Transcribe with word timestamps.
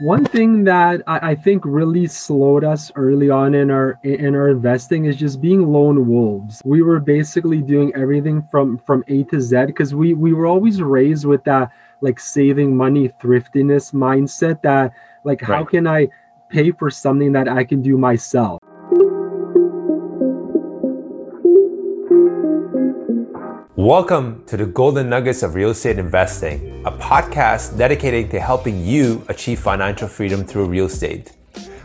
One 0.00 0.24
thing 0.24 0.64
that 0.64 1.02
I, 1.06 1.30
I, 1.30 1.34
think 1.36 1.62
really 1.64 2.08
slowed 2.08 2.64
us 2.64 2.90
early 2.96 3.30
on 3.30 3.54
in 3.54 3.70
our 3.70 3.98
in 4.02 4.34
our 4.34 4.48
investing 4.48 5.04
is 5.04 5.16
just 5.16 5.40
being 5.40 5.70
lone 5.70 6.08
wolves. 6.08 6.60
We 6.64 6.82
were 6.82 6.98
basically 6.98 7.62
doing 7.62 7.94
everything 7.94 8.42
from 8.50 8.78
from 8.78 9.04
A 9.06 9.22
to 9.24 9.40
Z 9.40 9.66
because 9.66 9.94
we 9.94 10.14
we 10.14 10.32
were 10.32 10.46
always 10.46 10.82
raised 10.82 11.26
with 11.26 11.44
that 11.44 11.70
like 12.00 12.18
saving 12.18 12.76
money 12.76 13.08
thriftiness 13.20 13.92
mindset 13.92 14.62
that 14.62 14.92
like 15.22 15.42
right. 15.42 15.58
how 15.58 15.64
can 15.64 15.86
I 15.86 16.08
pay 16.54 16.70
for 16.70 16.90
something 16.90 17.32
that 17.32 17.48
I 17.48 17.64
can 17.64 17.82
do 17.82 17.98
myself. 17.98 18.60
Welcome 23.84 24.46
to 24.46 24.56
the 24.56 24.64
Golden 24.64 25.10
Nuggets 25.10 25.42
of 25.42 25.54
Real 25.54 25.68
Estate 25.68 25.98
Investing, 25.98 26.86
a 26.86 26.90
podcast 26.90 27.76
dedicated 27.76 28.30
to 28.30 28.40
helping 28.40 28.82
you 28.82 29.22
achieve 29.28 29.60
financial 29.60 30.08
freedom 30.08 30.42
through 30.42 30.68
real 30.68 30.86
estate. 30.86 31.32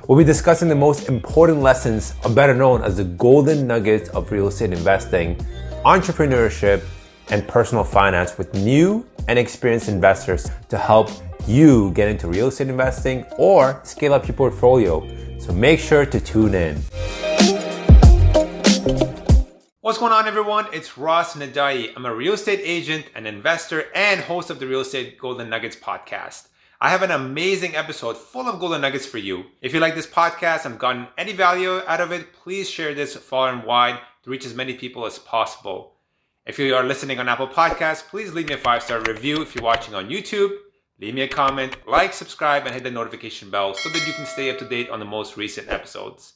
We'll 0.08 0.17
be 0.17 0.23
discussing 0.23 0.70
the 0.70 0.75
most 0.75 1.09
important 1.09 1.59
lessons, 1.59 2.13
or 2.23 2.31
better 2.31 2.53
known 2.53 2.84
as 2.84 2.95
the 2.95 3.03
Golden 3.03 3.67
Nuggets 3.67 4.08
of 4.12 4.31
Real 4.31 4.48
Estate 4.48 4.72
Investing, 4.72 5.35
entrepreneurship, 5.84 6.85
and 7.31 7.45
personal 7.49 7.84
finance 7.84 8.38
with 8.38 8.53
new 8.53 9.05
and 9.27 9.38
experienced 9.38 9.89
investors 9.89 10.50
to 10.70 10.77
help 10.77 11.09
you 11.47 11.91
get 11.91 12.08
into 12.08 12.30
real 12.30 12.47
estate 12.47 12.70
investing 12.70 13.25
or 13.38 13.81
scale 13.84 14.13
up 14.13 14.25
your 14.25 14.38
portfolio. 14.38 15.05
So 15.38 15.52
make 15.52 15.81
sure 15.81 16.05
to 16.05 16.20
tune 16.22 16.55
in. 16.55 16.81
What's 19.89 19.98
going 19.98 20.13
on, 20.13 20.27
everyone? 20.27 20.67
It's 20.71 20.99
Ross 20.99 21.34
Nadai. 21.34 21.93
I'm 21.95 22.05
a 22.05 22.13
real 22.13 22.34
estate 22.34 22.61
agent, 22.61 23.07
an 23.16 23.25
investor, 23.25 23.85
and 23.95 24.21
host 24.21 24.52
of 24.52 24.59
the 24.59 24.67
Real 24.67 24.81
Estate 24.81 25.17
Golden 25.17 25.49
Nuggets 25.49 25.75
podcast. 25.75 26.49
I 26.80 26.91
have 26.91 27.02
an 27.02 27.09
amazing 27.09 27.75
episode 27.75 28.16
full 28.16 28.47
of 28.47 28.59
golden 28.59 28.81
nuggets 28.81 29.07
for 29.07 29.17
you. 29.17 29.45
If 29.63 29.73
you 29.73 29.80
like 29.80 29.95
this 29.95 30.05
podcast 30.05 30.67
and 30.67 30.77
gotten 30.77 31.07
any 31.17 31.33
value 31.33 31.81
out 31.88 32.02
of 32.02 32.11
it, 32.11 32.33
please 32.33 32.69
share 32.69 32.94
this 32.94 33.16
far 33.16 33.52
and 33.52 33.64
wide 33.64 33.99
to 34.22 34.30
reach 34.30 34.45
as 34.45 34.53
many 34.53 34.75
people 34.75 35.08
as 35.08 35.17
possible. 35.17 35.95
If 36.45 36.59
you 36.59 36.75
are 36.75 36.83
listening 36.83 37.17
on 37.17 37.27
Apple 37.27 37.47
Podcasts, 37.47 38.08
please 38.08 38.31
leave 38.31 38.49
me 38.49 38.53
a 38.53 38.58
five 38.58 38.83
star 38.83 39.02
review. 39.02 39.42
If 39.42 39.55
you're 39.55 39.64
watching 39.64 39.95
on 39.95 40.08
YouTube, 40.08 40.55
leave 40.99 41.16
me 41.16 41.21
a 41.21 41.27
comment, 41.27 41.77
like, 41.88 42.14
subscribe, 42.14 42.67
and 42.67 42.75
hit 42.75 42.83
the 42.83 42.92
notification 42.92 43.49
bell 43.49 43.73
so 43.73 43.89
that 43.89 44.05
you 44.05 44.14
can 44.14 44.27
stay 44.27 44.52
up 44.52 44.59
to 44.59 44.69
date 44.69 44.92
on 44.92 44.99
the 44.99 45.05
most 45.05 45.36
recent 45.36 45.67
episodes. 45.67 46.33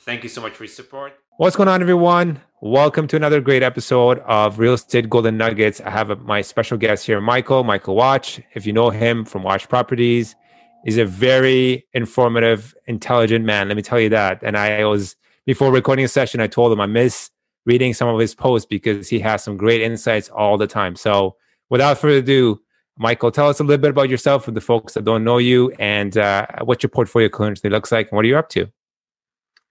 Thank 0.00 0.22
you 0.22 0.28
so 0.28 0.42
much 0.42 0.52
for 0.52 0.64
your 0.64 0.68
support. 0.68 1.14
What's 1.38 1.56
going 1.56 1.70
on, 1.70 1.80
everyone? 1.80 2.42
Welcome 2.62 3.06
to 3.06 3.16
another 3.16 3.40
great 3.40 3.62
episode 3.62 4.18
of 4.26 4.58
Real 4.58 4.74
Estate 4.74 5.08
Golden 5.08 5.38
Nuggets. 5.38 5.80
I 5.80 5.88
have 5.88 6.20
my 6.20 6.42
special 6.42 6.76
guest 6.76 7.06
here, 7.06 7.18
Michael, 7.18 7.64
Michael 7.64 7.94
Watch. 7.96 8.38
If 8.52 8.66
you 8.66 8.74
know 8.74 8.90
him 8.90 9.24
from 9.24 9.44
Watch 9.44 9.66
Properties, 9.66 10.36
he's 10.84 10.98
a 10.98 11.06
very 11.06 11.86
informative, 11.94 12.74
intelligent 12.86 13.46
man. 13.46 13.68
Let 13.68 13.78
me 13.78 13.82
tell 13.82 13.98
you 13.98 14.10
that. 14.10 14.42
And 14.42 14.58
I 14.58 14.84
was, 14.84 15.16
before 15.46 15.72
recording 15.72 16.04
a 16.04 16.08
session, 16.08 16.42
I 16.42 16.48
told 16.48 16.70
him 16.70 16.82
I 16.82 16.86
miss 16.86 17.30
reading 17.64 17.94
some 17.94 18.08
of 18.08 18.20
his 18.20 18.34
posts 18.34 18.66
because 18.66 19.08
he 19.08 19.20
has 19.20 19.42
some 19.42 19.56
great 19.56 19.80
insights 19.80 20.28
all 20.28 20.58
the 20.58 20.66
time. 20.66 20.96
So 20.96 21.36
without 21.70 21.96
further 21.96 22.18
ado, 22.18 22.60
Michael, 22.98 23.30
tell 23.30 23.48
us 23.48 23.60
a 23.60 23.64
little 23.64 23.80
bit 23.80 23.92
about 23.92 24.10
yourself 24.10 24.44
for 24.44 24.50
the 24.50 24.60
folks 24.60 24.92
that 24.92 25.06
don't 25.06 25.24
know 25.24 25.38
you 25.38 25.72
and 25.78 26.18
uh, 26.18 26.46
what 26.64 26.82
your 26.82 26.90
portfolio 26.90 27.30
currently 27.30 27.70
looks 27.70 27.90
like 27.90 28.10
and 28.10 28.16
what 28.16 28.26
are 28.26 28.28
you 28.28 28.36
up 28.36 28.50
to? 28.50 28.70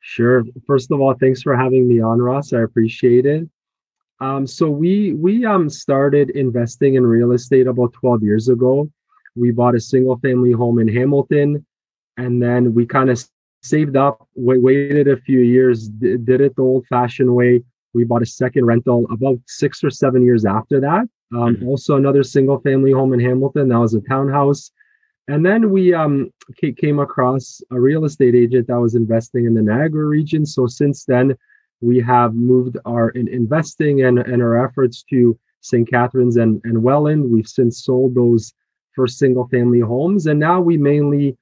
Sure. 0.02 0.44
First 0.66 0.92
of 0.92 1.02
all, 1.02 1.14
thanks 1.14 1.42
for 1.42 1.55
having 1.55 1.88
me 1.88 2.02
on, 2.02 2.19
Ross. 2.19 2.53
I 2.53 2.61
appreciate 2.61 3.25
it. 3.25 3.47
Um, 4.22 4.45
so 4.45 4.69
we 4.69 5.14
we 5.14 5.45
um 5.45 5.69
started 5.69 6.31
investing 6.31 6.95
in 6.95 7.05
real 7.05 7.31
estate 7.31 7.67
about 7.67 7.94
12 7.94 8.23
years 8.23 8.50
ago. 8.50 8.89
We 9.36 9.52
bought 9.52 9.75
a 9.75 9.80
single 9.80 10.17
family 10.20 10.52
home 10.52 10.80
in 10.80 10.88
Hamilton, 10.88 11.66
and 12.17 12.42
then 12.42 12.73
we 12.73 12.86
kind 12.86 13.09
of 13.09 13.23
saved 13.61 13.95
up, 13.95 14.27
wait, 14.36 14.61
waited 14.61 15.08
a 15.08 15.17
few 15.17 15.39
years, 15.39 15.88
d- 15.88 16.17
did 16.17 16.42
it 16.42 16.55
the 16.55 16.61
old 16.61 16.86
fashioned 16.88 17.33
way. 17.33 17.61
We 17.94 18.03
bought 18.03 18.22
a 18.22 18.25
second 18.25 18.66
rental 18.66 19.05
about 19.11 19.39
six 19.48 19.83
or 19.83 19.89
seven 19.89 20.23
years 20.23 20.45
after 20.45 20.80
that. 20.82 21.08
Um, 21.33 21.55
mm-hmm. 21.55 21.67
Also, 21.67 21.95
another 21.95 22.23
single 22.23 22.59
family 22.59 22.92
home 22.92 23.14
in 23.14 23.20
Hamilton. 23.20 23.70
That 23.70 23.80
was 23.80 23.93
a 23.93 24.02
townhouse. 24.02 24.71
And 25.30 25.45
then 25.45 25.70
we 25.70 25.94
um, 25.94 26.34
came 26.78 26.98
across 26.98 27.62
a 27.70 27.80
real 27.80 28.06
estate 28.06 28.34
agent 28.34 28.66
that 28.67 28.80
was 28.80 28.95
investing 28.95 29.45
in 29.45 29.54
the 29.54 29.62
Niagara 29.62 30.06
region. 30.06 30.44
So 30.44 30.66
since 30.66 31.06
then, 31.06 31.36
we 31.82 32.00
have 32.00 32.34
moved 32.34 32.78
our 32.86 33.10
in 33.10 33.28
investing 33.28 34.02
and, 34.02 34.18
and 34.18 34.42
our 34.42 34.66
efforts 34.66 35.04
to 35.12 35.38
St. 35.62 35.88
Catharines 35.88 36.38
and, 36.38 36.60
and 36.64 36.82
Welland. 36.82 37.30
We've 37.30 37.48
since 37.48 37.84
sold 37.84 38.16
those 38.16 38.54
first 38.95 39.20
single 39.20 39.48
family 39.50 39.82
homes. 39.82 40.26
And 40.26 40.39
now 40.39 40.62
we 40.62 40.78
mainly 40.78 41.38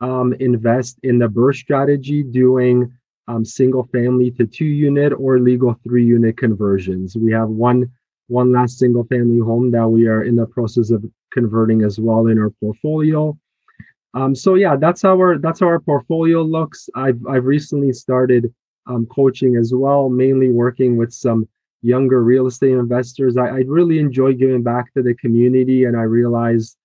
um, 0.00 0.32
invest 0.34 1.00
in 1.02 1.18
the 1.18 1.26
BRRRR 1.26 1.56
strategy, 1.56 2.22
doing 2.22 2.92
um, 3.26 3.44
single 3.44 3.84
family 3.92 4.30
to 4.32 4.46
two 4.46 4.64
unit 4.64 5.12
or 5.12 5.40
legal 5.40 5.74
three 5.82 6.04
unit 6.04 6.36
conversions. 6.36 7.16
We 7.16 7.32
have 7.32 7.48
one 7.48 7.90
one 8.28 8.52
last 8.52 8.78
single 8.78 9.04
family 9.04 9.38
home 9.38 9.70
that 9.70 9.86
we 9.86 10.06
are 10.06 10.24
in 10.24 10.36
the 10.36 10.46
process 10.46 10.90
of 10.90 11.04
converting 11.32 11.82
as 11.82 11.98
well 11.98 12.26
in 12.28 12.38
our 12.38 12.50
portfolio. 12.50 13.36
Um, 14.14 14.34
so 14.34 14.54
yeah, 14.54 14.76
that's 14.76 15.04
our 15.04 15.38
that's 15.38 15.60
how 15.60 15.66
our 15.66 15.80
portfolio 15.80 16.42
looks. 16.42 16.88
I've 16.94 17.20
I've 17.26 17.44
recently 17.44 17.92
started 17.92 18.52
um, 18.86 19.06
coaching 19.06 19.56
as 19.56 19.72
well, 19.74 20.08
mainly 20.08 20.50
working 20.50 20.96
with 20.96 21.12
some 21.12 21.48
younger 21.82 22.22
real 22.22 22.46
estate 22.46 22.72
investors. 22.72 23.36
I, 23.36 23.46
I 23.48 23.62
really 23.66 23.98
enjoy 23.98 24.34
giving 24.34 24.62
back 24.62 24.92
to 24.94 25.02
the 25.02 25.14
community, 25.14 25.84
and 25.84 25.96
I 25.96 26.02
realized 26.02 26.76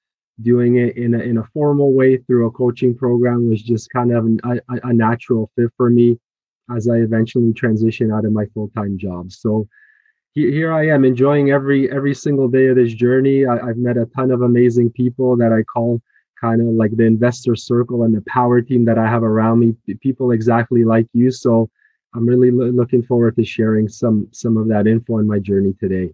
doing 0.41 0.77
it 0.77 0.97
in 0.97 1.15
a, 1.15 1.19
in 1.19 1.37
a 1.37 1.43
formal 1.53 1.93
way 1.93 2.17
through 2.17 2.47
a 2.47 2.51
coaching 2.51 2.95
program 2.95 3.49
was 3.49 3.61
just 3.61 3.89
kind 3.91 4.11
of 4.11 4.25
an, 4.25 4.39
a, 4.45 4.79
a 4.83 4.93
natural 4.93 5.51
fit 5.55 5.69
for 5.75 5.89
me 5.89 6.17
as 6.75 6.87
I 6.87 6.97
eventually 6.97 7.53
transition 7.53 8.11
out 8.11 8.25
of 8.25 8.31
my 8.31 8.45
full 8.53 8.69
time 8.69 8.97
job. 8.97 9.31
So 9.31 9.67
here 10.35 10.71
I 10.71 10.87
am 10.87 11.05
enjoying 11.05 11.51
every 11.51 11.91
every 11.91 12.13
single 12.13 12.47
day 12.47 12.67
of 12.67 12.75
this 12.75 12.93
journey. 12.93 13.45
I, 13.45 13.67
have 13.67 13.77
met 13.77 13.97
a 13.97 14.05
ton 14.15 14.31
of 14.31 14.41
amazing 14.41 14.91
people 14.91 15.35
that 15.37 15.51
I 15.51 15.63
call 15.63 16.01
kind 16.39 16.61
of 16.61 16.67
like 16.67 16.95
the 16.95 17.03
investor 17.03 17.55
circle 17.55 18.03
and 18.03 18.15
the 18.15 18.23
power 18.27 18.61
team 18.61 18.85
that 18.85 18.97
I 18.97 19.07
have 19.07 19.23
around 19.23 19.59
me. 19.59 19.75
People 20.01 20.31
exactly 20.31 20.85
like 20.85 21.07
you. 21.13 21.31
So 21.31 21.69
I'm 22.15 22.25
really 22.25 22.51
lo- 22.51 22.69
looking 22.69 23.03
forward 23.03 23.35
to 23.35 23.43
sharing 23.43 23.87
some 23.87 24.27
some 24.31 24.57
of 24.57 24.67
that 24.69 24.87
info 24.87 25.17
on 25.17 25.27
my 25.27 25.39
journey 25.39 25.73
today. 25.79 26.13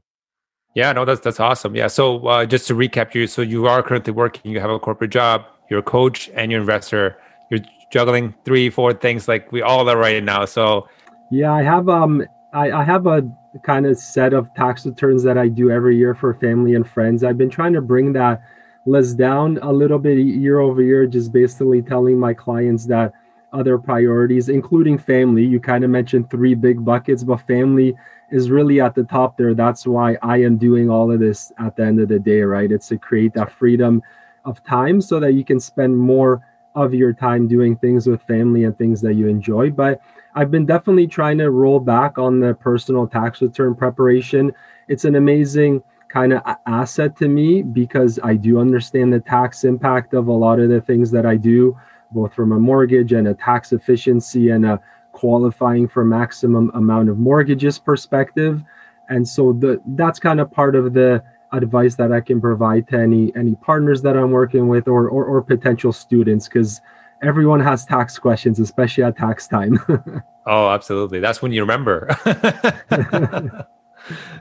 Yeah, 0.76 0.92
no, 0.92 1.06
that's 1.06 1.22
that's 1.22 1.40
awesome. 1.40 1.76
Yeah. 1.76 1.88
So 1.88 2.26
uh, 2.28 2.46
just 2.46 2.68
to 2.68 2.76
recap 2.76 3.14
you, 3.16 3.28
so 3.28 3.42
you 3.42 3.68
are 3.68 3.82
currently 3.84 4.14
working. 4.14 4.52
You 4.52 4.60
have 4.60 4.70
a 4.70 4.80
corporate 4.80 5.12
job. 5.12 5.46
You're 5.70 5.80
a 5.80 5.84
coach 5.84 6.30
and 6.34 6.52
you're 6.52 6.62
an 6.62 6.68
investor. 6.68 7.18
You're 7.50 7.62
juggling 7.92 8.34
three, 8.44 8.70
four 8.70 8.94
things 8.94 9.28
like 9.28 9.52
we 9.52 9.62
all 9.62 9.90
are 9.90 9.98
right 9.98 10.24
now. 10.24 10.46
So 10.46 10.88
yeah, 11.32 11.54
I 11.54 11.64
have 11.64 11.88
um 11.90 12.26
I, 12.54 12.72
I 12.72 12.84
have 12.84 13.08
a 13.08 13.22
kind 13.64 13.86
of 13.86 13.98
set 13.98 14.34
of 14.34 14.54
tax 14.54 14.86
returns 14.86 15.24
that 15.24 15.38
I 15.38 15.48
do 15.48 15.72
every 15.72 15.98
year 15.98 16.14
for 16.14 16.34
family 16.34 16.76
and 16.76 16.88
friends. 16.88 17.24
I've 17.24 17.38
been 17.38 17.50
trying 17.50 17.74
to 17.74 17.82
bring 17.82 18.14
that 18.14 18.42
list 18.86 19.18
down 19.18 19.60
a 19.62 19.72
little 19.72 20.00
bit 20.00 20.18
year 20.18 20.60
over 20.60 20.82
year, 20.82 21.08
just 21.08 21.32
basically 21.32 21.82
telling 21.82 22.20
my 22.20 22.34
clients 22.34 22.86
that 22.86 23.14
other 23.54 23.78
priorities, 23.78 24.50
including 24.50 24.98
family, 24.98 25.46
you 25.46 25.60
kind 25.60 25.84
of 25.84 25.90
mentioned 25.90 26.30
three 26.30 26.54
big 26.54 26.84
buckets, 26.84 27.24
but 27.24 27.38
family 27.48 27.96
is 28.32 28.50
really 28.50 28.82
at 28.82 28.94
the 28.94 29.04
top 29.04 29.38
there. 29.38 29.54
That's 29.54 29.88
why 29.88 30.18
I 30.22 30.38
am 30.42 30.58
doing 30.58 30.90
all 30.90 31.12
of 31.12 31.20
this 31.20 31.54
at 31.58 31.76
the 31.76 31.86
end 31.86 32.00
of 32.00 32.10
the 32.10 32.20
day, 32.20 32.42
right? 32.42 32.72
It's 32.72 32.90
to 32.90 32.98
create 32.98 33.34
that 33.36 33.52
freedom 33.52 34.02
of 34.44 34.64
time 34.64 35.00
so 35.02 35.20
that 35.20 35.34
you 35.34 35.46
can 35.46 35.60
spend 35.60 35.98
more 35.98 36.46
of 36.76 36.94
your 36.94 37.14
time 37.14 37.48
doing 37.48 37.76
things 37.76 38.08
with 38.08 38.22
family 38.24 38.66
and 38.66 38.78
things 38.78 39.02
that 39.02 39.14
you 39.14 39.28
enjoy. 39.28 39.72
But 39.72 40.02
I've 40.36 40.52
been 40.52 40.66
definitely 40.66 41.08
trying 41.08 41.38
to 41.40 41.50
roll 41.50 41.80
back 41.80 42.18
on 42.18 42.40
the 42.40 42.54
personal 42.54 43.08
tax 43.08 43.42
return 43.42 43.76
preparation. 43.76 44.54
It's 44.88 45.06
an 45.06 45.16
amazing 45.16 45.82
kind 46.10 46.34
of 46.34 46.42
asset 46.66 47.16
to 47.18 47.28
me 47.28 47.62
because 47.62 48.20
I 48.24 48.36
do 48.36 48.60
understand 48.60 49.12
the 49.12 49.20
tax 49.20 49.64
impact 49.64 50.14
of 50.14 50.28
a 50.28 50.32
lot 50.32 50.60
of 50.60 50.70
the 50.70 50.82
things 50.82 51.12
that 51.12 51.26
I 51.26 51.36
do, 51.36 51.78
both 52.12 52.34
from 52.34 52.52
a 52.52 52.60
mortgage 52.60 53.14
and 53.14 53.28
a 53.28 53.34
tax 53.34 53.74
efficiency 53.74 54.50
and 54.50 54.66
a 54.66 54.80
qualifying 55.12 55.88
for 55.88 56.04
maximum 56.04 56.70
amount 56.74 57.10
of 57.10 57.18
mortgages 57.18 57.80
perspective. 57.80 58.64
And 59.10 59.28
so 59.28 59.54
the 59.54 59.82
that's 59.96 60.20
kind 60.20 60.40
of 60.40 60.52
part 60.52 60.76
of 60.76 60.94
the 60.94 61.24
advice 61.56 61.96
that 61.96 62.12
I 62.12 62.22
can 62.22 62.40
provide 62.42 62.88
to 62.90 62.98
any 62.98 63.34
any 63.36 63.56
partners 63.56 64.02
that 64.04 64.16
I'm 64.18 64.32
working 64.32 64.68
with 64.68 64.88
or 64.88 65.10
or, 65.10 65.26
or 65.26 65.42
potential 65.42 65.92
students 65.92 66.48
because 66.48 66.82
everyone 67.22 67.60
has 67.60 67.86
tax 67.86 68.20
questions, 68.20 68.60
especially 68.60 69.04
at 69.04 69.18
tax 69.18 69.48
time. 69.48 69.80
oh, 70.46 70.70
absolutely. 70.70 71.20
That's 71.20 71.42
when 71.42 71.52
you 71.52 71.62
remember. 71.62 72.08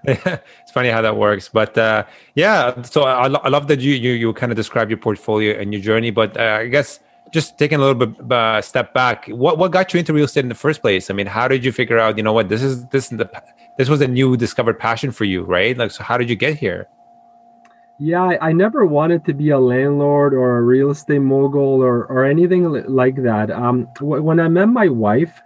it's 0.04 0.72
funny 0.72 0.90
how 0.90 1.00
that 1.00 1.16
works, 1.16 1.48
but 1.48 1.76
uh, 1.78 2.04
yeah. 2.34 2.82
So 2.82 3.02
I, 3.02 3.26
I 3.28 3.48
love 3.48 3.68
that 3.68 3.80
you 3.80 3.94
you 3.94 4.12
you 4.12 4.32
kind 4.32 4.52
of 4.52 4.56
describe 4.56 4.90
your 4.90 4.98
portfolio 4.98 5.58
and 5.58 5.72
your 5.72 5.82
journey. 5.82 6.10
But 6.10 6.36
uh, 6.36 6.58
I 6.60 6.68
guess 6.68 7.00
just 7.32 7.58
taking 7.58 7.78
a 7.78 7.80
little 7.80 8.06
bit 8.06 8.32
uh, 8.32 8.60
step 8.60 8.94
back, 8.94 9.26
what 9.28 9.58
what 9.58 9.72
got 9.72 9.92
you 9.92 10.00
into 10.00 10.12
real 10.12 10.24
estate 10.24 10.44
in 10.44 10.48
the 10.48 10.54
first 10.54 10.82
place? 10.82 11.10
I 11.10 11.14
mean, 11.14 11.26
how 11.26 11.48
did 11.48 11.64
you 11.64 11.72
figure 11.72 11.98
out? 11.98 12.16
You 12.16 12.22
know 12.22 12.32
what? 12.32 12.48
This 12.48 12.62
is 12.62 12.86
this 12.88 13.10
is 13.10 13.18
the 13.18 13.30
this 13.78 13.88
was 13.88 14.00
a 14.00 14.08
new 14.08 14.36
discovered 14.36 14.78
passion 14.78 15.10
for 15.10 15.24
you, 15.24 15.42
right? 15.42 15.76
Like, 15.76 15.90
so 15.90 16.04
how 16.04 16.18
did 16.18 16.28
you 16.28 16.36
get 16.36 16.56
here? 16.56 16.88
Yeah, 17.98 18.24
I, 18.24 18.48
I 18.48 18.52
never 18.52 18.84
wanted 18.84 19.24
to 19.26 19.34
be 19.34 19.50
a 19.50 19.58
landlord 19.58 20.34
or 20.34 20.58
a 20.58 20.62
real 20.62 20.90
estate 20.90 21.20
mogul 21.20 21.80
or, 21.82 22.06
or 22.06 22.24
anything 22.24 22.64
like 22.88 23.22
that. 23.22 23.50
Um, 23.52 23.88
when 24.00 24.40
I 24.40 24.48
met 24.48 24.66
my 24.66 24.88
wife 24.88 25.40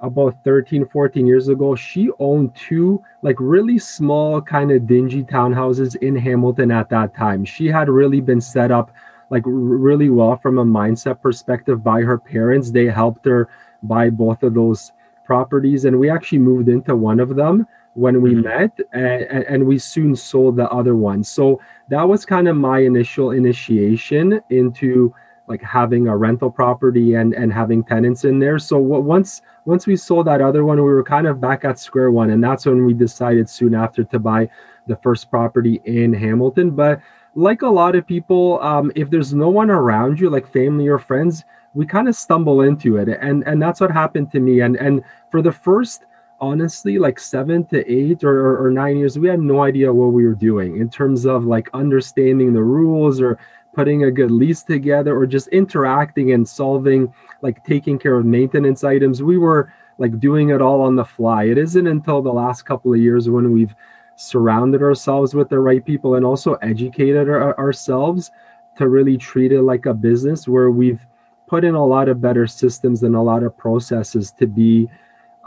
about 0.00 0.36
13, 0.44 0.86
14 0.86 1.26
years 1.26 1.48
ago, 1.48 1.74
she 1.74 2.10
owned 2.20 2.54
two 2.54 3.02
like 3.22 3.34
really 3.40 3.78
small, 3.78 4.40
kind 4.40 4.70
of 4.70 4.86
dingy 4.86 5.24
townhouses 5.24 5.96
in 5.96 6.14
Hamilton 6.14 6.70
at 6.70 6.88
that 6.90 7.16
time. 7.16 7.44
She 7.44 7.66
had 7.66 7.88
really 7.88 8.20
been 8.20 8.40
set 8.40 8.70
up 8.70 8.92
like 9.30 9.42
really 9.44 10.08
well 10.08 10.36
from 10.36 10.58
a 10.58 10.64
mindset 10.64 11.20
perspective 11.20 11.82
by 11.82 12.02
her 12.02 12.16
parents. 12.16 12.70
They 12.70 12.86
helped 12.86 13.26
her 13.26 13.48
buy 13.82 14.08
both 14.10 14.44
of 14.44 14.54
those 14.54 14.92
properties, 15.24 15.84
and 15.84 15.98
we 15.98 16.08
actually 16.08 16.38
moved 16.38 16.68
into 16.68 16.94
one 16.94 17.18
of 17.18 17.34
them 17.34 17.66
when 17.98 18.22
we 18.22 18.34
mm-hmm. 18.34 18.42
met, 18.42 18.78
and, 18.92 19.44
and 19.44 19.66
we 19.66 19.76
soon 19.76 20.14
sold 20.14 20.56
the 20.56 20.70
other 20.70 20.94
one. 20.94 21.24
So 21.24 21.60
that 21.88 22.08
was 22.08 22.24
kind 22.24 22.46
of 22.46 22.56
my 22.56 22.78
initial 22.78 23.32
initiation 23.32 24.40
into 24.50 25.12
like 25.48 25.62
having 25.62 26.06
a 26.06 26.16
rental 26.16 26.50
property 26.50 27.14
and 27.14 27.34
and 27.34 27.52
having 27.52 27.82
tenants 27.82 28.24
in 28.24 28.38
there. 28.38 28.58
So 28.58 28.78
once 28.78 29.42
once 29.64 29.86
we 29.86 29.96
sold 29.96 30.26
that 30.28 30.40
other 30.40 30.64
one, 30.64 30.76
we 30.76 30.84
were 30.84 31.02
kind 31.02 31.26
of 31.26 31.40
back 31.40 31.64
at 31.64 31.80
square 31.80 32.12
one, 32.12 32.30
and 32.30 32.44
that's 32.44 32.66
when 32.66 32.84
we 32.86 32.94
decided 32.94 33.48
soon 33.48 33.74
after 33.74 34.04
to 34.04 34.18
buy 34.20 34.48
the 34.86 34.96
first 34.96 35.28
property 35.28 35.80
in 35.84 36.12
Hamilton. 36.12 36.70
But 36.70 37.00
like 37.34 37.62
a 37.62 37.68
lot 37.68 37.96
of 37.96 38.06
people, 38.06 38.60
um, 38.62 38.92
if 38.94 39.10
there's 39.10 39.34
no 39.34 39.48
one 39.48 39.70
around 39.70 40.20
you, 40.20 40.30
like 40.30 40.46
family 40.52 40.86
or 40.86 40.98
friends, 40.98 41.44
we 41.74 41.84
kind 41.84 42.08
of 42.08 42.14
stumble 42.14 42.60
into 42.60 42.96
it, 42.98 43.08
and 43.08 43.42
and 43.48 43.60
that's 43.60 43.80
what 43.80 43.90
happened 43.90 44.30
to 44.32 44.40
me. 44.40 44.60
And 44.60 44.76
and 44.76 45.02
for 45.30 45.42
the 45.42 45.52
first, 45.52 46.04
honestly, 46.40 46.98
like 46.98 47.18
seven 47.18 47.64
to 47.66 47.90
eight 47.90 48.24
or, 48.24 48.64
or, 48.64 48.70
nine 48.70 48.96
years, 48.96 49.18
we 49.18 49.28
had 49.28 49.40
no 49.40 49.62
idea 49.62 49.92
what 49.92 50.12
we 50.12 50.24
were 50.24 50.34
doing 50.34 50.76
in 50.76 50.88
terms 50.88 51.26
of 51.26 51.44
like 51.44 51.68
understanding 51.74 52.52
the 52.52 52.62
rules 52.62 53.20
or 53.20 53.38
putting 53.74 54.04
a 54.04 54.10
good 54.10 54.30
lease 54.30 54.62
together 54.62 55.16
or 55.16 55.26
just 55.26 55.48
interacting 55.48 56.32
and 56.32 56.48
solving 56.48 57.12
like 57.42 57.64
taking 57.64 57.98
care 57.98 58.16
of 58.16 58.24
maintenance 58.24 58.84
items. 58.84 59.22
We 59.22 59.38
were 59.38 59.72
like 59.98 60.18
doing 60.20 60.50
it 60.50 60.62
all 60.62 60.80
on 60.80 60.96
the 60.96 61.04
fly. 61.04 61.44
It 61.44 61.58
isn't 61.58 61.86
until 61.86 62.22
the 62.22 62.32
last 62.32 62.62
couple 62.62 62.92
of 62.92 63.00
years 63.00 63.28
when 63.28 63.52
we've 63.52 63.74
surrounded 64.16 64.82
ourselves 64.82 65.34
with 65.34 65.48
the 65.48 65.58
right 65.58 65.84
people 65.84 66.14
and 66.16 66.24
also 66.24 66.54
educated 66.54 67.28
our, 67.28 67.56
ourselves 67.58 68.30
to 68.76 68.88
really 68.88 69.16
treat 69.16 69.52
it 69.52 69.62
like 69.62 69.86
a 69.86 69.94
business 69.94 70.48
where 70.48 70.70
we've 70.70 71.04
put 71.46 71.64
in 71.64 71.74
a 71.74 71.84
lot 71.84 72.08
of 72.08 72.20
better 72.20 72.46
systems 72.46 73.02
and 73.02 73.14
a 73.14 73.20
lot 73.20 73.42
of 73.42 73.56
processes 73.56 74.30
to 74.32 74.46
be 74.46 74.88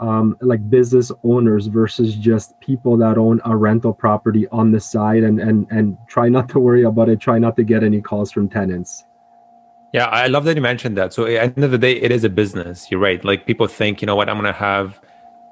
um, 0.02 0.36
like 0.40 0.68
business 0.68 1.12
owners 1.22 1.68
versus 1.68 2.16
just 2.16 2.58
people 2.58 2.96
that 2.96 3.16
own 3.16 3.40
a 3.44 3.56
rental 3.56 3.92
property 3.92 4.48
on 4.48 4.72
the 4.72 4.80
side 4.80 5.22
and 5.22 5.40
and 5.40 5.66
and 5.70 5.96
try 6.08 6.28
not 6.28 6.48
to 6.48 6.58
worry 6.58 6.82
about 6.82 7.08
it 7.08 7.20
try 7.20 7.38
not 7.38 7.54
to 7.56 7.62
get 7.62 7.84
any 7.84 8.00
calls 8.00 8.32
from 8.32 8.48
tenants 8.48 9.04
yeah 9.92 10.06
i 10.06 10.26
love 10.26 10.44
that 10.44 10.56
you 10.56 10.62
mentioned 10.62 10.98
that 10.98 11.12
so 11.12 11.24
at 11.24 11.28
the 11.28 11.40
end 11.40 11.64
of 11.64 11.70
the 11.70 11.78
day 11.78 11.92
it 11.92 12.10
is 12.10 12.24
a 12.24 12.28
business 12.28 12.90
you're 12.90 13.00
right 13.00 13.24
like 13.24 13.46
people 13.46 13.68
think 13.68 14.02
you 14.02 14.06
know 14.06 14.16
what 14.16 14.28
i'm 14.28 14.36
gonna 14.36 14.52
have 14.52 15.00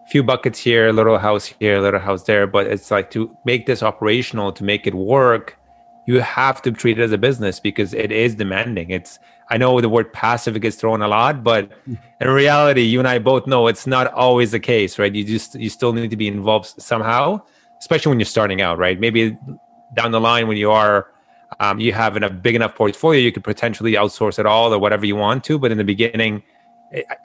a 0.05 0.11
few 0.11 0.25
buckets 0.25 0.59
here, 0.59 0.89
a 0.89 0.93
little 0.93 1.19
house 1.19 1.47
here, 1.61 1.77
a 1.77 1.81
little 1.81 2.01
house 2.01 2.25
there. 2.25 2.45
But 2.49 2.67
it's 2.67 2.91
like 2.91 3.13
to 3.13 3.37
make 3.45 3.67
this 3.67 3.81
operational, 3.81 4.51
to 4.53 4.65
make 4.65 4.89
it 4.89 4.95
work, 4.95 5.57
you 6.07 6.21
have 6.21 6.61
to 6.63 6.73
treat 6.73 6.99
it 6.99 7.03
as 7.03 7.13
a 7.13 7.19
business 7.19 7.61
because 7.61 7.95
it 7.95 8.11
is 8.11 8.35
demanding. 8.35 8.91
It's 8.91 9.21
I 9.51 9.57
know 9.57 9.81
the 9.81 9.89
word 9.89 10.13
passive 10.13 10.59
gets 10.61 10.77
thrown 10.77 11.03
a 11.03 11.09
lot, 11.09 11.43
but 11.43 11.71
in 12.21 12.29
reality, 12.29 12.83
you 12.83 13.01
and 13.01 13.09
I 13.09 13.19
both 13.19 13.49
know 13.49 13.67
it's 13.67 13.87
not 13.87 14.13
always 14.15 14.53
the 14.53 14.61
case, 14.61 14.99
right? 14.99 15.13
You 15.13 15.25
just 15.25 15.57
you 15.57 15.69
still 15.69 15.93
need 15.93 16.11
to 16.11 16.17
be 16.17 16.29
involved 16.29 16.67
somehow, 16.81 17.43
especially 17.81 18.11
when 18.11 18.21
you're 18.21 18.27
starting 18.27 18.63
out, 18.63 18.79
right? 18.79 18.99
Maybe 18.99 19.37
down 19.95 20.13
the 20.13 20.21
line 20.21 20.47
when 20.47 20.57
you 20.57 20.71
are 20.71 21.09
um, 21.59 21.81
you 21.81 21.93
have 21.93 22.17
a 22.17 22.31
big 22.31 22.55
enough 22.55 22.77
portfolio, 22.77 23.21
you 23.21 23.33
could 23.33 23.43
potentially 23.43 23.95
outsource 23.95 24.39
it 24.39 24.47
all 24.47 24.73
or 24.73 24.79
whatever 24.79 25.05
you 25.05 25.17
want 25.17 25.43
to. 25.45 25.59
But 25.59 25.73
in 25.73 25.79
the 25.79 25.85
beginning, 25.85 26.45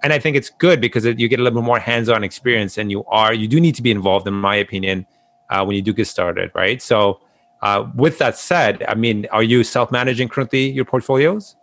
and 0.01 0.11
I 0.11 0.17
think 0.17 0.35
it's 0.35 0.49
good 0.49 0.81
because 0.81 1.05
you 1.05 1.27
get 1.27 1.39
a 1.39 1.43
little 1.43 1.61
bit 1.61 1.65
more 1.65 1.79
hands-on 1.79 2.23
experience, 2.23 2.79
and 2.79 2.89
you 2.89 3.03
are 3.05 3.33
you 3.33 3.47
do 3.47 3.59
need 3.59 3.75
to 3.75 3.83
be 3.83 3.91
involved, 3.91 4.27
in 4.27 4.33
my 4.33 4.55
opinion, 4.55 5.05
uh, 5.49 5.63
when 5.63 5.75
you 5.75 5.81
do 5.83 5.93
get 5.93 6.07
started, 6.07 6.51
right? 6.55 6.81
So, 6.81 7.21
uh, 7.61 7.87
with 7.95 8.17
that 8.17 8.37
said, 8.37 8.83
I 8.87 8.95
mean, 8.95 9.27
are 9.31 9.43
you 9.43 9.63
self-managing 9.63 10.29
currently 10.29 10.71
your 10.71 10.85
portfolios? 10.85 11.55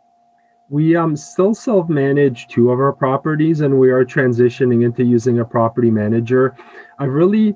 We 0.73 0.97
um 0.97 1.17
still 1.17 1.55
self-manage 1.55 2.49
two 2.49 2.71
of 2.71 2.81
our 2.81 2.95
properties, 2.95 3.61
and 3.61 3.79
we 3.79 3.91
are 3.91 4.07
transitioning 4.07 4.85
into 4.87 5.05
using 5.05 5.41
a 5.41 5.45
property 5.45 5.91
manager. 5.91 6.57
I've 6.99 7.13
really 7.13 7.55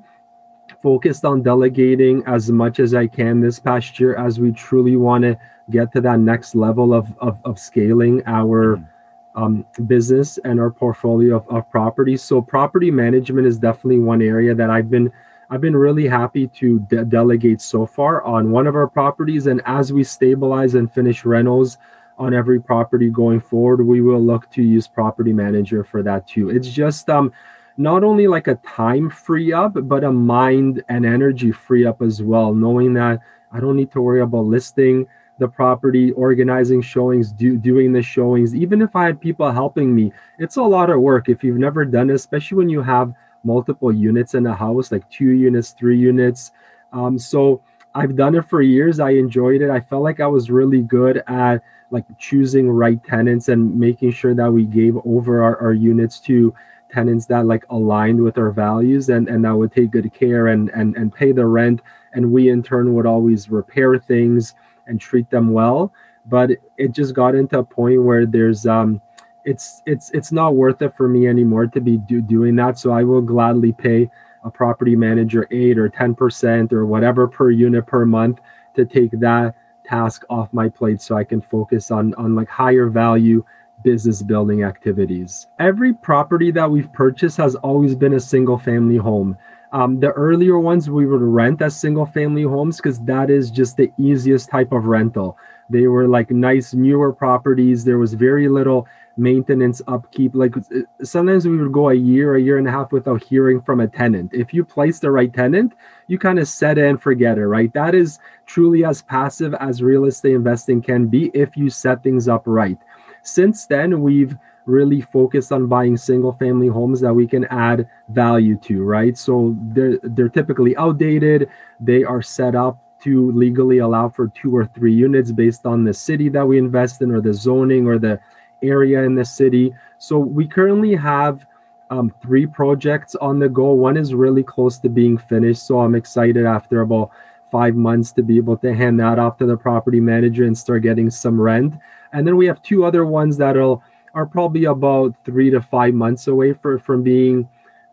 focused 0.82 1.24
on 1.24 1.42
delegating 1.42 2.22
as 2.26 2.52
much 2.52 2.78
as 2.78 2.92
I 2.92 3.06
can 3.06 3.40
this 3.40 3.58
past 3.58 3.98
year 3.98 4.16
as 4.16 4.38
we 4.38 4.52
truly 4.52 4.96
want 4.96 5.22
to 5.24 5.38
get 5.70 5.92
to 5.94 6.02
that 6.02 6.20
next 6.20 6.54
level 6.54 6.92
of 6.92 7.06
of, 7.18 7.38
of 7.44 7.58
scaling 7.58 8.22
our. 8.26 8.76
Mm 8.76 8.88
um, 9.36 9.66
business 9.86 10.38
and 10.44 10.58
our 10.58 10.70
portfolio 10.70 11.36
of, 11.36 11.48
of 11.48 11.70
properties. 11.70 12.22
So 12.22 12.40
property 12.40 12.90
management 12.90 13.46
is 13.46 13.58
definitely 13.58 13.98
one 13.98 14.22
area 14.22 14.54
that 14.54 14.70
I've 14.70 14.90
been 14.90 15.12
I've 15.50 15.60
been 15.60 15.76
really 15.76 16.08
happy 16.08 16.48
to 16.48 16.80
de- 16.88 17.04
delegate 17.04 17.60
so 17.60 17.86
far 17.86 18.22
on 18.22 18.50
one 18.50 18.66
of 18.66 18.74
our 18.74 18.88
properties. 18.88 19.46
And 19.46 19.62
as 19.64 19.92
we 19.92 20.02
stabilize 20.02 20.74
and 20.74 20.90
finish 20.90 21.24
rentals 21.24 21.78
on 22.18 22.34
every 22.34 22.60
property 22.60 23.10
going 23.10 23.40
forward, 23.40 23.84
we 23.84 24.00
will 24.00 24.22
look 24.22 24.50
to 24.52 24.62
use 24.62 24.88
property 24.88 25.32
manager 25.32 25.84
for 25.84 26.02
that 26.02 26.26
too. 26.26 26.50
It's 26.50 26.68
just 26.68 27.08
um 27.10 27.32
not 27.76 28.04
only 28.04 28.26
like 28.26 28.48
a 28.48 28.54
time 28.56 29.10
free 29.10 29.52
up, 29.52 29.74
but 29.74 30.04
a 30.04 30.12
mind 30.12 30.82
and 30.88 31.04
energy 31.04 31.52
free 31.52 31.84
up 31.84 32.00
as 32.00 32.22
well, 32.22 32.54
knowing 32.54 32.94
that 32.94 33.20
I 33.52 33.60
don't 33.60 33.76
need 33.76 33.92
to 33.92 34.00
worry 34.00 34.22
about 34.22 34.46
listing 34.46 35.06
the 35.38 35.48
property, 35.48 36.12
organizing 36.12 36.80
showings, 36.80 37.32
do, 37.32 37.58
doing 37.58 37.92
the 37.92 38.02
showings. 38.02 38.54
Even 38.54 38.80
if 38.80 38.96
I 38.96 39.04
had 39.04 39.20
people 39.20 39.50
helping 39.50 39.94
me, 39.94 40.12
it's 40.38 40.56
a 40.56 40.62
lot 40.62 40.88
of 40.88 41.00
work 41.00 41.28
if 41.28 41.44
you've 41.44 41.58
never 41.58 41.84
done 41.84 42.08
it, 42.08 42.14
especially 42.14 42.56
when 42.56 42.70
you 42.70 42.82
have 42.82 43.12
multiple 43.44 43.92
units 43.92 44.34
in 44.34 44.46
a 44.46 44.54
house, 44.54 44.90
like 44.90 45.08
two 45.10 45.30
units, 45.30 45.72
three 45.72 45.98
units. 45.98 46.52
Um, 46.92 47.18
so 47.18 47.62
I've 47.94 48.16
done 48.16 48.34
it 48.34 48.48
for 48.48 48.62
years. 48.62 48.98
I 48.98 49.10
enjoyed 49.10 49.60
it. 49.62 49.70
I 49.70 49.80
felt 49.80 50.02
like 50.02 50.20
I 50.20 50.26
was 50.26 50.50
really 50.50 50.82
good 50.82 51.22
at 51.26 51.62
like 51.90 52.04
choosing 52.18 52.70
right 52.70 53.02
tenants 53.04 53.48
and 53.48 53.78
making 53.78 54.12
sure 54.12 54.34
that 54.34 54.50
we 54.50 54.64
gave 54.64 54.96
over 55.04 55.42
our, 55.42 55.60
our 55.60 55.72
units 55.72 56.18
to 56.20 56.54
tenants 56.90 57.26
that 57.26 57.46
like 57.46 57.64
aligned 57.70 58.22
with 58.22 58.38
our 58.38 58.50
values 58.50 59.08
and 59.08 59.28
and 59.28 59.44
that 59.44 59.54
would 59.54 59.72
take 59.72 59.90
good 59.90 60.12
care 60.12 60.48
and 60.48 60.70
and 60.70 60.96
and 60.96 61.12
pay 61.14 61.32
the 61.32 61.44
rent. 61.44 61.80
And 62.12 62.32
we 62.32 62.48
in 62.50 62.62
turn 62.62 62.94
would 62.94 63.06
always 63.06 63.50
repair 63.50 63.98
things 63.98 64.54
and 64.86 65.00
treat 65.00 65.28
them 65.30 65.52
well. 65.52 65.92
But 66.26 66.50
it 66.76 66.92
just 66.92 67.14
got 67.14 67.34
into 67.34 67.58
a 67.58 67.64
point 67.64 68.02
where 68.02 68.26
there's 68.26 68.66
um 68.66 69.00
it's 69.44 69.82
it's 69.86 70.10
it's 70.10 70.32
not 70.32 70.56
worth 70.56 70.82
it 70.82 70.96
for 70.96 71.08
me 71.08 71.28
anymore 71.28 71.66
to 71.68 71.80
be 71.80 71.98
do, 71.98 72.20
doing 72.20 72.56
that. 72.56 72.78
So 72.78 72.90
i 72.90 73.04
will 73.04 73.22
gladly 73.22 73.72
pay 73.72 74.10
a 74.44 74.50
property 74.50 74.94
manager 74.94 75.46
8 75.50 75.76
or 75.76 75.88
10% 75.88 76.72
or 76.72 76.86
whatever 76.86 77.26
per 77.26 77.50
unit 77.50 77.84
per 77.84 78.06
month 78.06 78.38
to 78.74 78.84
take 78.84 79.10
that 79.18 79.54
task 79.86 80.24
off 80.30 80.52
my 80.52 80.68
plate 80.68 81.00
so 81.00 81.16
i 81.16 81.24
can 81.24 81.40
focus 81.40 81.90
on 81.90 82.14
on 82.14 82.34
like 82.34 82.48
higher 82.48 82.86
value 82.86 83.44
business 83.84 84.22
building 84.22 84.62
activities 84.64 85.46
every 85.58 85.92
property 85.92 86.50
that 86.50 86.70
we've 86.70 86.92
purchased 86.92 87.36
has 87.36 87.54
always 87.56 87.94
been 87.94 88.14
a 88.14 88.20
single 88.20 88.58
family 88.58 88.96
home 88.96 89.36
um, 89.72 90.00
the 90.00 90.12
earlier 90.12 90.58
ones 90.58 90.88
we 90.88 91.06
would 91.06 91.20
rent 91.20 91.60
as 91.60 91.76
single 91.76 92.06
family 92.06 92.44
homes 92.44 92.76
because 92.78 93.00
that 93.00 93.30
is 93.30 93.50
just 93.50 93.76
the 93.76 93.92
easiest 93.98 94.48
type 94.48 94.72
of 94.72 94.86
rental. 94.86 95.36
They 95.70 95.86
were 95.86 96.06
like 96.06 96.30
nice 96.30 96.74
newer 96.74 97.12
properties. 97.12 97.84
There 97.84 97.98
was 97.98 98.14
very 98.14 98.48
little 98.48 98.86
maintenance 99.16 99.80
upkeep. 99.88 100.34
Like 100.34 100.56
uh, 100.56 100.80
sometimes 101.02 101.46
we 101.46 101.56
would 101.56 101.72
go 101.72 101.90
a 101.90 101.94
year, 101.94 102.36
a 102.36 102.40
year 102.40 102.58
and 102.58 102.68
a 102.68 102.70
half 102.70 102.92
without 102.92 103.22
hearing 103.22 103.60
from 103.62 103.80
a 103.80 103.88
tenant. 103.88 104.32
If 104.32 104.52
you 104.52 104.64
place 104.64 104.98
the 104.98 105.10
right 105.10 105.32
tenant, 105.32 105.74
you 106.06 106.18
kind 106.18 106.38
of 106.38 106.48
set 106.48 106.78
it 106.78 106.86
and 106.86 107.00
forget 107.00 107.38
it, 107.38 107.46
right? 107.46 107.72
That 107.72 107.94
is 107.94 108.18
truly 108.46 108.84
as 108.84 109.02
passive 109.02 109.54
as 109.54 109.82
real 109.82 110.04
estate 110.04 110.34
investing 110.34 110.82
can 110.82 111.06
be 111.06 111.30
if 111.34 111.56
you 111.56 111.70
set 111.70 112.02
things 112.02 112.28
up 112.28 112.42
right. 112.46 112.78
Since 113.22 113.66
then, 113.66 114.02
we've 114.02 114.36
really 114.66 115.00
focused 115.00 115.52
on 115.52 115.66
buying 115.66 115.96
single 115.96 116.32
family 116.34 116.68
homes 116.68 117.00
that 117.00 117.14
we 117.14 117.26
can 117.26 117.44
add 117.46 117.88
value 118.08 118.56
to 118.58 118.82
right 118.82 119.16
so 119.16 119.56
they're 119.68 119.98
they're 120.02 120.28
typically 120.28 120.76
outdated 120.76 121.48
they 121.78 122.02
are 122.02 122.20
set 122.20 122.56
up 122.56 122.76
to 123.06 123.30
legally 123.32 123.78
allow 123.78 124.08
for 124.08 124.28
two 124.28 124.54
or 124.54 124.66
three 124.66 124.92
units 124.92 125.30
based 125.32 125.64
on 125.64 125.84
the 125.84 125.94
city 125.94 126.28
that 126.28 126.46
we 126.46 126.58
invest 126.58 127.02
in 127.02 127.10
or 127.10 127.20
the 127.20 127.32
zoning 127.32 127.86
or 127.86 127.98
the 127.98 128.18
area 128.62 129.02
in 129.04 129.14
the 129.14 129.24
city. 129.24 129.72
So 129.98 130.18
we 130.18 130.46
currently 130.46 130.94
have 130.96 131.46
um, 131.90 132.12
three 132.20 132.46
projects 132.46 133.14
on 133.14 133.38
the 133.38 133.48
go. 133.48 133.72
One 133.72 133.96
is 133.96 134.12
really 134.12 134.42
close 134.42 134.78
to 134.80 134.88
being 134.88 135.16
finished 135.16 135.64
so 135.64 135.78
i'm 135.78 135.94
excited 135.94 136.44
after 136.44 136.80
about 136.80 137.10
five 137.50 137.76
months 137.76 138.10
to 138.12 138.22
be 138.22 138.36
able 138.36 138.56
to 138.56 138.74
hand 138.74 138.98
that 138.98 139.18
off 139.18 139.38
to 139.38 139.46
the 139.46 139.56
property 139.56 140.00
manager 140.00 140.44
and 140.44 140.58
start 140.58 140.82
getting 140.82 141.10
some 141.10 141.40
rent. 141.40 141.74
And 142.12 142.26
then 142.26 142.36
we 142.36 142.46
have 142.46 142.60
two 142.62 142.84
other 142.84 143.06
ones 143.06 143.36
that'll 143.36 143.82
are 144.14 144.26
probably 144.26 144.64
about 144.64 145.14
three 145.24 145.50
to 145.50 145.60
five 145.60 145.94
months 145.94 146.26
away 146.26 146.54
for, 146.54 146.78
from 146.78 147.02
being 147.02 147.48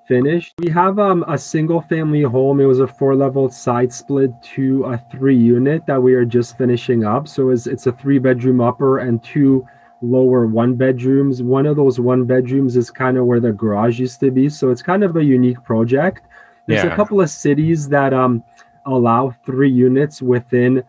finished. 0.07 0.53
We 0.59 0.69
have 0.71 0.99
um, 0.99 1.23
a 1.27 1.37
single 1.37 1.81
family 1.81 2.21
home. 2.21 2.59
It 2.59 2.65
was 2.65 2.79
a 2.79 2.87
four 2.87 3.15
level 3.15 3.49
side 3.49 3.91
split 3.91 4.31
to 4.55 4.85
a 4.85 4.97
three 5.11 5.37
unit 5.37 5.85
that 5.85 6.01
we 6.01 6.13
are 6.13 6.25
just 6.25 6.57
finishing 6.57 7.03
up. 7.03 7.27
So 7.27 7.49
it's, 7.49 7.67
it's 7.67 7.87
a 7.87 7.91
three 7.91 8.19
bedroom 8.19 8.61
upper 8.61 8.99
and 8.99 9.23
two 9.23 9.67
lower 10.01 10.45
one 10.45 10.75
bedrooms. 10.75 11.41
One 11.41 11.65
of 11.65 11.77
those 11.77 11.99
one 11.99 12.25
bedrooms 12.25 12.75
is 12.75 12.91
kind 12.91 13.17
of 13.17 13.25
where 13.25 13.39
the 13.39 13.53
garage 13.53 13.99
used 13.99 14.19
to 14.19 14.31
be. 14.31 14.49
So 14.49 14.69
it's 14.69 14.81
kind 14.81 15.03
of 15.03 15.15
a 15.15 15.23
unique 15.23 15.63
project. 15.63 16.27
There's 16.67 16.83
yeah. 16.83 16.93
a 16.93 16.95
couple 16.95 17.21
of 17.21 17.29
cities 17.29 17.87
that 17.89 18.13
um, 18.13 18.43
allow 18.85 19.33
three 19.45 19.71
units 19.71 20.21
within 20.21 20.83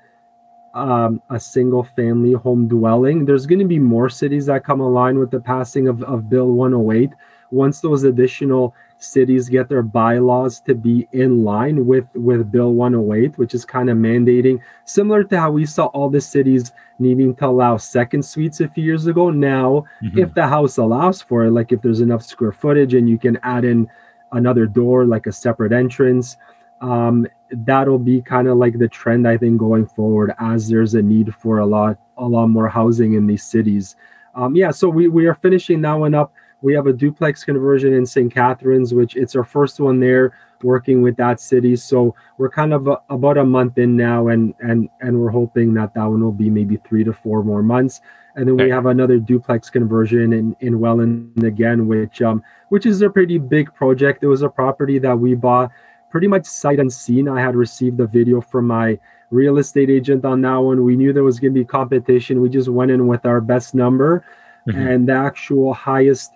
um, 0.75 1.23
a 1.31 1.39
single 1.39 1.85
family 1.85 2.33
home 2.33 2.67
dwelling. 2.67 3.25
There's 3.25 3.47
going 3.47 3.61
to 3.61 3.65
be 3.65 3.79
more 3.79 4.09
cities 4.09 4.47
that 4.47 4.65
come 4.65 4.81
online 4.81 5.19
with 5.19 5.31
the 5.31 5.41
passing 5.41 5.89
of, 5.89 6.03
of 6.03 6.29
Bill 6.29 6.51
108. 6.51 7.11
Once 7.51 7.81
those 7.81 8.03
additional 8.03 8.75
cities 9.05 9.49
get 9.49 9.69
their 9.69 9.83
bylaws 9.83 10.61
to 10.61 10.75
be 10.75 11.07
in 11.13 11.45
line 11.45 11.87
with 11.87 12.07
with 12.15 12.51
bill 12.51 12.73
108 12.73 13.37
which 13.39 13.55
is 13.55 13.65
kind 13.65 13.91
of 13.91 13.97
mandating 13.97 14.59
similar 14.85 15.23
to 15.25 15.39
how 15.39 15.51
we 15.51 15.67
saw 15.67 15.87
all 15.87 16.11
the 16.11 16.21
cities 16.21 16.73
needing 16.99 17.35
to 17.35 17.47
allow 17.47 17.77
second 17.77 18.25
suites 18.25 18.61
a 18.61 18.69
few 18.69 18.85
years 18.85 19.07
ago. 19.07 19.31
Now 19.31 19.85
mm-hmm. 20.03 20.19
if 20.19 20.35
the 20.35 20.47
house 20.47 20.77
allows 20.79 21.23
for 21.23 21.45
it 21.45 21.51
like 21.51 21.73
if 21.73 21.83
there's 21.83 22.01
enough 22.01 22.23
square 22.23 22.53
footage 22.53 22.95
and 22.95 23.09
you 23.09 23.19
can 23.19 23.39
add 23.43 23.65
in 23.65 23.89
another 24.33 24.67
door 24.67 25.05
like 25.05 25.27
a 25.27 25.33
separate 25.33 25.73
entrance 25.73 26.37
um, 26.81 27.27
that'll 27.51 27.99
be 27.99 28.21
kind 28.21 28.49
of 28.49 28.59
like 28.59 28.79
the 28.79 28.89
trend 28.89 29.29
i 29.29 29.39
think 29.39 29.59
going 29.59 29.87
forward 29.87 30.33
as 30.39 30.69
there's 30.69 30.95
a 30.95 31.03
need 31.03 31.35
for 31.35 31.59
a 31.59 31.67
lot 31.67 31.99
a 32.17 32.27
lot 32.27 32.49
more 32.49 32.69
housing 32.69 33.15
in 33.15 33.27
these 33.27 33.43
cities. 33.43 33.97
Um, 34.35 34.57
yeah 34.57 34.71
so 34.71 34.89
we, 34.89 35.09
we 35.09 35.27
are 35.27 35.35
finishing 35.35 35.81
that 35.83 35.95
one 35.95 36.15
up 36.15 36.33
we 36.65 36.73
have 36.73 36.87
a 36.87 36.95
duplex 36.95 37.45
conversion 37.45 37.93
in 37.93 38.07
St. 38.07 38.33
Catharines, 38.33 38.95
which 38.95 39.17
it's 39.17 39.37
our 39.37 39.45
first 39.45 39.81
one 39.81 40.01
there 40.01 40.35
working 40.63 41.03
with 41.03 41.15
that 41.17 41.39
city. 41.39 41.77
So 41.77 42.15
we're 42.39 42.49
kind 42.49 42.73
of 42.73 42.89
a, 42.89 42.97
about 43.11 43.37
a 43.37 43.45
month 43.45 43.77
in 43.77 43.99
now, 43.99 44.29
and 44.29 44.55
and 44.61 44.89
and 45.03 45.21
we're 45.21 45.29
hoping 45.29 45.75
that 45.75 45.93
that 45.93 46.07
one 46.07 46.25
will 46.25 46.33
be 46.33 46.49
maybe 46.49 46.79
three 46.79 47.05
to 47.05 47.13
four 47.13 47.45
more 47.45 47.63
months. 47.63 48.01
And 48.37 48.49
then 48.49 48.57
we 48.57 48.71
have 48.71 48.87
another 48.87 49.19
duplex 49.19 49.69
conversion 49.69 50.33
in 50.33 50.57
in 50.61 50.81
Welland 50.81 51.45
again, 51.45 51.87
which 51.87 52.23
um 52.23 52.43
which 52.71 52.87
is 52.87 53.03
a 53.03 53.11
pretty 53.11 53.37
big 53.37 53.73
project. 53.75 54.25
It 54.25 54.29
was 54.29 54.41
a 54.41 54.49
property 54.49 54.99
that 55.01 55.17
we 55.17 55.35
bought 55.35 55.71
pretty 56.11 56.29
much 56.29 56.47
sight 56.47 56.81
unseen. 56.81 57.29
I 57.29 57.43
had 57.43 57.57
received 57.57 58.01
a 58.01 58.07
video 58.07 58.41
from 58.41 58.69
my 58.69 58.99
real 59.31 59.59
estate 59.59 59.91
agent 59.91 60.25
on 60.25 60.41
that 60.43 60.57
one. 60.57 60.83
We 60.83 60.97
knew 60.97 61.13
there 61.13 61.25
was 61.25 61.39
going 61.39 61.53
to 61.53 61.61
be 61.61 61.65
competition. 61.67 62.41
We 62.41 62.49
just 62.49 62.69
went 62.69 62.91
in 62.91 63.07
with 63.07 63.27
our 63.27 63.43
best 63.43 63.75
number, 63.75 64.25
mm-hmm. 64.67 64.79
and 64.79 65.09
the 65.09 65.13
actual 65.13 65.75
highest 65.75 66.33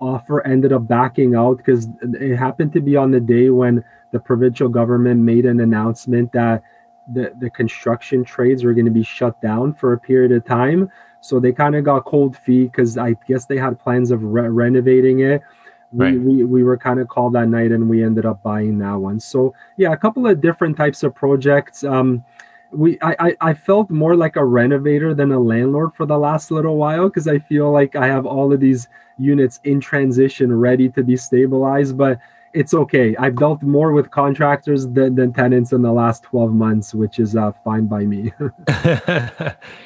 offer 0.00 0.46
ended 0.46 0.72
up 0.72 0.88
backing 0.88 1.34
out 1.34 1.58
because 1.58 1.88
it 2.02 2.36
happened 2.36 2.72
to 2.72 2.80
be 2.80 2.96
on 2.96 3.10
the 3.10 3.20
day 3.20 3.50
when 3.50 3.84
the 4.12 4.18
provincial 4.18 4.68
government 4.68 5.20
made 5.20 5.46
an 5.46 5.60
announcement 5.60 6.32
that 6.32 6.62
the, 7.12 7.32
the 7.38 7.50
construction 7.50 8.24
trades 8.24 8.64
were 8.64 8.74
going 8.74 8.86
to 8.86 8.90
be 8.90 9.02
shut 9.02 9.40
down 9.40 9.74
for 9.74 9.92
a 9.92 9.98
period 9.98 10.32
of 10.32 10.44
time. 10.44 10.90
So 11.20 11.38
they 11.38 11.52
kind 11.52 11.74
of 11.76 11.84
got 11.84 12.04
cold 12.04 12.36
feet 12.36 12.72
because 12.72 12.96
I 12.96 13.14
guess 13.28 13.44
they 13.44 13.58
had 13.58 13.78
plans 13.78 14.10
of 14.10 14.22
re- 14.22 14.48
renovating 14.48 15.20
it. 15.20 15.42
We, 15.92 16.04
right. 16.04 16.20
we, 16.20 16.44
we 16.44 16.62
were 16.62 16.78
kind 16.78 17.00
of 17.00 17.08
called 17.08 17.32
that 17.34 17.48
night 17.48 17.72
and 17.72 17.88
we 17.88 18.04
ended 18.04 18.24
up 18.24 18.42
buying 18.42 18.78
that 18.78 18.94
one. 18.94 19.18
So 19.20 19.54
yeah, 19.76 19.92
a 19.92 19.96
couple 19.96 20.26
of 20.26 20.40
different 20.40 20.76
types 20.76 21.02
of 21.02 21.14
projects. 21.14 21.84
Um, 21.84 22.24
we 22.72 22.98
I, 23.02 23.36
I 23.40 23.54
felt 23.54 23.90
more 23.90 24.16
like 24.16 24.36
a 24.36 24.44
renovator 24.44 25.14
than 25.14 25.32
a 25.32 25.38
landlord 25.38 25.94
for 25.94 26.06
the 26.06 26.18
last 26.18 26.50
little 26.50 26.76
while 26.76 27.08
because 27.08 27.26
I 27.28 27.38
feel 27.38 27.70
like 27.70 27.96
I 27.96 28.06
have 28.06 28.26
all 28.26 28.52
of 28.52 28.60
these 28.60 28.88
units 29.18 29.60
in 29.64 29.80
transition 29.80 30.56
ready 30.56 30.88
to 30.90 31.02
be 31.02 31.16
stabilized, 31.16 31.96
but 31.96 32.18
it's 32.52 32.74
okay. 32.74 33.14
I've 33.16 33.36
dealt 33.36 33.62
more 33.62 33.92
with 33.92 34.10
contractors 34.10 34.88
than, 34.88 35.14
than 35.14 35.32
tenants 35.32 35.72
in 35.72 35.82
the 35.82 35.92
last 35.92 36.24
12 36.24 36.52
months, 36.52 36.94
which 36.94 37.20
is 37.20 37.36
uh, 37.36 37.52
fine 37.64 37.86
by 37.86 38.04
me. 38.04 38.32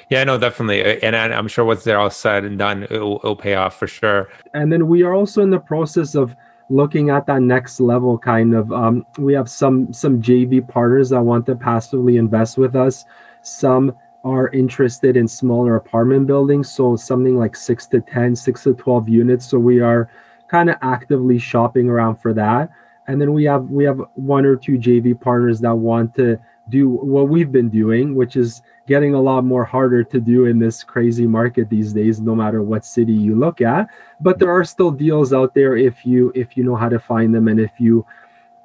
yeah, 0.09 0.25
no, 0.25 0.39
definitely. 0.39 1.03
And 1.03 1.15
I'm 1.15 1.49
sure 1.49 1.65
once 1.65 1.85
they're 1.85 1.99
all 1.99 2.11
said 2.11 2.45
and 2.45 2.59
done, 2.59 2.85
it'll, 2.85 3.17
it'll 3.17 3.37
pay 3.37 3.55
off 3.55 3.79
for 3.79 3.87
sure. 3.87 4.31
And 4.55 4.73
then 4.73 4.89
we 4.89 5.03
are 5.03 5.13
also 5.13 5.43
in 5.43 5.51
the 5.51 5.59
process 5.59 6.15
of 6.15 6.35
looking 6.71 7.11
at 7.11 7.27
that 7.27 7.43
next 7.43 7.81
level 7.81 8.19
kind 8.19 8.55
of 8.55 8.73
um, 8.73 9.07
we 9.19 9.35
have 9.35 9.51
some 9.51 9.93
some 9.93 10.21
jv 10.21 10.67
partners 10.67 11.11
that 11.11 11.21
want 11.21 11.47
to 11.47 11.55
passively 11.55 12.17
invest 12.17 12.59
with 12.59 12.75
us. 12.75 13.05
Some 13.43 13.95
are 14.25 14.49
interested 14.49 15.17
in 15.17 15.29
smaller 15.29 15.77
apartment 15.77 16.27
buildings 16.27 16.71
so 16.71 16.97
something 16.97 17.39
like 17.39 17.55
6 17.55 17.87
to 17.89 18.01
10 18.01 18.35
6 18.35 18.63
to 18.65 18.75
12 18.75 19.09
units. 19.09 19.47
So 19.47 19.59
we 19.59 19.81
are 19.81 20.11
kind 20.49 20.71
of 20.71 20.77
actively 20.81 21.39
shopping 21.39 21.89
around 21.89 22.17
for 22.17 22.33
that. 22.35 22.71
And 23.07 23.21
then 23.21 23.35
we 23.35 23.45
have 23.45 23.65
we 23.71 23.85
have 23.85 24.01
one 24.15 24.47
or 24.47 24.57
two 24.57 24.79
jv 24.79 25.21
partners 25.21 25.61
that 25.61 25.75
want 25.75 26.15
to 26.17 26.39
do 26.71 26.89
what 26.89 27.29
we've 27.29 27.53
been 27.53 27.69
doing 27.69 28.15
which 28.15 28.37
is 28.37 28.63
getting 28.87 29.15
a 29.15 29.21
lot 29.21 29.45
more 29.45 29.65
harder 29.65 30.05
to 30.05 30.21
do 30.21 30.45
in 30.47 30.59
this 30.59 30.85
crazy 30.85 31.27
market 31.27 31.71
these 31.71 31.93
days 31.93 32.21
no 32.21 32.35
matter 32.35 32.63
what 32.63 32.85
city 32.85 33.13
you 33.13 33.35
look 33.35 33.61
at. 33.61 33.89
But 34.21 34.39
there 34.39 34.51
are 34.51 34.65
still 34.65 34.91
deals 34.91 35.33
out 35.33 35.55
there 35.55 35.77
if 35.77 36.05
you 36.05 36.33
if 36.35 36.57
you 36.57 36.65
know 36.65 36.77
how 36.77 36.89
to 36.89 36.99
find 36.99 37.35
them 37.35 37.49
and 37.49 37.59
if 37.59 37.73
you 37.79 38.07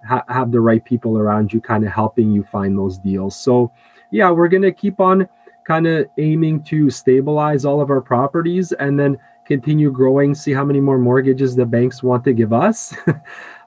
ha- 0.05 0.25
have 0.27 0.51
the 0.51 0.59
right 0.59 0.83
people 0.83 1.17
around 1.17 1.53
you 1.53 1.61
kind 1.61 1.85
of 1.85 1.91
helping 1.91 2.31
you 2.31 2.43
find 2.43 2.77
those 2.77 2.97
deals. 2.97 3.35
So 3.35 3.71
yeah 4.11 4.29
we're 4.31 4.47
going 4.47 4.63
to 4.63 4.71
keep 4.71 4.99
on 4.99 5.27
kind 5.63 5.87
of 5.87 6.09
aiming 6.17 6.63
to 6.63 6.89
stabilize 6.89 7.63
all 7.63 7.79
of 7.79 7.89
our 7.89 8.01
properties 8.01 8.71
and 8.73 8.99
then 8.99 9.17
continue 9.45 9.91
growing 9.91 10.35
see 10.35 10.51
how 10.51 10.65
many 10.65 10.79
more 10.79 10.97
mortgages 10.97 11.55
the 11.55 11.65
banks 11.65 12.03
want 12.03 12.23
to 12.23 12.33
give 12.33 12.53
us. 12.53 12.95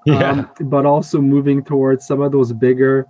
Yeah. 0.05 0.31
um, 0.31 0.51
but 0.63 0.85
also 0.85 1.21
moving 1.21 1.63
towards 1.63 2.05
some 2.05 2.23
of 2.23 2.33
those 2.33 2.53
bigger 2.53 3.07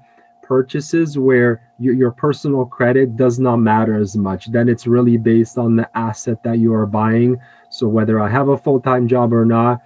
purchases 0.52 1.16
where 1.16 1.62
your, 1.78 1.94
your 1.94 2.10
personal 2.10 2.66
credit 2.66 3.16
does 3.16 3.38
not 3.38 3.56
matter 3.56 3.98
as 3.98 4.18
much. 4.18 4.52
Then 4.52 4.68
it's 4.68 4.86
really 4.86 5.16
based 5.16 5.56
on 5.56 5.76
the 5.76 5.88
asset 5.96 6.42
that 6.42 6.58
you 6.58 6.74
are 6.74 6.84
buying. 6.84 7.40
So 7.70 7.88
whether 7.88 8.20
I 8.20 8.28
have 8.28 8.48
a 8.48 8.58
full 8.58 8.78
time 8.78 9.08
job 9.08 9.32
or 9.32 9.46
not, 9.46 9.80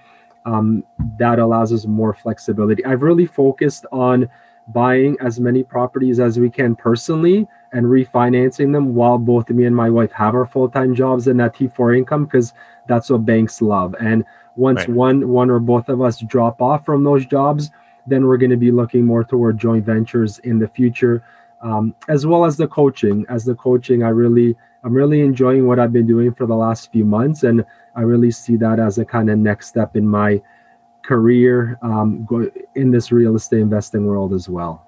um, 0.44 0.82
that 1.20 1.38
allows 1.38 1.73
us 1.73 1.87
more 1.87 2.12
flexibility. 2.12 2.85
I've 2.85 3.02
really 3.02 3.26
focused 3.26 3.87
on 3.92 4.28
buying 4.66 5.16
as 5.20 5.38
many 5.38 5.62
properties 5.62 6.18
as 6.18 6.37
we 6.37 6.50
can 6.50 6.75
personally 6.75 7.46
and 7.73 7.87
refinancing 7.87 8.73
them 8.73 8.92
while 8.92 9.18
both 9.18 9.49
me 9.50 9.66
and 9.66 9.76
my 9.76 9.88
wife 9.88 10.11
have 10.11 10.35
our 10.35 10.46
full-time 10.46 10.96
jobs 10.96 11.28
and 11.28 11.38
that 11.38 11.54
T4 11.54 11.96
income 11.96 12.25
because 12.25 12.54
that's 12.88 13.08
what 13.08 13.25
banks 13.25 13.62
love. 13.62 13.94
And 14.00 14.25
once 14.56 14.80
right. 14.80 14.88
one 14.88 15.28
one 15.28 15.49
or 15.49 15.61
both 15.61 15.88
of 15.88 16.02
us 16.02 16.18
drop 16.18 16.61
off 16.61 16.85
from 16.85 17.04
those 17.04 17.25
jobs, 17.25 17.70
then 18.07 18.27
we're 18.27 18.37
going 18.37 18.51
to 18.51 18.57
be 18.57 18.71
looking 18.71 19.05
more 19.05 19.25
toward 19.25 19.59
joint 19.59 19.85
ventures 19.85 20.39
in 20.41 20.59
the 20.59 20.69
future, 20.69 21.25
um, 21.63 21.95
as 22.09 22.27
well 22.27 22.45
as 22.45 22.57
the 22.57 22.69
coaching. 22.69 23.25
As 23.29 23.45
the 23.45 23.55
coaching, 23.55 24.03
I 24.03 24.09
really, 24.09 24.57
I'm 24.85 24.95
really 24.95 25.21
enjoying 25.21 25.67
what 25.67 25.79
I've 25.79 25.93
been 25.93 26.07
doing 26.07 26.33
for 26.35 26.47
the 26.47 26.55
last 26.55 26.93
few 26.93 27.05
months, 27.05 27.43
and 27.43 27.65
I 27.95 28.03
really 28.03 28.31
see 28.31 28.57
that 28.57 28.79
as 28.79 28.99
a 28.99 29.05
kind 29.05 29.31
of 29.31 29.39
next 29.39 29.69
step 29.69 29.97
in 29.97 30.07
my 30.07 30.41
career 31.03 31.79
um, 31.83 32.27
in 32.75 32.91
this 32.91 33.13
real 33.13 33.37
estate 33.37 33.61
investing 33.61 34.07
world 34.07 34.33
as 34.35 34.49
well. 34.49 34.87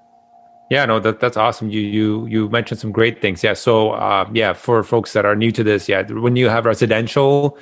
Yeah, 0.69 0.85
no, 0.85 0.99
that 0.99 1.19
that's 1.19 1.35
awesome. 1.35 1.69
You 1.69 1.81
you 1.81 2.25
you 2.27 2.49
mentioned 2.49 2.79
some 2.79 2.91
great 2.91 3.21
things. 3.21 3.43
Yeah, 3.43 3.53
so 3.53 3.91
uh, 3.91 4.29
yeah, 4.31 4.53
for 4.53 4.83
folks 4.83 5.13
that 5.13 5.25
are 5.25 5.35
new 5.35 5.51
to 5.51 5.63
this, 5.63 5.89
yeah, 5.89 6.03
when 6.03 6.35
you 6.35 6.47
have 6.47 6.65
residential 6.65 7.57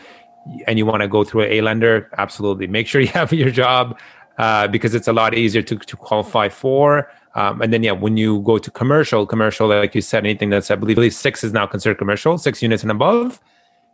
and 0.68 0.78
you 0.78 0.86
want 0.86 1.02
to 1.02 1.08
go 1.08 1.24
through 1.24 1.44
a 1.44 1.62
lender, 1.62 2.10
absolutely 2.18 2.68
make 2.68 2.86
sure 2.86 3.00
you 3.00 3.08
have 3.14 3.32
your 3.32 3.50
job 3.50 3.98
uh, 4.38 4.68
because 4.68 4.94
it's 4.94 5.08
a 5.08 5.14
lot 5.14 5.34
easier 5.34 5.62
to, 5.62 5.76
to 5.78 5.98
qualify 5.98 6.50
for. 6.50 7.12
Um, 7.36 7.62
and 7.62 7.72
then, 7.72 7.84
yeah, 7.84 7.92
when 7.92 8.18
you 8.18 8.42
go 8.42 8.58
to 8.58 8.72
commercial, 8.72 9.26
commercial, 9.26 9.68
like 9.68 9.94
you 9.94 10.02
said, 10.02 10.26
anything 10.26 10.50
that's, 10.50 10.72
I 10.72 10.76
believe, 10.76 11.14
six 11.14 11.44
is 11.44 11.54
now 11.54 11.68
considered 11.68 11.98
commercial, 11.98 12.38
six 12.38 12.62
units 12.62 12.84
and 12.84 12.92
above, 12.92 13.40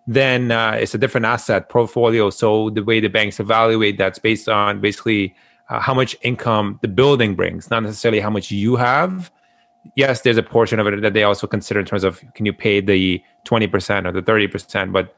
then 0.08 0.52
uh, 0.52 0.72
it's 0.72 0.94
a 0.94 0.98
different 0.98 1.26
asset 1.26 1.70
portfolio. 1.70 2.30
So 2.30 2.70
the 2.70 2.84
way 2.84 3.00
the 3.00 3.10
banks 3.10 3.40
evaluate 3.40 3.98
that's 3.98 4.20
based 4.20 4.50
on 4.50 4.82
basically 4.82 5.36
uh, 5.70 5.80
how 5.80 5.94
much 5.94 6.16
income 6.22 6.80
the 6.82 6.88
building 6.88 7.36
brings, 7.36 7.70
not 7.70 7.84
necessarily 7.84 8.20
how 8.20 8.30
much 8.30 8.52
you 8.52 8.76
have. 8.76 9.32
Yes, 9.96 10.22
there's 10.22 10.38
a 10.38 10.44
portion 10.44 10.80
of 10.80 10.88
it 10.88 11.02
that 11.02 11.14
they 11.14 11.24
also 11.24 11.48
consider 11.48 11.80
in 11.80 11.86
terms 11.86 12.04
of 12.04 12.24
can 12.34 12.46
you 12.46 12.54
pay 12.54 12.80
the 12.80 13.22
20% 13.46 14.06
or 14.06 14.12
the 14.12 14.22
30%, 14.22 14.92
but 14.92 15.16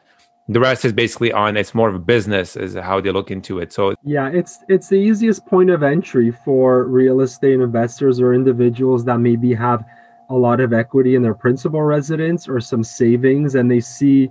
the 0.48 0.60
rest 0.60 0.86
is 0.86 0.94
basically 0.94 1.32
on 1.32 1.58
it's 1.58 1.74
more 1.74 1.90
of 1.90 1.96
a 1.96 2.00
business 2.00 2.56
is 2.56 2.76
how 2.76 3.02
they 3.02 3.12
look 3.12 3.32
into 3.32 3.60
it. 3.60 3.74
So 3.74 3.96
yeah 4.04 4.30
it's 4.30 4.64
it's 4.68 4.88
the 4.90 4.96
easiest 4.96 5.46
point 5.46 5.70
of 5.70 5.82
entry 5.84 6.32
for 6.32 6.86
real 6.86 7.22
estate 7.22 7.60
investors 7.60 8.20
or 8.20 8.34
individuals 8.34 9.04
that 9.06 9.20
maybe 9.20 9.54
have 9.54 9.84
a 10.30 10.36
lot 10.36 10.60
of 10.60 10.74
equity 10.74 11.16
in 11.16 11.22
their 11.22 11.34
principal 11.34 11.82
residence 11.82 12.48
or 12.48 12.60
some 12.60 12.84
savings 12.84 13.56
and 13.56 13.70
they 13.70 13.80
see 13.80 14.30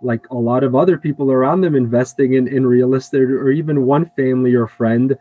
like 0.00 0.28
a 0.30 0.36
lot 0.36 0.64
of 0.64 0.74
other 0.74 0.98
people 0.98 1.30
around 1.30 1.60
them 1.60 1.76
investing 1.76 2.32
in, 2.34 2.48
in 2.48 2.66
real 2.66 2.94
estate 2.94 3.22
or 3.22 3.50
even 3.50 3.86
one 3.86 4.06
family 4.16 4.54
or 4.54 4.66
friend 4.66 5.16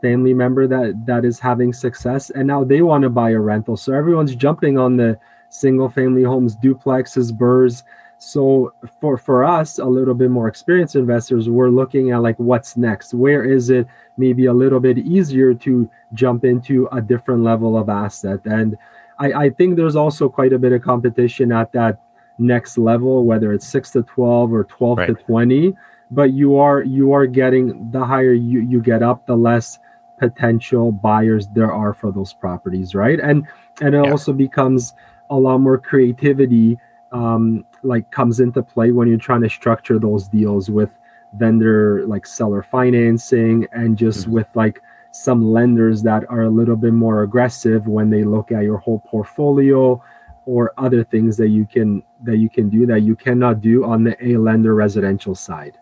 family 0.00 0.32
member 0.32 0.66
that 0.66 0.94
that 1.06 1.26
is 1.26 1.38
having 1.38 1.72
success 1.74 2.30
and 2.30 2.46
now 2.46 2.64
they 2.64 2.80
want 2.80 3.02
to 3.02 3.10
buy 3.10 3.30
a 3.30 3.38
rental. 3.38 3.76
So 3.76 3.92
everyone's 3.92 4.34
jumping 4.34 4.78
on 4.78 4.96
the 4.96 5.18
single 5.50 5.90
family 5.90 6.22
homes 6.22 6.56
duplexes 6.56 7.32
BRRRRs 7.32 7.82
So 8.24 8.72
for 9.00 9.16
for 9.18 9.44
us, 9.44 9.78
a 9.78 9.84
little 9.84 10.14
bit 10.14 10.30
more 10.30 10.48
experienced 10.48 10.96
investors, 10.96 11.48
we're 11.48 11.68
looking 11.68 12.10
at 12.10 12.22
like 12.22 12.38
what's 12.38 12.76
next. 12.76 13.14
Where 13.14 13.44
is 13.44 13.70
it 13.70 13.86
maybe 14.16 14.46
a 14.46 14.52
little 14.52 14.80
bit 14.80 14.98
easier 14.98 15.54
to 15.54 15.88
jump 16.14 16.44
into 16.44 16.88
a 16.92 17.00
different 17.00 17.42
level 17.42 17.76
of 17.76 17.88
asset? 17.88 18.40
And 18.46 18.76
I, 19.18 19.32
I 19.32 19.50
think 19.50 19.76
there's 19.76 19.96
also 19.96 20.28
quite 20.28 20.52
a 20.52 20.58
bit 20.58 20.72
of 20.72 20.82
competition 20.82 21.52
at 21.52 21.70
that 21.72 22.00
next 22.38 22.78
level, 22.78 23.24
whether 23.24 23.52
it's 23.52 23.66
six 23.66 23.90
to 23.90 24.02
twelve 24.02 24.52
or 24.52 24.64
twelve 24.64 24.98
right. 24.98 25.06
to 25.08 25.14
twenty. 25.14 25.76
But 26.10 26.32
you 26.32 26.56
are 26.56 26.82
you 26.82 27.12
are 27.12 27.26
getting 27.26 27.90
the 27.90 28.04
higher 28.04 28.32
you, 28.32 28.60
you 28.60 28.80
get 28.80 29.02
up, 29.02 29.26
the 29.26 29.36
less 29.36 29.78
potential 30.18 30.92
buyers 30.92 31.48
there 31.54 31.72
are 31.72 31.92
for 31.92 32.10
those 32.10 32.32
properties, 32.32 32.94
right? 32.94 33.20
And 33.20 33.46
and 33.80 33.94
it 33.94 34.04
yeah. 34.04 34.10
also 34.10 34.32
becomes 34.32 34.94
a 35.30 35.36
lot 35.36 35.58
more 35.58 35.78
creativity 35.78 36.78
um, 37.14 37.64
like 37.82 38.10
comes 38.10 38.40
into 38.40 38.62
play 38.62 38.90
when 38.90 39.08
you're 39.08 39.16
trying 39.16 39.40
to 39.40 39.48
structure 39.48 39.98
those 39.98 40.28
deals 40.28 40.68
with 40.68 40.90
vendor 41.38 42.04
like 42.06 42.26
seller 42.26 42.62
financing 42.62 43.66
and 43.72 43.96
just 43.96 44.22
mm-hmm. 44.22 44.32
with 44.32 44.46
like 44.54 44.82
some 45.12 45.52
lenders 45.52 46.02
that 46.02 46.24
are 46.28 46.42
a 46.42 46.50
little 46.50 46.76
bit 46.76 46.92
more 46.92 47.22
aggressive 47.22 47.86
when 47.86 48.10
they 48.10 48.24
look 48.24 48.50
at 48.50 48.64
your 48.64 48.78
whole 48.78 48.98
portfolio 49.06 50.02
or 50.44 50.72
other 50.76 51.04
things 51.04 51.36
that 51.36 51.48
you 51.48 51.64
can 51.64 52.02
that 52.22 52.38
you 52.38 52.50
can 52.50 52.68
do 52.68 52.84
that 52.84 53.00
you 53.00 53.14
cannot 53.14 53.60
do 53.60 53.84
on 53.84 54.04
the 54.04 54.16
a 54.26 54.36
lender 54.36 54.74
residential 54.74 55.34
side. 55.34 55.78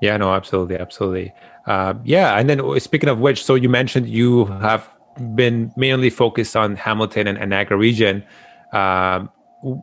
Yeah 0.00 0.16
no 0.16 0.32
absolutely 0.32 0.78
absolutely. 0.78 1.34
Uh, 1.66 1.94
yeah 2.04 2.38
and 2.38 2.48
then 2.48 2.80
speaking 2.80 3.10
of 3.10 3.20
which 3.20 3.44
so 3.44 3.54
you 3.54 3.68
mentioned 3.68 4.08
you 4.08 4.46
have 4.46 4.88
been 5.34 5.72
mainly 5.76 6.10
focused 6.10 6.56
on 6.56 6.74
hamilton 6.74 7.26
and, 7.26 7.38
and 7.38 7.50
niagara 7.50 7.76
region. 7.76 8.24
Um, 8.72 9.30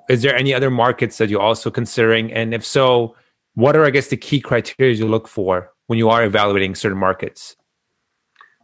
is 0.09 0.21
there 0.21 0.35
any 0.35 0.53
other 0.53 0.69
markets 0.69 1.17
that 1.17 1.29
you're 1.29 1.41
also 1.41 1.71
considering? 1.71 2.31
And 2.33 2.53
if 2.53 2.65
so, 2.65 3.15
what 3.55 3.75
are 3.75 3.85
I 3.85 3.89
guess 3.89 4.07
the 4.07 4.17
key 4.17 4.39
criteria 4.39 4.93
you 4.93 5.07
look 5.07 5.27
for 5.27 5.71
when 5.87 5.99
you 5.99 6.09
are 6.09 6.23
evaluating 6.23 6.75
certain 6.75 6.97
markets? 6.97 7.55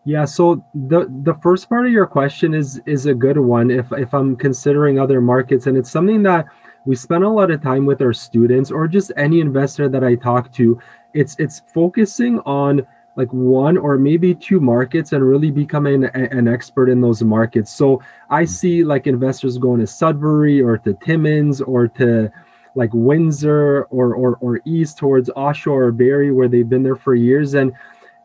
Yeah, 0.06 0.24
so 0.24 0.64
the 0.74 1.08
the 1.24 1.36
first 1.44 1.68
part 1.68 1.86
of 1.86 1.92
your 1.92 2.08
question 2.08 2.54
is 2.54 2.80
is 2.86 3.08
a 3.08 3.14
good 3.14 3.38
one. 3.38 3.70
If 3.70 3.92
if 3.92 4.14
I'm 4.14 4.38
considering 4.38 5.00
other 5.00 5.20
markets, 5.20 5.68
and 5.68 5.78
it's 5.78 5.92
something 5.92 6.24
that 6.24 6.46
we 6.86 6.96
spend 6.96 7.26
a 7.26 7.30
lot 7.30 7.52
of 7.52 7.62
time 7.62 7.86
with 7.86 8.02
our 8.02 8.14
students 8.14 8.72
or 8.72 8.88
just 8.88 9.12
any 9.18 9.42
investor 9.42 9.90
that 9.90 10.06
I 10.06 10.16
talk 10.16 10.54
to, 10.54 10.80
it's 11.14 11.36
it's 11.40 11.62
focusing 11.74 12.40
on 12.46 12.88
like 13.18 13.34
one 13.34 13.78
or 13.78 13.98
maybe 13.98 14.34
two 14.34 14.60
markets 14.60 15.12
and 15.12 15.28
really 15.28 15.50
becoming 15.50 16.06
a, 16.06 16.10
an 16.14 16.48
expert 16.48 16.88
in 16.88 17.02
those 17.02 17.24
markets. 17.24 17.72
So 17.72 18.02
I 18.30 18.44
hmm. 18.44 18.46
see 18.46 18.84
like 18.84 19.08
investors 19.08 19.58
going 19.58 19.82
to 19.82 19.88
Sudbury 19.88 20.62
or 20.62 20.78
to 20.78 20.94
Timmins 20.94 21.60
or 21.60 21.88
to 21.90 22.32
like 22.76 22.92
Windsor 22.94 23.88
or 23.90 24.14
or 24.14 24.38
or 24.40 24.62
east 24.66 24.98
towards 24.98 25.30
Oshawa 25.32 25.88
or 25.88 25.92
Barrie 25.92 26.32
where 26.32 26.48
they've 26.48 26.70
been 26.70 26.84
there 26.84 26.96
for 26.96 27.16
years 27.16 27.56
and 27.56 27.74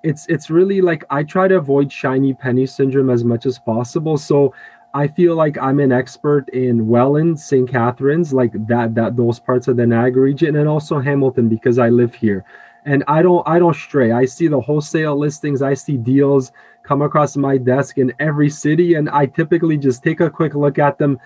it's 0.03 0.27
it's 0.27 0.51
really 0.51 0.83
like 0.83 1.05
I 1.11 1.23
try 1.23 1.49
to 1.49 1.57
avoid 1.57 1.91
shiny 1.91 2.35
penny 2.35 2.67
syndrome 2.67 3.09
as 3.09 3.25
much 3.25 3.47
as 3.47 3.59
possible. 3.59 4.19
So 4.19 4.53
I 4.95 5.09
feel 5.09 5.37
like 5.37 5.57
I'm 5.57 5.81
an 5.81 5.91
expert 5.91 6.51
in 6.51 6.87
Welland, 6.87 7.41
St. 7.41 7.67
Catharines, 7.67 8.35
like 8.35 8.53
that 8.67 8.95
that 8.95 9.17
those 9.17 9.39
parts 9.39 9.69
of 9.69 9.79
the 9.79 9.87
Niagara 9.87 10.23
region, 10.23 10.57
and 10.57 10.69
also 10.69 10.99
Hamilton 10.99 11.49
because 11.49 11.79
I 11.79 11.89
live 11.89 12.15
here 12.15 12.45
and 12.85 13.05
i 13.09 13.23
don't 13.23 13.47
i 13.47 13.59
don't 13.59 13.77
stray. 13.77 14.13
I 14.13 14.25
see 14.25 14.49
the 14.49 14.61
wholesale 14.61 15.17
listings. 15.17 15.63
I 15.63 15.75
see 15.75 15.97
deals 15.97 16.53
come 16.83 17.03
across 17.03 17.37
my 17.37 17.57
desk 17.57 17.99
in 17.99 18.13
every 18.19 18.51
city 18.51 18.95
and 18.95 19.09
i 19.11 19.27
typically 19.27 19.77
just 19.77 20.03
take 20.03 20.21
a 20.21 20.31
quick 20.31 20.55
look 20.55 20.79
at 20.79 20.99
them 20.99 21.19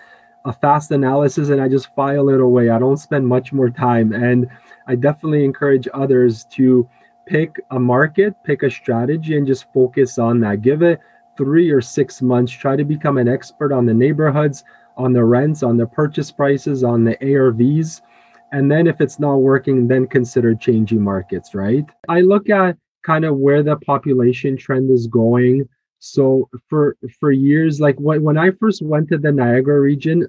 a 0.45 0.53
fast 0.53 0.91
analysis 0.91 1.49
and 1.49 1.61
i 1.61 1.67
just 1.67 1.93
file 1.95 2.29
it 2.29 2.39
away. 2.39 2.69
I 2.69 2.79
don't 2.79 2.97
spend 2.97 3.27
much 3.27 3.53
more 3.53 3.69
time. 3.69 4.13
And 4.13 4.47
i 4.87 4.95
definitely 4.95 5.43
encourage 5.43 5.87
others 5.93 6.45
to 6.51 6.87
pick 7.25 7.59
a 7.71 7.79
market 7.79 8.35
pick 8.43 8.63
a 8.63 8.71
strategy 8.71 9.37
and 9.37 9.47
just 9.47 9.71
focus 9.73 10.17
on 10.17 10.39
that. 10.41 10.61
Give 10.61 10.81
it 10.81 10.99
three 11.37 11.69
or 11.69 11.81
six 11.81 12.21
months. 12.21 12.51
Try 12.51 12.75
to 12.75 12.85
become 12.85 13.17
an 13.17 13.27
expert 13.27 13.71
on 13.71 13.85
the 13.85 13.93
neighborhoods 13.93 14.63
on 14.97 15.13
the 15.13 15.23
rents 15.23 15.63
on 15.63 15.77
the 15.77 15.85
purchase 15.85 16.31
prices 16.31 16.83
on 16.83 17.03
the 17.03 17.15
arvs 17.17 18.01
and 18.51 18.71
then 18.71 18.87
if 18.87 19.01
it's 19.01 19.19
not 19.19 19.37
working, 19.37 19.87
then 19.87 20.07
consider 20.07 20.55
changing 20.55 21.01
markets, 21.01 21.53
right? 21.53 21.85
I 22.07 22.21
look 22.21 22.49
at 22.49 22.77
kind 23.05 23.25
of 23.25 23.37
where 23.37 23.63
the 23.63 23.77
population 23.77 24.57
trend 24.57 24.89
is 24.91 25.07
going. 25.07 25.67
So 25.99 26.49
for 26.69 26.95
for 27.19 27.31
years, 27.31 27.79
like 27.79 27.97
when, 27.99 28.21
when 28.21 28.37
I 28.37 28.51
first 28.51 28.81
went 28.81 29.09
to 29.09 29.17
the 29.17 29.31
Niagara 29.31 29.79
region, 29.79 30.27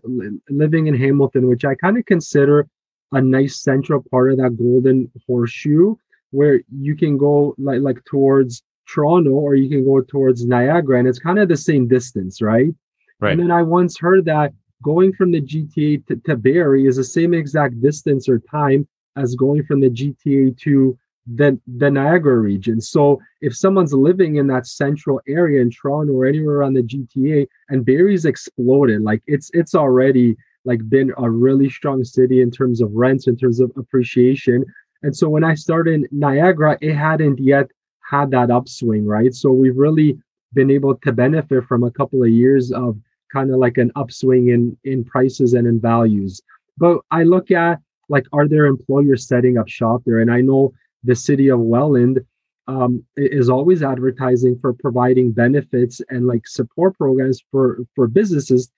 living 0.48 0.86
in 0.86 0.94
Hamilton, 0.94 1.48
which 1.48 1.64
I 1.64 1.74
kind 1.74 1.98
of 1.98 2.06
consider 2.06 2.66
a 3.12 3.20
nice 3.20 3.62
central 3.62 4.02
part 4.10 4.32
of 4.32 4.38
that 4.38 4.56
golden 4.56 5.10
horseshoe, 5.26 5.94
where 6.30 6.60
you 6.70 6.96
can 6.96 7.18
go 7.18 7.54
like 7.58 7.80
like 7.80 8.02
towards 8.04 8.62
Toronto 8.88 9.30
or 9.30 9.54
you 9.54 9.68
can 9.68 9.84
go 9.84 10.00
towards 10.00 10.46
Niagara, 10.46 10.98
and 10.98 11.08
it's 11.08 11.18
kind 11.18 11.38
of 11.38 11.48
the 11.48 11.56
same 11.56 11.86
distance, 11.86 12.40
right? 12.40 12.74
Right. 13.20 13.32
And 13.32 13.40
then 13.40 13.50
I 13.50 13.62
once 13.62 13.98
heard 13.98 14.24
that 14.26 14.52
going 14.82 15.12
from 15.12 15.32
the 15.32 15.40
GTA 15.40 16.24
to, 16.24 16.36
Barrie 16.36 16.86
is 16.86 16.96
the 16.96 17.04
same 17.04 17.34
exact 17.34 17.80
distance 17.80 18.28
or 18.28 18.38
time 18.38 18.86
as 19.16 19.34
going 19.34 19.64
from 19.64 19.80
the 19.80 19.90
GTA 19.90 20.56
to 20.58 20.98
the, 21.34 21.58
the 21.76 21.90
Niagara 21.90 22.38
region. 22.38 22.80
So 22.80 23.20
if 23.40 23.54
someone's 23.56 23.92
living 23.92 24.36
in 24.36 24.46
that 24.46 24.66
central 24.66 25.20
area 25.28 25.60
in 25.60 25.70
Toronto 25.70 26.12
or 26.12 26.26
anywhere 26.26 26.56
around 26.56 26.74
the 26.74 26.82
GTA 26.82 27.46
and 27.68 27.84
Barrie's 27.84 28.24
exploded, 28.24 29.02
like 29.02 29.22
it's 29.26 29.50
it's 29.52 29.74
already 29.74 30.36
like 30.64 30.88
been 30.88 31.12
a 31.18 31.30
really 31.30 31.68
strong 31.68 32.04
city 32.04 32.40
in 32.40 32.50
terms 32.50 32.80
of 32.80 32.92
rents, 32.92 33.26
in 33.26 33.36
terms 33.36 33.60
of 33.60 33.72
appreciation. 33.76 34.64
And 35.02 35.14
so 35.14 35.28
when 35.28 35.44
I 35.44 35.54
started 35.54 36.08
Niagara, 36.10 36.78
it 36.80 36.94
hadn't 36.94 37.38
yet 37.38 37.68
had 38.08 38.30
that 38.30 38.50
upswing, 38.50 39.06
right? 39.06 39.34
So 39.34 39.50
we've 39.50 39.76
really 39.76 40.18
been 40.54 40.70
able 40.70 40.96
to 40.96 41.12
benefit 41.12 41.64
from 41.64 41.84
a 41.84 41.90
couple 41.90 42.22
of 42.22 42.30
years 42.30 42.72
of 42.72 42.98
kind 43.32 43.50
of 43.50 43.58
like 43.58 43.78
an 43.78 43.92
upswing 43.96 44.48
in 44.48 44.76
in 44.84 45.04
prices 45.04 45.54
and 45.54 45.66
in 45.66 45.80
values. 45.80 46.40
But 46.76 47.00
I 47.10 47.24
look 47.24 47.50
at 47.50 47.80
like 48.08 48.26
are 48.32 48.48
there 48.48 48.66
employers 48.66 49.26
setting 49.26 49.58
up 49.58 49.68
shop 49.68 50.02
there? 50.06 50.20
And 50.20 50.30
I 50.30 50.40
know 50.40 50.72
the 51.04 51.16
city 51.16 51.48
of 51.48 51.60
Welland 51.60 52.20
um, 52.66 53.02
is 53.16 53.48
always 53.48 53.82
advertising 53.82 54.58
for 54.60 54.74
providing 54.74 55.32
benefits 55.32 56.00
and 56.10 56.26
like 56.26 56.46
support 56.46 56.96
programs 56.96 57.42
for 57.50 57.80
for 57.94 58.06
businesses 58.06 58.70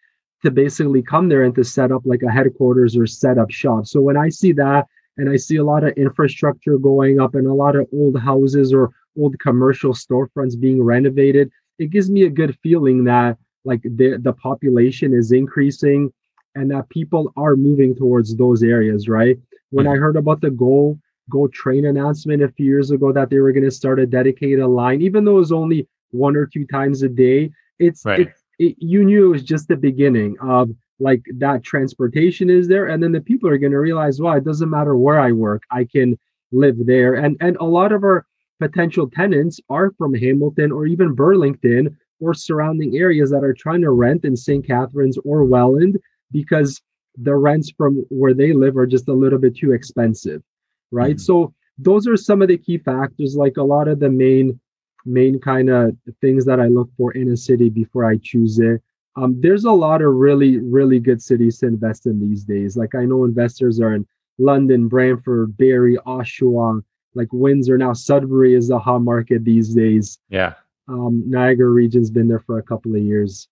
to 0.43 0.51
basically 0.51 1.03
come 1.03 1.29
there 1.29 1.43
and 1.43 1.55
to 1.55 1.65
set 1.65 1.93
up 1.93 2.03
like 2.05 2.23
a 2.23 2.31
headquarters 2.31 2.97
or 2.97 3.07
set 3.07 3.37
up 3.37 3.51
shop. 3.51 3.87
So 3.87 4.01
when 4.01 4.17
I 4.17 4.31
see 4.31 4.53
that 4.53 4.87
and 5.17 5.29
I 5.29 5.37
see 5.37 5.57
a 5.57 5.65
lot 5.65 5.85
of 5.85 5.93
infrastructure 5.95 6.79
going 6.79 7.21
up 7.21 7.35
and 7.35 7.47
a 7.47 7.53
lot 7.53 7.77
of 7.77 7.87
old 7.93 8.19
houses 8.19 8.73
or 8.73 8.91
old 9.19 9.39
commercial 9.39 9.93
storefronts 9.93 10.59
being 10.59 10.83
renovated, 10.83 11.51
it 11.79 11.91
gives 11.91 12.11
me 12.11 12.23
a 12.23 12.31
good 12.31 12.57
feeling 12.63 13.05
that 13.05 13.37
like 13.65 13.83
the 13.83 14.19
the 14.23 14.33
population 14.33 15.13
is 15.15 15.33
increasing 15.33 16.13
and 16.55 16.71
that 16.71 16.89
people 16.89 17.33
are 17.37 17.57
moving 17.57 17.95
towards 17.95 18.37
those 18.37 18.63
areas 18.63 19.09
right? 19.09 19.39
When 19.71 19.87
i 19.87 19.95
heard 19.95 20.17
about 20.17 20.41
the 20.41 20.51
go 20.51 20.99
go 21.29 21.47
train 21.49 21.87
announcement 21.87 22.43
a 22.43 22.49
few 22.49 22.67
years 22.67 22.91
ago 22.91 23.13
that 23.13 23.31
they 23.31 23.39
were 23.39 23.53
going 23.53 23.65
to 23.65 23.71
start 23.71 24.01
a 24.01 24.07
dedicated 24.07 24.67
line 24.67 25.01
even 25.01 25.25
though 25.25 25.37
it 25.37 25.47
was 25.47 25.53
only 25.53 25.87
one 26.11 26.35
or 26.35 26.47
two 26.47 26.67
times 26.67 27.03
a 27.03 27.09
day 27.09 27.51
it's, 27.79 28.05
right. 28.05 28.21
it's 28.21 28.43
it, 28.59 28.75
you 28.79 29.05
knew 29.05 29.27
it 29.27 29.29
was 29.29 29.45
just 29.45 29.69
the 29.69 29.77
beginning 29.77 30.37
of 30.43 30.71
like 30.99 31.23
that 31.39 31.63
transportation 31.63 32.51
is 32.51 32.67
there 32.67 32.89
and 32.89 33.01
then 33.03 33.13
the 33.13 33.21
people 33.21 33.49
are 33.49 33.59
going 33.59 33.71
to 33.71 33.79
realize 33.79 34.21
well 34.21 34.37
it 34.37 34.45
doesn't 34.45 34.69
matter 34.69 34.97
where 34.97 35.21
i 35.21 35.31
work 35.31 35.63
i 35.71 35.85
can 35.85 36.19
live 36.53 36.77
there. 36.85 37.15
And 37.15 37.37
and 37.41 37.57
a 37.59 37.65
lot 37.65 37.93
of 37.93 38.03
our 38.05 38.27
potential 38.59 39.09
tenants 39.09 39.61
are 39.71 39.93
from 39.97 40.15
hamilton 40.15 40.73
or 40.73 40.87
even 40.87 41.15
burlington 41.15 41.97
or 42.21 42.35
surrounding 42.35 42.97
areas 42.97 43.31
that 43.31 43.43
are 43.43 43.55
trying 43.55 43.81
to 43.83 43.91
rent 43.91 44.25
in 44.25 44.37
St. 44.37 44.67
Catharines 44.67 45.19
or 45.25 45.45
Welland 45.45 45.99
because 46.31 46.81
the 47.17 47.35
rents 47.35 47.73
from 47.77 48.05
where 48.09 48.35
they 48.35 48.53
live 48.53 48.77
are 48.77 48.87
just 48.87 49.09
a 49.09 49.13
little 49.13 49.39
bit 49.39 49.57
too 49.57 49.73
expensive, 49.73 50.43
right? 50.91 51.17
Mm-hmm. 51.17 51.23
So 51.23 51.55
those 51.79 52.07
are 52.07 52.17
some 52.17 52.43
of 52.43 52.49
the 52.49 52.59
key 52.59 52.79
factors, 52.79 53.37
like 53.37 53.57
a 53.57 53.63
lot 53.63 53.89
of 53.89 53.99
the 54.01 54.11
main 54.11 54.61
main 55.07 55.41
kind 55.41 55.71
of 55.71 55.97
things 56.21 56.45
that 56.45 56.61
I 56.61 56.67
look 56.67 56.91
for 56.99 57.13
in 57.13 57.33
a 57.33 57.37
city 57.37 57.71
before 57.71 58.05
I 58.05 58.19
choose 58.23 58.59
it. 58.59 58.83
Um, 59.17 59.41
there's 59.41 59.65
a 59.65 59.73
lot 59.73 60.03
of 60.03 60.13
really, 60.13 60.59
really 60.59 61.01
good 61.01 61.23
cities 61.23 61.59
to 61.59 61.67
invest 61.67 62.05
in 62.05 62.21
these 62.21 62.45
days. 62.45 62.77
Like 62.77 62.95
I 62.95 63.07
know 63.07 63.25
investors 63.25 63.81
are 63.81 63.95
in 63.95 64.07
London, 64.39 64.89
Brantford, 64.89 65.57
Barrie, 65.57 65.97
Oshawa, 66.07 66.83
like 67.15 67.29
Windsor. 67.33 67.79
Now 67.79 67.95
Sudbury 67.95 68.55
is 68.55 68.69
the 68.69 68.79
hot 68.79 69.01
market 69.01 69.43
these 69.43 69.75
days. 69.75 70.19
Yeah 70.29 70.55
um, 70.91 71.23
Niagara 71.27 71.69
region's 71.69 72.11
been 72.11 72.29
there 72.29 72.41
for 72.41 72.59
a 72.59 72.63
couple 72.63 72.95
of 72.95 73.03
years. 73.03 73.49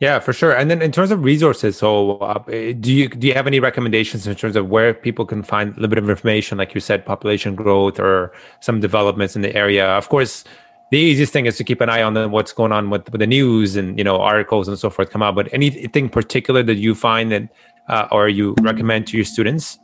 Yeah, 0.00 0.18
for 0.18 0.32
sure. 0.32 0.52
And 0.52 0.70
then 0.70 0.82
in 0.82 0.92
terms 0.92 1.10
of 1.10 1.24
resources, 1.24 1.76
so 1.76 2.18
uh, 2.18 2.38
do 2.80 2.92
you 2.92 3.08
do 3.08 3.26
you 3.26 3.34
have 3.34 3.46
any 3.46 3.60
recommendations 3.60 4.26
in 4.26 4.34
terms 4.34 4.56
of 4.56 4.68
where 4.68 4.92
people 4.92 5.24
can 5.24 5.42
find 5.42 5.70
a 5.70 5.74
little 5.74 5.88
bit 5.88 5.98
of 5.98 6.10
information, 6.10 6.58
like 6.58 6.74
you 6.74 6.80
said, 6.80 7.06
population 7.06 7.54
growth 7.54 7.98
or 8.00 8.32
some 8.60 8.80
developments 8.80 9.36
in 9.36 9.42
the 9.42 9.54
area? 9.54 9.86
Of 9.86 10.08
course, 10.08 10.44
the 10.90 10.98
easiest 10.98 11.32
thing 11.32 11.46
is 11.46 11.56
to 11.56 11.64
keep 11.64 11.80
an 11.80 11.88
eye 11.88 12.02
on 12.02 12.14
the, 12.14 12.28
what's 12.28 12.52
going 12.52 12.72
on 12.72 12.90
with, 12.90 13.10
with 13.10 13.20
the 13.20 13.26
news 13.26 13.76
and 13.76 13.96
you 13.96 14.04
know 14.04 14.20
articles 14.20 14.68
and 14.68 14.78
so 14.78 14.90
forth 14.90 15.10
come 15.10 15.22
out. 15.22 15.36
But 15.36 15.48
anything 15.54 16.08
particular 16.08 16.62
that 16.64 16.76
you 16.76 16.94
find 16.94 17.30
that 17.32 17.48
uh, 17.88 18.08
or 18.10 18.28
you 18.28 18.54
recommend 18.60 19.06
to 19.08 19.16
your 19.16 19.24
students? 19.24 19.78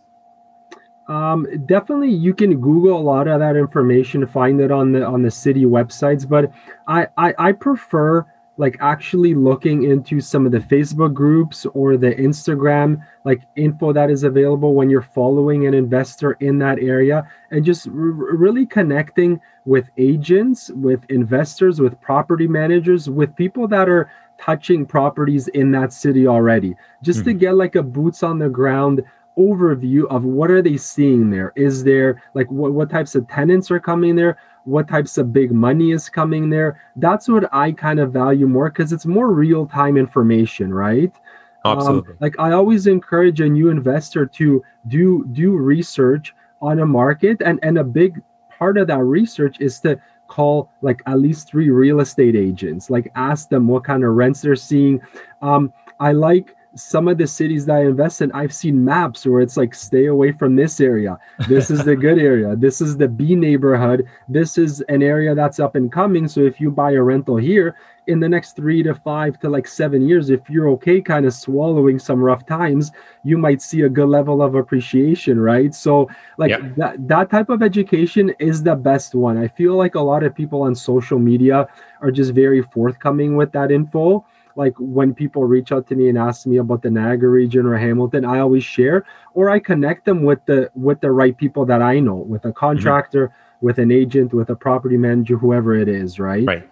Um, 1.10 1.66
definitely, 1.66 2.12
you 2.12 2.32
can 2.32 2.60
Google 2.60 2.96
a 2.96 3.02
lot 3.02 3.26
of 3.26 3.40
that 3.40 3.56
information, 3.56 4.24
find 4.28 4.60
it 4.60 4.70
on 4.70 4.92
the 4.92 5.04
on 5.04 5.22
the 5.22 5.30
city 5.30 5.64
websites. 5.64 6.26
But 6.26 6.52
I 6.86 7.08
I, 7.16 7.34
I 7.36 7.52
prefer 7.52 8.24
like 8.58 8.76
actually 8.80 9.34
looking 9.34 9.84
into 9.84 10.20
some 10.20 10.46
of 10.46 10.52
the 10.52 10.60
Facebook 10.60 11.12
groups 11.12 11.66
or 11.74 11.96
the 11.96 12.14
Instagram 12.14 13.02
like 13.24 13.42
info 13.56 13.92
that 13.92 14.08
is 14.08 14.22
available 14.22 14.74
when 14.74 14.88
you're 14.88 15.02
following 15.02 15.66
an 15.66 15.74
investor 15.74 16.32
in 16.40 16.58
that 16.58 16.78
area 16.78 17.26
and 17.50 17.64
just 17.64 17.88
r- 17.88 17.94
really 17.94 18.66
connecting 18.66 19.40
with 19.64 19.88
agents, 19.96 20.70
with 20.74 21.00
investors, 21.08 21.80
with 21.80 22.00
property 22.00 22.46
managers, 22.46 23.08
with 23.10 23.34
people 23.34 23.66
that 23.66 23.88
are 23.88 24.10
touching 24.38 24.86
properties 24.86 25.48
in 25.48 25.70
that 25.70 25.92
city 25.92 26.26
already 26.26 26.74
just 27.02 27.20
mm-hmm. 27.20 27.28
to 27.28 27.34
get 27.34 27.54
like 27.54 27.76
a 27.76 27.82
boots 27.82 28.22
on 28.22 28.38
the 28.38 28.48
ground 28.48 29.02
overview 29.38 30.06
of 30.08 30.24
what 30.24 30.50
are 30.50 30.62
they 30.62 30.76
seeing 30.76 31.30
there? 31.30 31.52
Is 31.56 31.84
there 31.84 32.22
like 32.34 32.50
what, 32.50 32.72
what 32.72 32.90
types 32.90 33.14
of 33.14 33.28
tenants 33.28 33.70
are 33.70 33.80
coming 33.80 34.16
there? 34.16 34.38
What 34.64 34.88
types 34.88 35.18
of 35.18 35.32
big 35.32 35.52
money 35.52 35.92
is 35.92 36.08
coming 36.08 36.50
there? 36.50 36.80
That's 36.96 37.28
what 37.28 37.52
i 37.52 37.72
kind 37.72 38.00
of 38.00 38.12
value 38.12 38.46
more 38.46 38.70
because 38.70 38.92
it's 38.92 39.06
more 39.06 39.32
real-time 39.32 39.96
information 39.96 40.72
right? 40.72 41.12
Um, 41.64 41.78
absolutely. 41.78 42.12
um, 42.12 42.18
like 42.20 42.38
i 42.38 42.52
always 42.52 42.86
encourage 42.86 43.42
a 43.42 43.48
new 43.48 43.68
investor 43.68 44.24
to 44.24 44.64
do 44.88 45.26
do 45.32 45.52
research 45.52 46.34
on 46.62 46.78
a 46.78 46.86
market 46.86 47.42
and 47.44 47.58
and 47.62 47.76
a 47.76 47.84
big 47.84 48.22
part 48.58 48.78
of 48.78 48.86
that 48.86 49.02
research 49.02 49.60
is 49.60 49.78
to 49.80 50.00
call 50.26 50.70
like 50.80 51.02
at 51.06 51.18
least 51.18 51.48
three 51.48 51.68
real 51.68 52.00
estate 52.00 52.36
agents 52.36 52.88
like 52.88 53.10
ask 53.14 53.48
them 53.50 53.66
what 53.66 53.84
kind 53.84 54.04
of 54.04 54.12
rents 54.14 54.40
they're 54.40 54.56
seeing. 54.56 55.00
Um, 55.42 55.72
i 55.98 56.12
like 56.12 56.56
some 56.74 57.09
of 57.09 57.18
the 57.18 57.26
cities 57.26 57.66
that 57.66 57.76
I 57.76 57.85
invest 57.85 58.22
in, 58.22 58.30
I've 58.33 58.54
seen 58.54 58.85
maps 58.85 59.26
where 59.26 59.40
it's 59.40 59.56
like, 59.56 59.74
stay 59.74 60.06
away 60.06 60.33
from 60.33 60.56
this 60.56 60.80
area. 60.80 61.18
This 61.48 61.70
is 61.70 61.85
the 61.85 61.96
good 61.96 62.18
area. 62.30 62.54
This 62.56 62.80
is 62.80 62.96
the 62.96 63.09
B 63.09 63.35
neighborhood. 63.35 64.06
This 64.28 64.56
is 64.56 64.80
an 64.83 65.02
area 65.02 65.35
that's 65.35 65.59
up 65.59 65.74
and 65.74 65.90
coming. 65.90 66.28
So 66.28 66.40
if 66.40 66.61
you 66.61 66.70
buy 66.70 66.92
a 66.92 67.02
rental 67.02 67.37
here 67.37 67.76
in 68.06 68.20
the 68.20 68.28
next 68.28 68.56
three 68.56 68.83
to 68.83 68.94
five 68.94 69.38
to 69.40 69.48
like 69.48 69.66
seven 69.66 70.06
years, 70.06 70.30
if 70.30 70.48
you're 70.48 70.68
okay 70.70 71.00
kind 71.00 71.26
of 71.26 71.35
swallowing 71.35 71.98
some 71.98 72.20
rough 72.20 72.46
times, 72.46 72.92
you 73.24 73.37
might 73.37 73.61
see 73.61 73.83
a 73.83 73.88
good 73.88 74.09
level 74.09 74.40
of 74.42 74.54
appreciation, 74.54 75.38
right? 75.40 75.74
So 75.74 76.09
like 76.38 76.50
yeah. 76.50 76.68
that, 76.76 77.09
that 77.09 77.30
type 77.30 77.50
of 77.50 77.62
education 77.62 78.33
is 78.38 78.62
the 78.62 78.76
best 78.76 79.14
one. 79.14 79.37
I 79.37 79.48
feel 79.48 79.76
like 79.76 79.96
a 79.96 80.00
lot 80.00 80.22
of 80.22 80.35
people 80.35 80.62
on 80.62 80.74
social 80.74 81.18
media 81.18 81.68
are 82.00 82.11
just 82.11 82.33
very 82.33 82.62
forthcoming 82.62 83.37
with 83.37 83.52
that 83.52 83.70
info 83.70 84.24
like 84.56 84.74
when 84.78 85.14
people 85.14 85.44
reach 85.44 85.72
out 85.72 85.86
to 85.88 85.94
me 85.94 86.08
and 86.08 86.18
ask 86.18 86.46
me 86.46 86.58
about 86.58 86.82
the 86.82 86.90
Niagara 86.90 87.28
region 87.28 87.66
or 87.66 87.76
Hamilton, 87.76 88.24
I 88.24 88.40
always 88.40 88.64
share 88.64 89.04
or 89.34 89.50
I 89.50 89.58
connect 89.58 90.04
them 90.04 90.22
with 90.22 90.44
the 90.46 90.70
with 90.74 91.00
the 91.00 91.12
right 91.12 91.36
people 91.36 91.64
that 91.66 91.82
I 91.82 92.00
know, 92.00 92.16
with 92.16 92.44
a 92.44 92.52
contractor, 92.52 93.28
mm-hmm. 93.28 93.66
with 93.66 93.78
an 93.78 93.90
agent, 93.90 94.32
with 94.32 94.50
a 94.50 94.56
property 94.56 94.96
manager, 94.96 95.36
whoever 95.36 95.74
it 95.74 95.88
is, 95.88 96.18
right? 96.18 96.46
Right. 96.46 96.68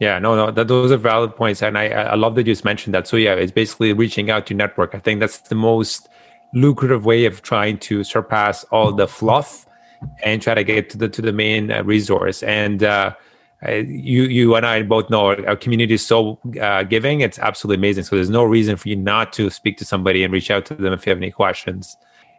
Yeah, 0.00 0.18
no, 0.18 0.34
no, 0.34 0.50
that, 0.50 0.66
those 0.66 0.90
are 0.90 0.96
valid 0.96 1.36
points, 1.36 1.62
and 1.62 1.78
I, 1.78 1.86
I 1.86 2.14
love 2.16 2.34
that 2.34 2.46
you 2.46 2.52
just 2.52 2.64
mentioned 2.64 2.94
that. 2.94 3.06
So 3.06 3.16
yeah, 3.16 3.34
it's 3.34 3.52
basically 3.52 3.92
reaching 3.92 4.28
out 4.28 4.44
to 4.46 4.54
network. 4.54 4.94
I 4.94 4.98
think 4.98 5.20
that's 5.20 5.38
the 5.38 5.54
most 5.54 6.08
lucrative 6.52 7.04
way 7.04 7.24
of 7.26 7.42
trying 7.42 7.78
to 7.78 8.04
surpass 8.04 8.64
all 8.64 8.92
the 8.92 9.08
fluff 9.08 9.66
and 10.24 10.42
try 10.42 10.54
to 10.54 10.64
get 10.64 10.90
to 10.90 10.98
the 10.98 11.08
to 11.08 11.22
the 11.22 11.32
main 11.32 11.70
uh, 11.70 11.82
resource. 11.84 12.42
And 12.42 12.82
uh, 12.82 13.14
you 13.72 14.24
you 14.24 14.54
and 14.54 14.66
I 14.66 14.82
both 14.82 15.10
know 15.10 15.34
our 15.46 15.56
community 15.56 15.94
is 15.94 16.06
so 16.06 16.38
uh, 16.60 16.82
giving. 16.82 17.20
It's 17.20 17.38
absolutely 17.38 17.80
amazing. 17.80 18.04
So 18.04 18.16
there's 18.16 18.30
no 18.30 18.44
reason 18.44 18.76
for 18.76 18.88
you 18.88 18.96
not 18.96 19.32
to 19.34 19.50
speak 19.50 19.78
to 19.78 19.84
somebody 19.84 20.22
and 20.22 20.32
reach 20.32 20.50
out 20.50 20.66
to 20.66 20.74
them 20.74 20.92
if 20.92 21.06
you 21.06 21.10
have 21.10 21.18
any 21.18 21.30
questions. 21.30 21.96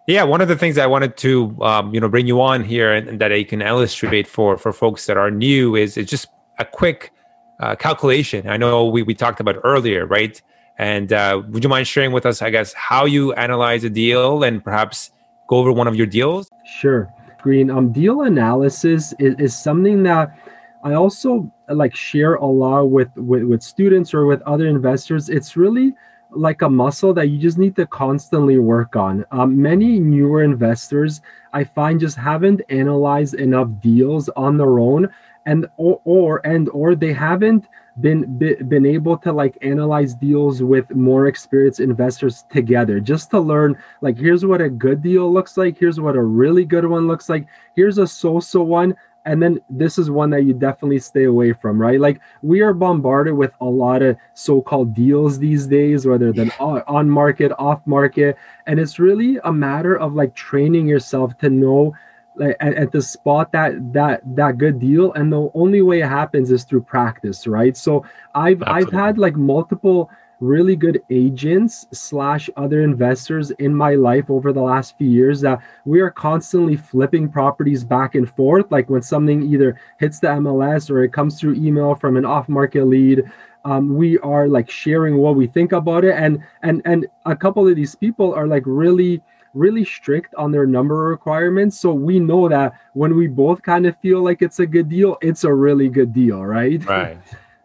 Yeah, 0.07 0.23
one 0.23 0.39
of 0.39 0.47
the 0.47 0.55
things 0.55 0.77
I 0.77 0.85
wanted 0.85 1.17
to 1.17 1.57
um, 1.61 1.93
you 1.93 1.99
know 1.99 2.07
bring 2.07 2.27
you 2.27 2.41
on 2.41 2.63
here 2.63 2.93
and, 2.93 3.07
and, 3.07 3.19
that 3.19 3.31
I 3.31 3.43
can 3.43 3.61
illustrate 3.61 4.27
for 4.27 4.57
for 4.57 4.71
folks 4.71 5.07
that 5.07 5.17
are 5.17 5.31
new 5.31 5.75
is 5.75 5.97
it's 5.97 6.11
just 6.11 6.27
a 6.59 6.65
quick 6.65 7.11
uh, 7.59 7.75
calculation. 7.75 8.47
I 8.47 8.57
know 8.57 8.85
we 8.85 9.01
we 9.01 9.15
talked 9.15 9.39
about 9.39 9.57
earlier, 9.63 10.05
right? 10.05 10.39
And 10.77 11.13
uh, 11.13 11.41
would 11.49 11.63
you 11.63 11.69
mind 11.69 11.87
sharing 11.87 12.11
with 12.11 12.25
us, 12.25 12.41
I 12.41 12.49
guess, 12.49 12.73
how 12.73 13.05
you 13.05 13.33
analyze 13.33 13.83
a 13.83 13.89
deal 13.89 14.43
and 14.43 14.63
perhaps 14.63 15.11
go 15.47 15.57
over 15.57 15.71
one 15.71 15.87
of 15.87 15.95
your 15.95 16.05
deals? 16.05 16.49
Sure, 16.65 17.11
Green. 17.41 17.71
Um, 17.71 17.91
deal 17.91 18.23
analysis 18.23 19.13
is, 19.17 19.35
is 19.39 19.57
something 19.57 20.03
that 20.03 20.37
I 20.85 20.93
also 20.93 21.51
like 21.67 21.95
share 21.95 22.35
a 22.35 22.45
lot 22.45 22.83
with, 22.83 23.09
with 23.17 23.43
with 23.43 23.63
students 23.63 24.13
or 24.13 24.27
with 24.27 24.41
other 24.43 24.67
investors. 24.67 25.29
It's 25.29 25.57
really 25.57 25.95
like 26.29 26.61
a 26.61 26.69
muscle 26.69 27.11
that 27.15 27.29
you 27.29 27.39
just 27.39 27.57
need 27.57 27.75
to 27.77 27.87
constantly 27.87 28.59
work 28.59 28.95
on. 28.95 29.25
Um, 29.31 29.59
many 29.59 29.99
newer 29.99 30.43
investors, 30.43 31.21
I 31.53 31.63
find, 31.63 31.99
just 31.99 32.17
haven't 32.17 32.61
analyzed 32.69 33.33
enough 33.33 33.69
deals 33.81 34.29
on 34.35 34.57
their 34.57 34.77
own, 34.77 35.09
and 35.47 35.67
or, 35.77 36.01
or 36.05 36.45
and 36.45 36.69
or 36.69 36.93
they 36.93 37.13
haven't 37.13 37.65
been 38.01 38.37
been 38.37 38.85
able 38.85 39.17
to 39.17 39.31
like 39.31 39.57
analyze 39.61 40.13
deals 40.13 40.61
with 40.61 40.93
more 40.93 41.25
experienced 41.25 41.79
investors 41.79 42.43
together 42.51 42.99
just 42.99 43.31
to 43.31 43.39
learn 43.39 43.75
like 44.01 44.17
here's 44.17 44.45
what 44.45 44.59
a 44.59 44.69
good 44.69 45.01
deal 45.01 45.31
looks 45.31 45.55
like 45.55 45.77
here's 45.77 45.97
what 45.97 46.17
a 46.17 46.21
really 46.21 46.65
good 46.65 46.85
one 46.85 47.07
looks 47.07 47.29
like 47.29 47.47
here's 47.73 47.97
a 47.97 48.05
so-so 48.05 48.61
one 48.61 48.93
and 49.25 49.41
then 49.41 49.59
this 49.69 49.97
is 49.97 50.09
one 50.09 50.29
that 50.29 50.43
you 50.43 50.53
definitely 50.53 50.99
stay 50.99 51.23
away 51.23 51.51
from 51.51 51.81
right? 51.81 51.99
Like 51.99 52.21
we 52.41 52.61
are 52.61 52.73
bombarded 52.73 53.33
with 53.33 53.51
a 53.59 53.65
lot 53.65 54.01
of 54.01 54.17
so-called 54.33 54.93
deals 54.93 55.39
these 55.39 55.65
days 55.65 56.05
whether 56.05 56.31
they're 56.31 56.61
on 56.61 57.09
market 57.09 57.51
off 57.57 57.85
market. 57.85 58.37
And 58.67 58.79
it's 58.79 58.99
really 58.99 59.39
a 59.43 59.51
matter 59.51 59.95
of 59.97 60.13
like 60.13 60.35
training 60.35 60.87
yourself 60.87 61.37
to 61.39 61.49
know 61.49 61.93
like 62.35 62.55
at, 62.59 62.75
at 62.75 62.91
the 62.91 63.01
spot 63.01 63.51
that 63.53 63.93
that 63.93 64.21
that 64.35 64.57
good 64.57 64.79
deal. 64.79 65.13
And 65.13 65.31
the 65.31 65.49
only 65.53 65.81
way 65.81 66.01
it 66.01 66.07
happens 66.07 66.51
is 66.51 66.63
through 66.63 66.83
practice 66.83 67.47
right? 67.47 67.75
So 67.75 68.05
i've 68.35 68.61
Absolutely. 68.61 68.85
i've 68.85 68.91
had 68.91 69.17
like 69.17 69.35
multiple 69.35 70.09
really 70.39 70.75
good 70.75 71.01
agents 71.09 71.87
slash 71.91 72.49
other 72.57 72.81
investors 72.81 73.51
in 73.51 73.73
my 73.73 73.95
life 73.95 74.29
over 74.29 74.51
the 74.51 74.61
last 74.61 74.97
few 74.97 75.09
years 75.09 75.41
that 75.41 75.59
we 75.85 75.99
are 76.01 76.11
constantly 76.11 76.75
flipping 76.75 77.29
properties 77.29 77.83
back 77.83 78.15
and 78.15 78.29
forth. 78.29 78.71
Like 78.71 78.89
when 78.89 79.01
something 79.01 79.43
either 79.43 79.79
hits 79.99 80.19
the 80.19 80.27
mls 80.27 80.89
or 80.89 81.03
it 81.03 81.13
comes 81.13 81.39
through 81.39 81.55
email 81.55 81.95
from 81.95 82.17
an 82.17 82.25
off 82.25 82.49
market 82.49 82.85
lead 82.85 83.23
um, 83.65 83.95
we 83.95 84.19
are 84.19 84.47
like 84.47 84.69
sharing 84.69 85.17
what 85.17 85.35
we 85.35 85.47
think 85.47 85.71
about 85.71 86.05
it. 86.05 86.15
And 86.15 86.43
and 86.61 86.81
and 86.85 87.07
a 87.25 87.35
couple 87.35 87.67
of 87.67 87.75
these 87.75 87.95
people 87.95 88.33
are 88.33 88.47
like 88.47 88.63
really 88.65 89.21
really 89.53 89.85
strict 89.85 90.35
on 90.35 90.51
their 90.51 90.67
number 90.67 90.95
requirements. 90.97 91.79
So 91.79 91.93
we 91.93 92.19
know 92.19 92.47
that 92.49 92.73
when 92.93 93.15
we 93.15 93.27
both 93.27 93.61
kind 93.61 93.87
of 93.87 93.97
feel 93.97 94.21
like 94.21 94.41
it's 94.41 94.59
a 94.59 94.65
good 94.67 94.87
deal 94.87 95.17
it's 95.21 95.43
a 95.43 95.53
really 95.53 95.89
good 95.89 96.13
deal 96.13 96.45
right? 96.45 96.85
Right 96.85 97.17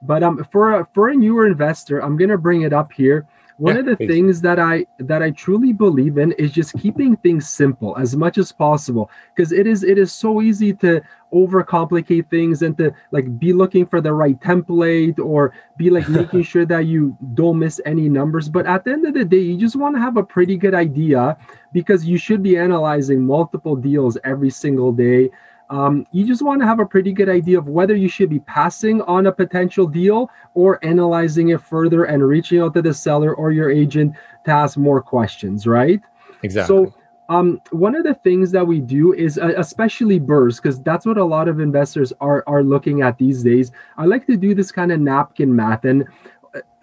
But 0.03 0.23
um, 0.23 0.47
for 0.51 0.81
a, 0.81 0.89
for 0.95 1.09
a 1.09 1.15
newer 1.15 1.47
investor, 1.47 2.03
I'm 2.03 2.17
gonna 2.17 2.39
bring 2.39 2.63
it 2.63 2.73
up 2.73 2.93
here. 2.93 3.27
One 3.61 3.75
yeah, 3.75 3.81
of 3.81 3.87
the 3.87 3.97
please. 3.99 4.09
things 4.09 4.41
that 4.41 4.59
I 4.59 4.87
that 5.01 5.23
I 5.23 5.33
truly 5.33 5.75
believe 5.75 6.17
in 6.17 6.33
is 6.33 6.51
just 6.51 6.73
keeping 6.79 7.15
things 7.19 7.47
simple 7.47 7.95
as 7.99 8.17
much 8.17 8.39
as 8.39 8.53
possible 8.53 9.11
because 9.37 9.53
it 9.53 9.67
is 9.67 9.85
it 9.85 9.99
is 9.99 10.13
so 10.13 10.41
easy 10.41 10.73
to 10.77 11.03
overcomplicate 11.35 12.31
things 12.31 12.63
and 12.63 12.75
to 12.79 12.91
like 13.11 13.39
be 13.39 13.53
looking 13.53 13.85
for 13.85 14.01
the 14.01 14.15
right 14.15 14.41
template 14.41 15.19
or 15.19 15.53
be 15.77 15.91
like 15.91 16.09
making 16.21 16.43
sure 16.43 16.65
that 16.65 16.87
you 16.87 17.15
don't 17.35 17.59
miss 17.59 17.83
any 17.85 18.09
numbers 18.09 18.49
but 18.49 18.67
at 18.67 18.83
the 18.83 18.93
end 18.93 19.07
of 19.07 19.13
the 19.13 19.27
day 19.27 19.39
you 19.39 19.59
just 19.59 19.77
want 19.77 19.95
to 19.95 20.01
have 20.01 20.17
a 20.17 20.25
pretty 20.25 20.57
good 20.57 20.75
idea 20.75 21.37
because 21.75 22.07
you 22.07 22.17
should 22.17 22.43
be 22.43 22.57
analyzing 22.57 23.25
multiple 23.25 23.77
deals 23.77 24.17
every 24.25 24.51
single 24.51 24.91
day 24.91 25.31
um, 25.71 26.05
you 26.11 26.27
just 26.27 26.43
want 26.43 26.61
to 26.61 26.67
have 26.67 26.81
a 26.81 26.87
pretty 26.87 27.13
good 27.13 27.29
idea 27.29 27.57
of 27.57 27.69
whether 27.69 27.95
you 27.95 28.09
should 28.09 28.29
be 28.29 28.41
passing 28.41 29.01
on 29.03 29.27
a 29.27 29.33
potential 29.33 29.87
deal 29.87 30.29
or 30.55 30.85
analyzing 30.85 31.51
it 31.51 31.61
further 31.61 32.05
and 32.05 32.27
reaching 32.27 32.61
out 32.61 32.75
to 32.75 32.83
the 32.83 32.93
seller 32.93 33.35
or 33.35 33.53
your 33.53 33.71
agent 33.71 34.15
to 34.45 34.51
ask 34.51 34.77
more 34.77 35.01
questions, 35.01 35.69
right? 35.69 36.01
Exactly. 36.43 36.87
So, 36.87 36.95
um, 37.29 37.61
one 37.71 37.95
of 37.95 38.03
the 38.03 38.15
things 38.15 38.51
that 38.51 38.67
we 38.67 38.81
do 38.81 39.13
is, 39.13 39.39
uh, 39.39 39.53
especially 39.57 40.19
BRRRRs, 40.19 40.57
because 40.57 40.83
that's 40.83 41.07
what 41.07 41.17
a 41.17 41.25
lot 41.25 41.47
of 41.47 41.61
investors 41.61 42.13
are 42.21 42.43
are 42.49 42.65
looking 42.65 43.03
at 43.03 43.19
these 43.19 43.45
days. 43.45 43.71
I 43.97 44.07
like 44.07 44.27
to 44.27 44.37
do 44.37 44.53
this 44.53 44.73
kind 44.73 44.91
of 44.91 44.99
napkin 44.99 45.55
math, 45.55 45.85
and 45.85 46.05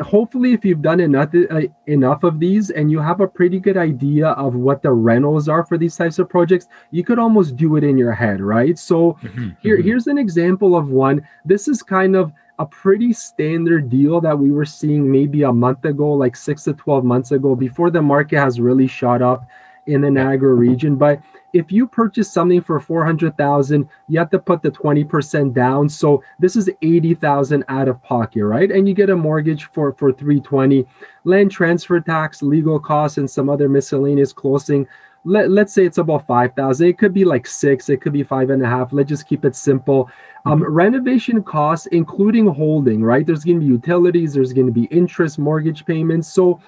hopefully 0.02 0.54
if 0.54 0.64
you've 0.64 0.82
done 0.82 1.00
enough 1.00 1.34
uh, 1.52 1.62
enough 1.88 2.24
of 2.24 2.40
these 2.40 2.70
and 2.70 2.90
you 2.92 3.00
have 3.00 3.20
a 3.20 3.28
pretty 3.28 3.60
good 3.60 3.78
idea 3.78 4.30
of 4.30 4.56
what 4.56 4.82
the 4.82 4.92
rentals 4.92 5.50
are 5.50 5.66
for 5.66 5.78
these 5.78 5.96
types 5.96 6.20
of 6.20 6.30
projects 6.30 6.68
you 6.92 7.04
could 7.04 7.20
almost 7.20 7.56
do 7.58 7.76
it 7.76 7.84
in 7.84 7.98
your 7.98 8.14
head 8.14 8.40
right? 8.40 8.80
So 8.80 9.14
mm-hmm, 9.22 9.50
here 9.62 9.78
mm-hmm. 9.78 9.88
here's 9.88 10.08
an 10.08 10.18
example 10.18 10.76
of 10.76 10.90
one. 10.90 11.28
This 11.46 11.68
is 11.68 11.84
kind 11.84 12.16
of 12.16 12.32
a 12.60 12.66
pretty 12.66 13.14
standard 13.14 13.90
deal 13.90 14.20
that 14.22 14.38
we 14.38 14.52
were 14.52 14.66
seeing 14.66 15.12
maybe 15.12 15.44
a 15.44 15.54
month 15.54 15.86
ago 15.86 16.12
like 16.14 16.36
6 16.36 16.64
to 16.64 16.74
12 16.74 17.04
months 17.04 17.32
ago 17.32 17.56
before 17.56 17.92
the 17.92 18.02
market 18.02 18.40
has 18.40 18.60
really 18.60 18.88
shot 18.88 19.22
up 19.22 19.48
in 19.86 20.02
the 20.02 20.10
Niagara 20.10 20.54
region. 20.54 20.96
But 20.96 21.22
if 21.54 21.72
you 21.72 21.88
purchase 21.88 22.32
something 22.32 22.62
for 22.62 22.80
400,000, 22.80 23.88
you 24.08 24.20
have 24.20 24.30
to 24.32 24.40
put 24.40 24.62
the 24.62 24.72
20% 24.72 25.54
down. 25.54 25.90
So 25.90 26.24
this 26.40 26.56
is 26.56 26.70
80,000 26.82 27.64
out 27.70 27.88
of 27.88 28.02
pocket, 28.04 28.46
right? 28.46 28.72
And 28.72 28.88
you 28.88 28.94
get 28.94 29.10
a 29.10 29.16
mortgage 29.16 29.66
for 29.72 29.94
for 29.94 30.12
320. 30.12 30.86
Land 31.24 31.52
transfer 31.52 32.00
tax, 32.00 32.42
legal 32.42 32.80
costs 32.80 33.18
and 33.18 33.30
some 33.30 33.50
other 33.50 33.70
miscellaneous 33.70 34.34
closing 34.34 34.88
let, 35.28 35.52
let's 35.52 35.74
say 35.74 35.86
it's 35.86 35.98
about 35.98 36.26
5000 36.26 36.88
it 36.88 36.98
could 36.98 37.14
be 37.14 37.26
like 37.26 37.46
six 37.46 37.90
it 37.90 37.98
could 37.98 38.14
be 38.14 38.24
five 38.24 38.50
and 38.50 38.64
a 38.64 38.66
half 38.66 38.94
let's 38.94 39.10
just 39.10 39.28
keep 39.28 39.44
it 39.44 39.56
simple 39.56 40.10
um, 40.46 40.62
mm-hmm. 40.62 40.72
renovation 40.72 41.44
costs 41.44 41.86
including 41.88 42.48
holding 42.48 43.04
right 43.04 43.26
there's 43.26 43.44
going 43.44 43.60
to 43.60 43.66
be 43.66 43.72
utilities 43.72 44.34
there's 44.34 44.54
going 44.54 44.68
to 44.68 44.72
be 44.72 44.86
interest 44.86 45.38
mortgage 45.38 45.86
payments 45.86 46.32
so 46.32 46.62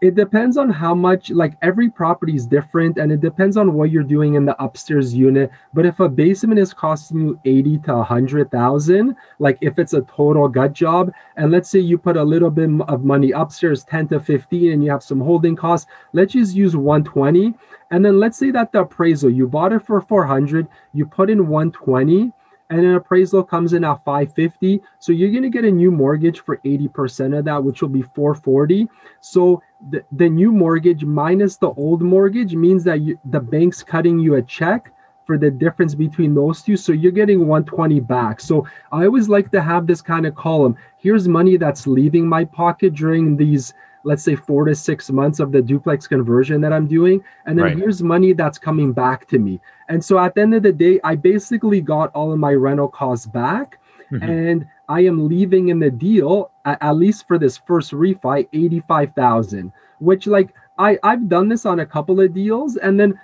it 0.00 0.14
depends 0.14 0.56
on 0.56 0.70
how 0.70 0.94
much 0.94 1.30
like 1.30 1.56
every 1.60 1.90
property 1.90 2.34
is 2.34 2.46
different 2.46 2.96
and 2.96 3.12
it 3.12 3.20
depends 3.20 3.58
on 3.58 3.74
what 3.74 3.90
you're 3.90 4.02
doing 4.02 4.34
in 4.34 4.46
the 4.46 4.62
upstairs 4.62 5.14
unit. 5.14 5.50
But 5.74 5.84
if 5.84 6.00
a 6.00 6.08
basement 6.08 6.58
is 6.58 6.72
costing 6.72 7.20
you 7.20 7.40
80 7.44 7.78
to 7.80 7.94
100,000 7.96 9.16
like 9.38 9.58
if 9.60 9.78
it's 9.78 9.92
a 9.92 10.00
total 10.02 10.48
gut 10.48 10.72
job 10.72 11.12
and 11.36 11.50
let's 11.52 11.68
say 11.68 11.80
you 11.80 11.98
put 11.98 12.16
a 12.16 12.24
little 12.24 12.50
bit 12.50 12.70
of 12.88 13.04
money 13.04 13.32
upstairs 13.32 13.84
10 13.84 14.08
to 14.08 14.20
15 14.20 14.72
and 14.72 14.82
you 14.82 14.90
have 14.90 15.02
some 15.02 15.20
holding 15.20 15.54
costs 15.54 15.90
let's 16.14 16.32
just 16.32 16.54
use 16.54 16.74
120 16.74 17.54
and 17.90 18.04
then 18.04 18.18
let's 18.18 18.38
say 18.38 18.50
that 18.50 18.72
the 18.72 18.80
appraisal 18.80 19.30
you 19.30 19.46
bought 19.46 19.72
it 19.72 19.84
for 19.84 20.00
400 20.00 20.66
you 20.94 21.04
put 21.04 21.28
in 21.28 21.46
120 21.46 22.32
and 22.70 22.80
an 22.80 22.94
appraisal 22.94 23.42
comes 23.42 23.72
in 23.72 23.84
at 23.84 24.02
550 24.04 24.80
so 24.98 25.12
you're 25.12 25.30
going 25.30 25.42
to 25.42 25.50
get 25.50 25.64
a 25.64 25.70
new 25.70 25.90
mortgage 25.90 26.40
for 26.40 26.58
80% 26.58 27.38
of 27.38 27.44
that 27.44 27.62
which 27.62 27.82
will 27.82 27.88
be 27.88 28.02
440 28.02 28.88
so 29.20 29.62
the, 29.90 30.02
the 30.12 30.28
new 30.28 30.52
mortgage 30.52 31.04
minus 31.04 31.56
the 31.56 31.70
old 31.70 32.00
mortgage 32.00 32.54
means 32.54 32.84
that 32.84 33.00
you, 33.00 33.18
the 33.26 33.40
bank's 33.40 33.82
cutting 33.82 34.18
you 34.18 34.36
a 34.36 34.42
check 34.42 34.92
for 35.30 35.38
the 35.38 35.48
difference 35.48 35.94
between 35.94 36.34
those 36.34 36.60
two. 36.60 36.76
So 36.76 36.90
you're 36.90 37.12
getting 37.12 37.46
120 37.46 38.00
back. 38.00 38.40
So 38.40 38.66
i 38.90 39.04
always 39.04 39.28
like 39.28 39.52
to 39.52 39.62
have 39.62 39.86
this 39.86 40.02
kind 40.02 40.26
of 40.26 40.34
column. 40.34 40.76
Here's 40.96 41.28
money 41.28 41.56
that's 41.56 41.86
leaving 41.86 42.26
my 42.26 42.44
pocket 42.44 42.94
during 42.94 43.36
these 43.36 43.72
let's 44.04 44.22
say 44.22 44.34
four 44.34 44.64
to 44.64 44.74
six 44.74 45.10
months 45.10 45.40
of 45.40 45.52
the 45.52 45.62
duplex 45.62 46.06
conversion 46.06 46.60
that 46.60 46.72
I'm 46.72 46.86
doing. 46.86 47.22
And 47.46 47.58
then 47.58 47.66
right. 47.66 47.76
here's 47.76 48.02
money 48.02 48.32
that's 48.32 48.58
coming 48.58 48.92
back 48.92 49.26
to 49.28 49.38
me. 49.38 49.60
And 49.88 50.04
so 50.04 50.18
at 50.18 50.34
the 50.34 50.42
end 50.42 50.54
of 50.54 50.62
the 50.62 50.72
day, 50.72 51.00
I 51.04 51.16
basically 51.16 51.80
got 51.80 52.10
all 52.14 52.32
of 52.32 52.38
my 52.38 52.52
rental 52.52 52.88
costs 52.88 53.26
back. 53.26 53.78
Mm-hmm. 54.12 54.28
And 54.28 54.66
I 54.88 55.00
am 55.00 55.28
leaving 55.28 55.68
in 55.68 55.78
the 55.78 55.90
deal, 55.90 56.50
at, 56.64 56.78
at 56.80 56.96
least 56.96 57.28
for 57.28 57.38
this 57.38 57.58
first 57.58 57.92
refi, 57.92 58.48
85,000, 58.52 59.72
which 60.00 60.26
like 60.26 60.52
I, 60.78 60.98
I've 61.02 61.28
done 61.28 61.48
this 61.48 61.64
on 61.66 61.80
a 61.80 61.86
couple 61.86 62.20
of 62.20 62.34
deals. 62.34 62.76
And 62.76 62.98
then 62.98 63.20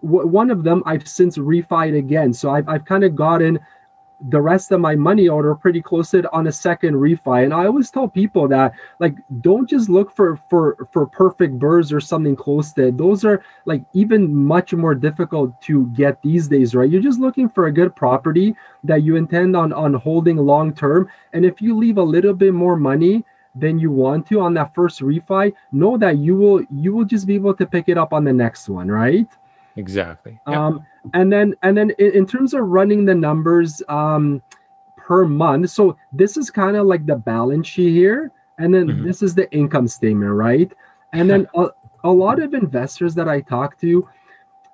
one 0.00 0.50
of 0.50 0.62
them 0.62 0.82
I've 0.86 1.06
since 1.08 1.38
refied 1.38 1.96
again. 1.96 2.32
So 2.32 2.50
I've, 2.50 2.68
I've 2.68 2.84
kind 2.84 3.04
of 3.04 3.16
gotten 3.16 3.58
the 4.28 4.40
rest 4.40 4.70
of 4.72 4.80
my 4.80 4.94
money 4.94 5.28
order 5.28 5.54
pretty 5.54 5.80
close 5.80 6.10
to 6.10 6.18
it 6.18 6.26
on 6.32 6.46
a 6.46 6.52
second 6.52 6.94
refi. 6.94 7.44
And 7.44 7.54
i 7.54 7.66
always 7.66 7.90
tell 7.90 8.08
people 8.08 8.46
that 8.48 8.74
like 8.98 9.16
don't 9.40 9.68
just 9.68 9.88
look 9.88 10.14
for 10.14 10.38
for 10.48 10.88
for 10.92 11.06
perfect 11.06 11.58
BRRRRs 11.58 11.92
or 11.92 12.00
something 12.00 12.36
close 12.36 12.72
to 12.74 12.88
it. 12.88 12.98
Those 12.98 13.24
are 13.24 13.42
like 13.64 13.82
even 13.94 14.34
much 14.34 14.74
more 14.74 14.94
difficult 14.94 15.60
to 15.62 15.86
get 15.88 16.20
these 16.22 16.48
days 16.48 16.74
right? 16.74 16.90
You're 16.90 17.02
just 17.02 17.20
looking 17.20 17.48
for 17.48 17.66
a 17.66 17.72
good 17.72 17.96
property 17.96 18.54
that 18.84 19.02
you 19.02 19.16
intend 19.16 19.56
on 19.56 19.72
on 19.72 19.94
holding 19.94 20.36
long 20.36 20.74
term. 20.74 21.08
And 21.32 21.44
if 21.44 21.62
you 21.62 21.76
leave 21.76 21.98
a 21.98 22.02
little 22.02 22.34
bit 22.34 22.52
more 22.52 22.76
money 22.76 23.24
than 23.54 23.78
you 23.78 23.90
want 23.90 24.28
to 24.28 24.40
on 24.40 24.54
that 24.54 24.72
first 24.74 25.00
refi 25.00 25.52
know 25.72 25.96
that 25.96 26.18
you 26.18 26.36
will 26.36 26.62
you 26.70 26.94
will 26.94 27.04
just 27.04 27.26
be 27.26 27.34
able 27.34 27.52
to 27.52 27.66
pick 27.66 27.88
it 27.88 27.98
up 27.98 28.12
on 28.12 28.24
the 28.24 28.32
next 28.32 28.68
one 28.68 28.88
right? 28.88 29.26
Exactly. 29.76 30.38
Yep. 30.46 30.56
um 30.56 30.86
and 31.14 31.32
then 31.32 31.54
and 31.62 31.76
then 31.76 31.90
in, 31.98 32.12
in 32.12 32.26
terms 32.26 32.54
of 32.54 32.62
running 32.62 33.04
the 33.04 33.14
numbers 33.14 33.82
um 33.88 34.42
per 34.96 35.24
month 35.24 35.70
so 35.70 35.96
this 36.12 36.36
is 36.36 36.50
kind 36.50 36.76
of 36.76 36.86
like 36.86 37.06
the 37.06 37.16
balance 37.16 37.66
sheet 37.66 37.90
here 37.90 38.30
and 38.58 38.74
then 38.74 38.86
mm-hmm. 38.86 39.06
this 39.06 39.22
is 39.22 39.34
the 39.34 39.50
income 39.52 39.88
statement 39.88 40.32
right 40.32 40.72
and 41.12 41.28
then 41.28 41.46
a, 41.54 41.66
a 42.04 42.10
lot 42.10 42.40
of 42.40 42.54
investors 42.54 43.14
that 43.14 43.28
i 43.28 43.40
talk 43.40 43.78
to 43.80 44.06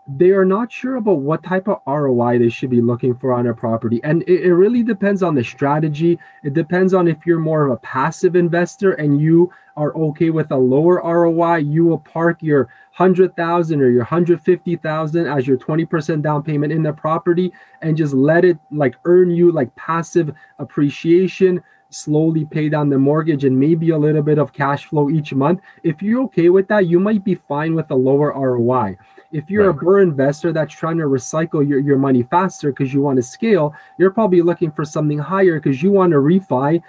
they 0.08 0.30
are 0.30 0.44
not 0.44 0.70
sure 0.70 0.96
about 0.96 1.18
what 1.18 1.42
type 1.42 1.68
of 1.68 1.80
ROI 1.86 2.38
they 2.38 2.48
should 2.48 2.70
be 2.70 2.80
looking 2.80 3.14
for 3.16 3.32
on 3.32 3.48
a 3.48 3.54
property. 3.54 4.00
And 4.04 4.22
it, 4.22 4.42
it, 4.42 4.54
really 4.54 4.84
depends 4.84 5.22
on 5.22 5.34
the 5.34 5.42
strategy. 5.42 6.18
It 6.44 6.54
depends 6.54 6.94
on 6.94 7.08
if 7.08 7.26
you're 7.26 7.40
more 7.40 7.66
of 7.66 7.72
a 7.72 7.76
passive 7.78 8.36
investor 8.36 8.92
and 8.92 9.20
you 9.20 9.50
are 9.76 9.94
okay 9.96 10.30
with 10.30 10.50
a 10.50 10.56
lower 10.56 11.02
ROI, 11.04 11.58
you 11.58 11.84
will 11.84 11.98
park 11.98 12.42
your 12.42 12.64
100,000 12.96 13.80
or 13.80 13.90
your 13.90 13.98
150,000 13.98 15.26
as 15.26 15.46
your 15.46 15.58
20% 15.58 16.22
down 16.22 16.42
payment 16.42 16.72
in 16.72 16.82
the 16.82 16.92
property 16.92 17.52
and 17.82 17.96
just 17.96 18.14
let 18.14 18.44
it 18.44 18.58
like 18.70 18.96
earn 19.04 19.30
you 19.30 19.52
like 19.52 19.74
passive 19.76 20.32
appreciation 20.58 21.62
slowly 21.90 22.44
pay 22.44 22.68
down 22.68 22.88
the 22.88 22.98
mortgage 22.98 23.44
and 23.44 23.58
maybe 23.58 23.90
a 23.90 23.98
little 23.98 24.22
bit 24.22 24.38
of 24.38 24.52
cash 24.52 24.86
flow 24.86 25.08
each 25.08 25.32
month. 25.32 25.60
If 25.82 26.02
you're 26.02 26.22
okay 26.24 26.48
with 26.50 26.68
that, 26.68 26.86
you 26.86 26.98
might 26.98 27.24
be 27.24 27.34
fine 27.34 27.74
with 27.74 27.90
a 27.90 27.94
lower 27.94 28.32
ROI. 28.32 28.96
If 29.32 29.50
you're 29.50 29.70
right. 29.70 29.76
a 29.76 29.84
BRRRR 29.84 30.02
investor 30.02 30.52
that's 30.52 30.74
trying 30.74 30.98
to 30.98 31.04
recycle 31.04 31.66
your, 31.66 31.78
your 31.78 31.98
money 31.98 32.22
faster 32.24 32.70
because 32.70 32.92
you 32.92 33.02
want 33.02 33.16
to 33.16 33.22
scale, 33.22 33.74
you're 33.98 34.10
probably 34.10 34.42
looking 34.42 34.70
for 34.70 34.84
something 34.84 35.18
higher 35.18 35.60
because 35.60 35.82
you 35.82 35.90
want 35.90 36.12
to 36.12 36.18
refi 36.18 36.82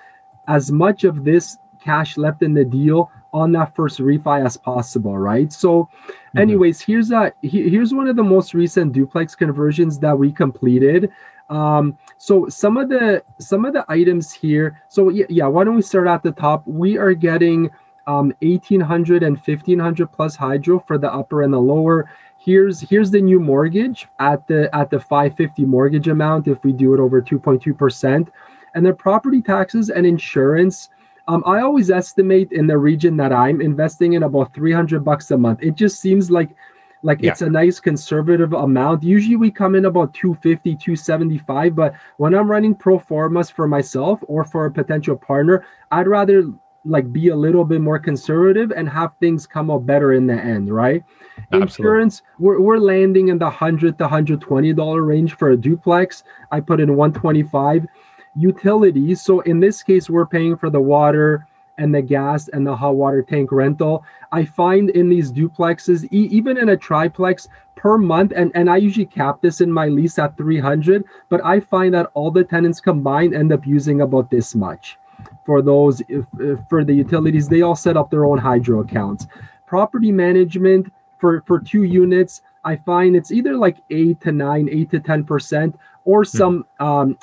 as 0.47 0.71
much 0.71 1.03
of 1.03 1.23
this 1.23 1.57
cash 1.87 2.17
left 2.17 2.41
in 2.41 2.53
the 2.53 2.65
deal 2.65 3.09
on 3.33 3.51
that 3.53 3.75
first 3.75 3.99
refi 3.99 4.45
as 4.45 4.57
possible, 4.57 5.17
right? 5.17 5.51
So, 5.53 5.71
mm-hmm. 5.83 6.39
anyways, 6.39 6.81
here's 6.81 7.11
a 7.11 7.31
here's 7.41 7.93
one 7.93 8.07
of 8.07 8.15
the 8.15 8.27
most 8.35 8.53
recent 8.53 8.93
duplex 8.93 9.35
conversions 9.35 9.99
that 9.99 10.17
we 10.17 10.31
completed. 10.31 11.11
Um, 11.49 11.97
so 12.17 12.49
some 12.49 12.75
of 12.75 12.89
the 12.89 13.23
some 13.39 13.63
of 13.65 13.71
the 13.73 13.85
items 13.87 14.33
here. 14.33 14.81
So 14.89 15.09
yeah, 15.09 15.25
yeah 15.29 15.47
why 15.47 15.63
don't 15.63 15.75
we 15.75 15.81
start 15.81 16.07
at 16.07 16.23
the 16.23 16.31
top? 16.31 16.67
We 16.67 16.97
are 16.97 17.13
getting 17.13 17.69
um, 18.07 18.33
1800 18.41 19.23
and 19.23 19.35
1500 19.35 20.11
plus 20.11 20.35
hydro 20.35 20.83
for 20.87 20.97
the 20.97 21.11
upper 21.11 21.43
and 21.43 21.53
the 21.53 21.59
lower 21.59 22.09
here's 22.37 22.79
here's 22.79 23.11
the 23.11 23.19
new 23.19 23.39
mortgage 23.39 24.07
at 24.19 24.47
the 24.47 24.73
at 24.73 24.89
the 24.89 24.99
550 24.99 25.65
mortgage 25.65 26.07
amount 26.07 26.47
if 26.47 26.63
we 26.63 26.71
do 26.71 26.93
it 26.93 26.99
over 26.99 27.21
2.2 27.21 27.77
percent 27.77 28.31
and 28.75 28.85
the 28.85 28.93
property 28.93 29.41
taxes 29.41 29.89
and 29.89 30.05
insurance 30.05 30.89
um, 31.27 31.43
i 31.45 31.61
always 31.61 31.89
estimate 31.89 32.51
in 32.51 32.67
the 32.67 32.77
region 32.77 33.17
that 33.17 33.31
i'm 33.31 33.61
investing 33.61 34.13
in 34.13 34.23
about 34.23 34.53
300 34.53 35.03
bucks 35.03 35.31
a 35.31 35.37
month 35.37 35.59
it 35.61 35.75
just 35.75 35.99
seems 35.99 36.29
like 36.31 36.55
like 37.03 37.21
yeah. 37.21 37.31
it's 37.31 37.41
a 37.41 37.49
nice 37.49 37.79
conservative 37.79 38.53
amount 38.53 39.03
usually 39.03 39.35
we 39.35 39.51
come 39.51 39.75
in 39.75 39.85
about 39.85 40.13
250 40.13 40.71
275 40.71 41.75
but 41.75 41.93
when 42.17 42.33
i'm 42.33 42.49
running 42.49 42.73
pro 42.73 42.97
formas 42.97 43.49
for 43.49 43.67
myself 43.67 44.19
or 44.27 44.43
for 44.43 44.65
a 44.65 44.71
potential 44.71 45.15
partner 45.15 45.65
i'd 45.91 46.07
rather 46.07 46.51
like 46.87 47.11
be 47.11 47.29
a 47.29 47.35
little 47.35 47.65
bit 47.65 47.81
more 47.81 47.99
conservative 47.99 48.71
and 48.71 48.87
have 48.89 49.11
things 49.19 49.45
come 49.45 49.69
out 49.69 49.85
better 49.85 50.13
in 50.13 50.25
the 50.25 50.33
end, 50.33 50.73
right? 50.73 51.03
Absolutely. 51.51 51.61
Insurance, 51.61 52.21
we're, 52.39 52.59
we're 52.59 52.77
landing 52.77 53.27
in 53.27 53.37
the 53.37 53.45
100 53.45 53.97
to 53.97 54.03
120 54.03 54.73
dollar 54.73 55.01
range 55.03 55.35
for 55.35 55.51
a 55.51 55.57
duplex. 55.57 56.23
I 56.51 56.59
put 56.59 56.79
in 56.79 56.95
125 56.95 57.85
utilities. 58.37 59.21
So 59.21 59.41
in 59.41 59.59
this 59.59 59.83
case, 59.83 60.09
we're 60.09 60.25
paying 60.25 60.57
for 60.57 60.69
the 60.69 60.81
water 60.81 61.47
and 61.77 61.93
the 61.93 62.01
gas 62.01 62.47
and 62.49 62.65
the 62.65 62.75
hot 62.75 62.95
water 62.95 63.21
tank 63.21 63.51
rental. 63.51 64.03
I 64.31 64.45
find 64.45 64.89
in 64.91 65.09
these 65.09 65.31
duplexes, 65.31 66.05
e- 66.05 66.27
even 66.31 66.57
in 66.57 66.69
a 66.69 66.77
triplex 66.77 67.47
per 67.75 67.97
month, 67.97 68.33
and, 68.35 68.51
and 68.55 68.69
I 68.69 68.77
usually 68.77 69.05
cap 69.05 69.41
this 69.41 69.61
in 69.61 69.71
my 69.71 69.87
lease 69.87 70.17
at 70.17 70.35
300, 70.37 71.03
but 71.29 71.43
I 71.45 71.59
find 71.59 71.93
that 71.93 72.09
all 72.13 72.31
the 72.31 72.43
tenants 72.43 72.79
combined 72.79 73.35
end 73.35 73.51
up 73.51 73.65
using 73.67 74.01
about 74.01 74.31
this 74.31 74.55
much 74.55 74.97
for 75.45 75.61
those 75.61 76.01
if, 76.09 76.25
if 76.39 76.59
for 76.69 76.83
the 76.83 76.93
utilities 76.93 77.47
they 77.47 77.61
all 77.61 77.75
set 77.75 77.97
up 77.97 78.09
their 78.11 78.25
own 78.25 78.37
hydro 78.37 78.81
accounts 78.81 79.27
property 79.65 80.11
management 80.11 80.91
for 81.19 81.41
for 81.47 81.59
two 81.59 81.83
units 81.83 82.41
i 82.63 82.75
find 82.75 83.15
it's 83.15 83.31
either 83.31 83.55
like 83.55 83.77
8 83.89 84.21
to 84.21 84.31
9 84.31 84.69
8 84.71 84.91
to 84.91 84.99
10 84.99 85.23
percent 85.23 85.75
or 86.07 86.23
hmm. 86.23 86.37
some 86.37 86.65
um, 86.79 87.17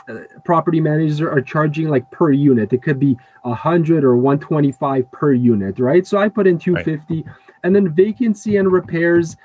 property 0.45 0.81
managers 0.81 1.21
are 1.21 1.41
charging 1.41 1.89
like 1.89 2.09
per 2.11 2.31
unit 2.31 2.73
it 2.73 2.83
could 2.83 3.01
be 3.01 3.17
100 3.43 4.05
or 4.05 4.17
125 4.17 5.11
per 5.11 5.33
unit 5.33 5.79
right 5.81 6.07
so 6.07 6.19
i 6.19 6.29
put 6.29 6.47
in 6.47 6.59
250 6.59 7.23
right. 7.23 7.35
and 7.65 7.75
then 7.75 7.93
vacancy 7.93 8.57
and 8.59 8.71
repairs 8.71 9.37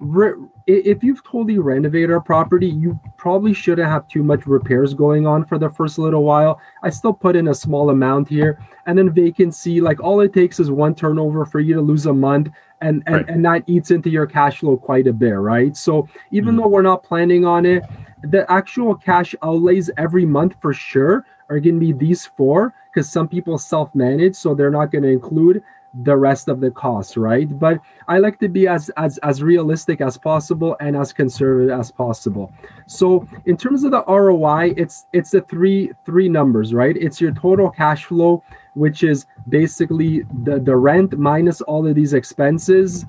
re- 0.00 0.34
if 0.66 1.02
you've 1.02 1.24
totally 1.24 1.58
renovated 1.58 2.10
a 2.10 2.20
property, 2.20 2.66
you 2.66 2.98
probably 3.16 3.52
shouldn't 3.52 3.88
have 3.88 4.06
too 4.08 4.22
much 4.22 4.46
repairs 4.46 4.94
going 4.94 5.26
on 5.26 5.44
for 5.44 5.58
the 5.58 5.70
first 5.70 5.98
little 5.98 6.24
while. 6.24 6.60
I 6.82 6.90
still 6.90 7.12
put 7.12 7.36
in 7.36 7.48
a 7.48 7.54
small 7.54 7.90
amount 7.90 8.28
here. 8.28 8.60
And 8.86 8.98
then 8.98 9.10
vacancy, 9.10 9.80
like 9.80 10.00
all 10.00 10.20
it 10.20 10.32
takes 10.32 10.60
is 10.60 10.70
one 10.70 10.94
turnover 10.94 11.46
for 11.46 11.60
you 11.60 11.74
to 11.74 11.80
lose 11.80 12.06
a 12.06 12.12
month. 12.12 12.48
And, 12.80 13.02
and, 13.06 13.16
right. 13.16 13.28
and 13.28 13.44
that 13.44 13.64
eats 13.66 13.90
into 13.90 14.08
your 14.08 14.26
cash 14.26 14.60
flow 14.60 14.76
quite 14.76 15.06
a 15.06 15.12
bit, 15.12 15.34
right? 15.34 15.76
So 15.76 16.08
even 16.30 16.54
mm 16.54 16.58
though 16.58 16.68
we're 16.68 16.82
not 16.82 17.02
planning 17.02 17.44
on 17.44 17.66
it, 17.66 17.82
the 18.22 18.50
actual 18.50 18.94
cash 18.94 19.34
outlays 19.42 19.90
every 19.96 20.24
month 20.24 20.54
for 20.60 20.72
sure 20.72 21.24
are 21.50 21.60
going 21.60 21.76
to 21.76 21.80
be 21.80 21.92
these 21.92 22.26
four 22.26 22.74
because 22.92 23.08
some 23.08 23.28
people 23.28 23.58
self 23.58 23.94
manage, 23.94 24.34
so 24.34 24.54
they're 24.54 24.70
not 24.70 24.90
going 24.90 25.02
to 25.02 25.10
include 25.10 25.62
the 26.04 26.16
rest 26.16 26.48
of 26.48 26.60
the 26.60 26.70
costs 26.70 27.16
right? 27.16 27.58
But 27.58 27.80
i 28.08 28.18
like 28.18 28.38
to 28.40 28.48
be 28.48 28.68
as 28.68 28.90
as 28.96 29.18
as 29.18 29.42
realistic 29.42 30.00
as 30.00 30.18
possible 30.18 30.76
and 30.80 30.96
as 30.96 31.12
conservative 31.12 31.70
as 31.78 31.90
possible. 31.90 32.52
So 32.86 33.26
in 33.46 33.56
terms 33.56 33.84
of 33.84 33.92
the 33.92 34.04
roi 34.06 34.74
it's 34.76 35.06
it's 35.12 35.30
the 35.30 35.40
three 35.40 35.92
three 36.04 36.28
numbers 36.28 36.74
right? 36.74 36.96
It's 36.96 37.20
your 37.20 37.32
total 37.32 37.70
cash 37.70 38.04
flow 38.04 38.42
which 38.74 39.02
is 39.02 39.26
basically 39.48 40.24
the 40.44 40.60
the 40.60 40.76
rent 40.76 41.18
minus 41.18 41.62
all 41.62 41.86
of 41.86 41.94
these 41.94 42.12
expenses 42.12 43.06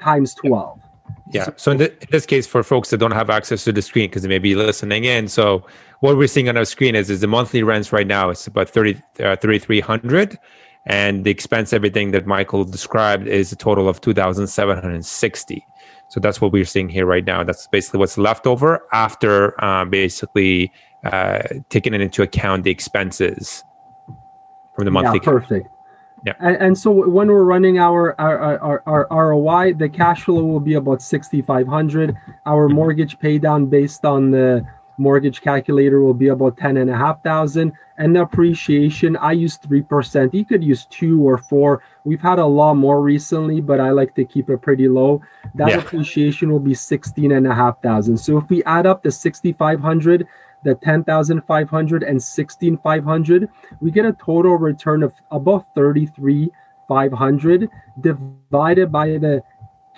times 0.00 0.34
12 0.34 0.83
Yeah. 1.30 1.48
So 1.56 1.72
in, 1.72 1.78
the, 1.78 1.90
in, 1.90 2.08
this 2.10 2.26
case, 2.26 2.46
for 2.46 2.62
folks 2.62 2.90
that 2.90 2.98
don't 2.98 3.12
have 3.12 3.30
access 3.30 3.64
to 3.64 3.72
the 3.72 3.80
screen 3.80 4.10
because 4.10 4.22
they 4.22 4.28
may 4.28 4.38
be 4.38 4.54
listening 4.54 5.04
in, 5.04 5.28
so 5.28 5.66
what 6.00 6.16
we're 6.18 6.28
seeing 6.28 6.48
on 6.48 6.56
our 6.56 6.66
screen 6.66 6.94
is 6.94 7.08
is 7.08 7.22
the 7.22 7.26
monthly 7.26 7.62
rents 7.62 7.92
right 7.92 8.06
now. 8.06 8.28
It's 8.28 8.46
about 8.46 8.68
30, 8.68 8.94
uh, 9.20 9.36
3,300 9.36 10.38
and 10.86 11.24
the 11.24 11.30
expense, 11.30 11.72
everything 11.72 12.10
that 12.10 12.26
Michael 12.26 12.64
described, 12.64 13.26
is 13.26 13.50
a 13.52 13.56
total 13.56 13.88
of 13.88 14.00
2,760. 14.00 15.66
So 16.08 16.20
that's 16.20 16.40
what 16.40 16.52
we're 16.52 16.66
seeing 16.66 16.88
here 16.88 17.06
right 17.06 17.24
now. 17.24 17.42
That's 17.42 17.66
basically 17.68 18.00
what's 18.00 18.18
left 18.18 18.46
over 18.46 18.86
after 18.92 19.62
uh, 19.64 19.86
basically 19.86 20.70
uh, 21.04 21.42
taking 21.70 21.94
into 21.94 22.22
account 22.22 22.64
the 22.64 22.70
expenses 22.70 23.64
from 24.76 24.84
the 24.84 24.90
monthly. 24.90 25.20
Yeah, 25.22 25.30
perfect. 25.30 25.68
Yeah. 26.24 26.32
And, 26.40 26.56
and, 26.56 26.78
so 26.78 26.90
when 26.90 27.28
we're 27.28 27.44
running 27.44 27.78
our, 27.78 28.18
our, 28.18 28.58
our, 28.58 28.82
our 29.10 29.30
ROI, 29.30 29.74
the 29.74 29.90
cash 29.90 30.22
flow 30.22 30.42
will 30.42 30.60
be 30.60 30.74
about 30.74 31.02
6,500. 31.02 32.16
Our 32.46 32.66
mm-hmm. 32.66 32.74
mortgage 32.74 33.18
pay 33.18 33.38
down 33.38 33.66
based 33.66 34.06
on 34.06 34.30
the 34.30 34.66
mortgage 34.96 35.40
calculator 35.42 36.00
will 36.00 36.14
be 36.14 36.28
about 36.28 36.56
10 36.56 36.78
and 36.78 36.88
a 36.88 36.96
half 36.96 37.22
thousand. 37.22 37.72
And 37.98 38.16
the 38.16 38.22
appreciation, 38.22 39.16
I 39.18 39.32
use 39.32 39.58
3%. 39.58 40.34
You 40.34 40.44
could 40.44 40.64
use 40.64 40.86
two 40.86 41.22
or 41.22 41.38
four. 41.38 41.82
We've 42.04 42.20
had 42.20 42.38
a 42.38 42.46
lot 42.46 42.74
more 42.74 43.02
recently, 43.02 43.60
but 43.60 43.78
I 43.78 43.90
like 43.90 44.14
to 44.14 44.24
keep 44.24 44.50
it 44.50 44.62
pretty 44.62 44.88
low. 44.88 45.20
That 45.54 45.68
yeah. 45.68 45.78
appreciation 45.78 46.50
will 46.50 46.58
be 46.58 46.74
16 46.74 47.32
and 47.32 47.46
a 47.46 47.54
half 47.54 47.82
thousand. 47.82 48.16
So 48.16 48.38
if 48.38 48.48
we 48.48 48.64
add 48.64 48.86
up 48.86 49.02
the 49.02 49.12
6,500 49.12 50.26
the 50.64 50.74
10,500 50.76 52.02
and 52.02 52.22
16,500, 52.22 53.48
we 53.80 53.90
get 53.90 54.04
a 54.06 54.12
total 54.12 54.56
return 54.56 55.02
of 55.02 55.12
about 55.30 55.66
33,500 55.74 57.68
divided 58.00 58.90
by 58.90 59.18
the 59.18 59.42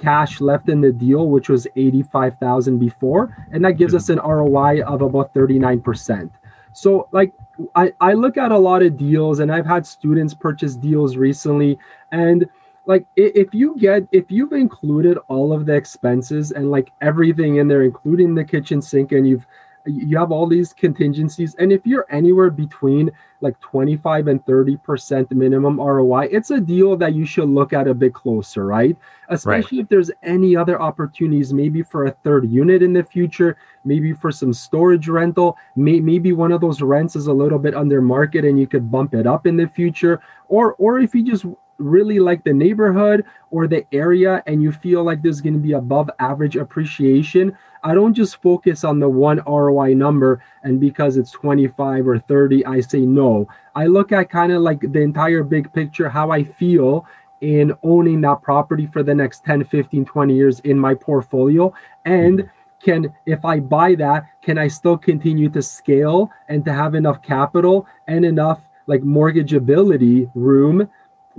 cash 0.00 0.40
left 0.40 0.68
in 0.68 0.80
the 0.80 0.92
deal, 0.92 1.28
which 1.28 1.48
was 1.48 1.66
85,000 1.76 2.78
before. 2.78 3.48
And 3.52 3.64
that 3.64 3.78
gives 3.78 3.94
us 3.94 4.08
an 4.08 4.18
ROI 4.18 4.82
of 4.82 5.02
about 5.02 5.32
39%. 5.34 6.30
So 6.72 7.08
like 7.10 7.32
I, 7.74 7.92
I 8.00 8.12
look 8.12 8.36
at 8.36 8.52
a 8.52 8.58
lot 8.58 8.82
of 8.82 8.98
deals 8.98 9.40
and 9.40 9.50
I've 9.50 9.64
had 9.64 9.86
students 9.86 10.34
purchase 10.34 10.76
deals 10.76 11.16
recently 11.16 11.78
and 12.12 12.46
like 12.84 13.06
if 13.16 13.54
you 13.54 13.76
get 13.78 14.06
if 14.12 14.26
you've 14.28 14.52
included 14.52 15.16
all 15.28 15.54
of 15.54 15.64
the 15.64 15.74
expenses 15.74 16.52
and 16.52 16.70
like 16.70 16.92
everything 17.00 17.56
in 17.56 17.66
there 17.66 17.82
including 17.82 18.34
the 18.34 18.44
kitchen 18.44 18.82
sink 18.82 19.12
and 19.12 19.26
you've 19.26 19.46
you 19.86 20.18
have 20.18 20.32
all 20.32 20.46
these 20.46 20.72
contingencies 20.72 21.54
and 21.58 21.72
if 21.72 21.86
you're 21.86 22.06
anywhere 22.10 22.50
between 22.50 23.10
like 23.40 23.58
25 23.60 24.28
and 24.28 24.44
30 24.46 24.76
percent 24.78 25.30
minimum 25.30 25.80
roi 25.80 26.26
it's 26.30 26.50
a 26.50 26.60
deal 26.60 26.96
that 26.96 27.14
you 27.14 27.24
should 27.24 27.48
look 27.48 27.72
at 27.72 27.86
a 27.86 27.94
bit 27.94 28.12
closer 28.12 28.66
right 28.66 28.96
especially 29.28 29.78
right. 29.78 29.84
if 29.84 29.88
there's 29.88 30.10
any 30.22 30.56
other 30.56 30.80
opportunities 30.80 31.52
maybe 31.52 31.82
for 31.82 32.06
a 32.06 32.10
third 32.24 32.50
unit 32.50 32.82
in 32.82 32.92
the 32.92 33.02
future 33.02 33.56
maybe 33.84 34.12
for 34.12 34.32
some 34.32 34.52
storage 34.52 35.08
rental 35.08 35.56
may, 35.76 36.00
maybe 36.00 36.32
one 36.32 36.52
of 36.52 36.60
those 36.60 36.82
rents 36.82 37.16
is 37.16 37.26
a 37.26 37.32
little 37.32 37.58
bit 37.58 37.74
under 37.74 38.00
market 38.00 38.44
and 38.44 38.58
you 38.58 38.66
could 38.66 38.90
bump 38.90 39.14
it 39.14 39.26
up 39.26 39.46
in 39.46 39.56
the 39.56 39.68
future 39.68 40.20
or 40.48 40.74
or 40.74 40.98
if 40.98 41.14
you 41.14 41.22
just 41.22 41.44
really 41.78 42.18
like 42.18 42.42
the 42.44 42.52
neighborhood 42.52 43.24
or 43.50 43.66
the 43.66 43.84
area 43.92 44.42
and 44.46 44.62
you 44.62 44.72
feel 44.72 45.02
like 45.02 45.22
there's 45.22 45.40
going 45.40 45.54
to 45.54 45.60
be 45.60 45.72
above 45.72 46.10
average 46.18 46.56
appreciation 46.56 47.56
I 47.86 47.94
don't 47.94 48.14
just 48.14 48.42
focus 48.42 48.82
on 48.82 48.98
the 48.98 49.08
one 49.08 49.40
ROI 49.46 49.94
number 49.94 50.42
and 50.64 50.80
because 50.80 51.16
it's 51.16 51.30
25 51.30 52.08
or 52.08 52.18
30, 52.18 52.66
I 52.66 52.80
say 52.80 53.02
no. 53.06 53.46
I 53.76 53.86
look 53.86 54.10
at 54.10 54.28
kind 54.28 54.50
of 54.50 54.62
like 54.62 54.80
the 54.80 55.00
entire 55.00 55.44
big 55.44 55.72
picture, 55.72 56.08
how 56.08 56.32
I 56.32 56.42
feel 56.42 57.06
in 57.42 57.72
owning 57.84 58.20
that 58.22 58.42
property 58.42 58.88
for 58.92 59.04
the 59.04 59.14
next 59.14 59.44
10, 59.44 59.66
15, 59.66 60.04
20 60.04 60.34
years 60.34 60.58
in 60.60 60.76
my 60.76 60.94
portfolio. 60.94 61.72
And 62.04 62.50
can, 62.82 63.14
if 63.24 63.44
I 63.44 63.60
buy 63.60 63.94
that, 63.94 64.26
can 64.42 64.58
I 64.58 64.66
still 64.66 64.98
continue 64.98 65.48
to 65.50 65.62
scale 65.62 66.28
and 66.48 66.64
to 66.64 66.72
have 66.72 66.96
enough 66.96 67.22
capital 67.22 67.86
and 68.08 68.24
enough 68.24 68.62
like 68.88 69.02
mortgageability 69.02 70.28
room 70.34 70.90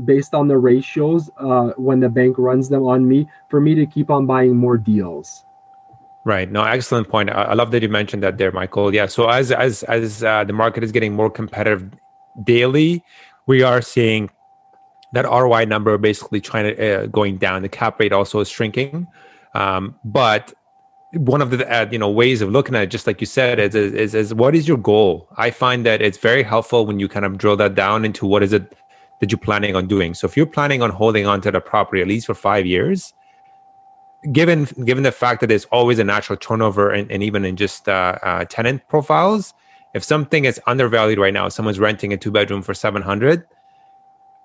based 0.06 0.34
on 0.34 0.48
the 0.48 0.58
ratios 0.58 1.30
uh, 1.40 1.72
when 1.76 2.00
the 2.00 2.08
bank 2.08 2.38
runs 2.38 2.70
them 2.70 2.84
on 2.84 3.06
me 3.06 3.28
for 3.50 3.60
me 3.60 3.76
to 3.76 3.86
keep 3.86 4.10
on 4.10 4.26
buying 4.26 4.56
more 4.56 4.78
deals? 4.78 5.44
Right. 6.28 6.52
No, 6.52 6.62
excellent 6.66 7.08
point. 7.08 7.30
I, 7.30 7.54
love 7.54 7.72
that 7.72 7.82
you 7.82 7.88
mentioned 7.88 8.22
that 8.22 8.38
there, 8.38 8.52
Michael. 8.52 8.94
Yeah. 8.94 9.06
So 9.06 9.30
as 9.30 9.50
as 9.50 9.84
as 9.84 10.26
uh, 10.26 10.44
the 10.44 10.52
market 10.52 10.84
is 10.84 10.92
getting 10.92 11.14
more 11.14 11.30
competitive 11.30 11.90
daily, 12.44 13.02
we 13.46 13.64
are 13.64 13.82
seeing 13.82 14.30
that 15.14 15.24
ROI 15.24 15.64
number 15.68 15.98
basically 15.98 16.42
trying 16.42 16.76
to 16.76 16.76
uh, 16.76 17.06
going 17.06 17.38
down. 17.38 17.62
The 17.62 17.70
cap 17.70 17.98
rate 18.02 18.12
also 18.12 18.42
is 18.42 18.50
shrinking, 18.50 19.08
um, 19.54 19.96
but 20.04 20.54
one 21.14 21.42
of 21.42 21.52
the 21.52 21.66
uh, 21.74 21.88
you 21.90 21.98
know 21.98 22.12
ways 22.12 22.42
of 22.42 22.52
looking 22.52 22.76
at 22.76 22.84
it, 22.84 22.88
just 22.88 23.08
like 23.08 23.22
you 23.22 23.28
said, 23.28 23.58
is, 23.58 23.74
is 23.74 24.14
is 24.14 24.34
what 24.34 24.54
is 24.54 24.68
your 24.68 24.76
goal? 24.76 25.30
I 25.38 25.50
find 25.50 25.86
that 25.86 26.02
it's 26.02 26.18
very 26.18 26.44
helpful 26.44 26.86
when 26.86 27.00
you 27.00 27.08
kind 27.08 27.24
of 27.24 27.38
drill 27.38 27.56
that 27.56 27.74
down 27.74 28.04
into 28.04 28.26
what 28.26 28.44
is 28.44 28.52
it 28.52 28.76
that 29.22 29.32
you're 29.32 29.40
planning 29.40 29.78
on 29.78 29.88
doing. 29.88 30.14
So 30.14 30.28
if 30.28 30.36
you're 30.36 30.46
planning 30.46 30.82
on 30.82 30.90
holding 30.90 31.26
on 31.26 31.40
to 31.40 31.52
the 31.52 31.62
property 31.62 32.02
at 32.02 32.08
least 32.10 32.26
for 32.26 32.34
five 32.34 32.66
years, 32.66 33.14
given 34.32 34.66
given 34.84 35.04
the 35.04 35.12
fact 35.12 35.42
that 35.42 35.48
there's 35.48 35.66
always 35.66 36.00
a 36.00 36.04
natural 36.04 36.38
turnover 36.38 36.92
and, 36.92 37.12
and 37.12 37.24
even 37.24 37.46
in 37.46 37.56
just 37.56 37.88
uh, 37.88 38.18
uh, 38.24 38.46
tenant 38.46 38.82
profiles 38.90 39.54
if 39.94 40.04
something 40.04 40.46
is 40.46 40.60
undervalued 40.68 41.20
right 41.20 41.34
now 41.34 41.48
someone's 41.50 41.80
renting 41.80 42.12
a 42.12 42.18
two 42.18 42.32
bedroom 42.32 42.62
for 42.62 42.74
700 42.74 43.46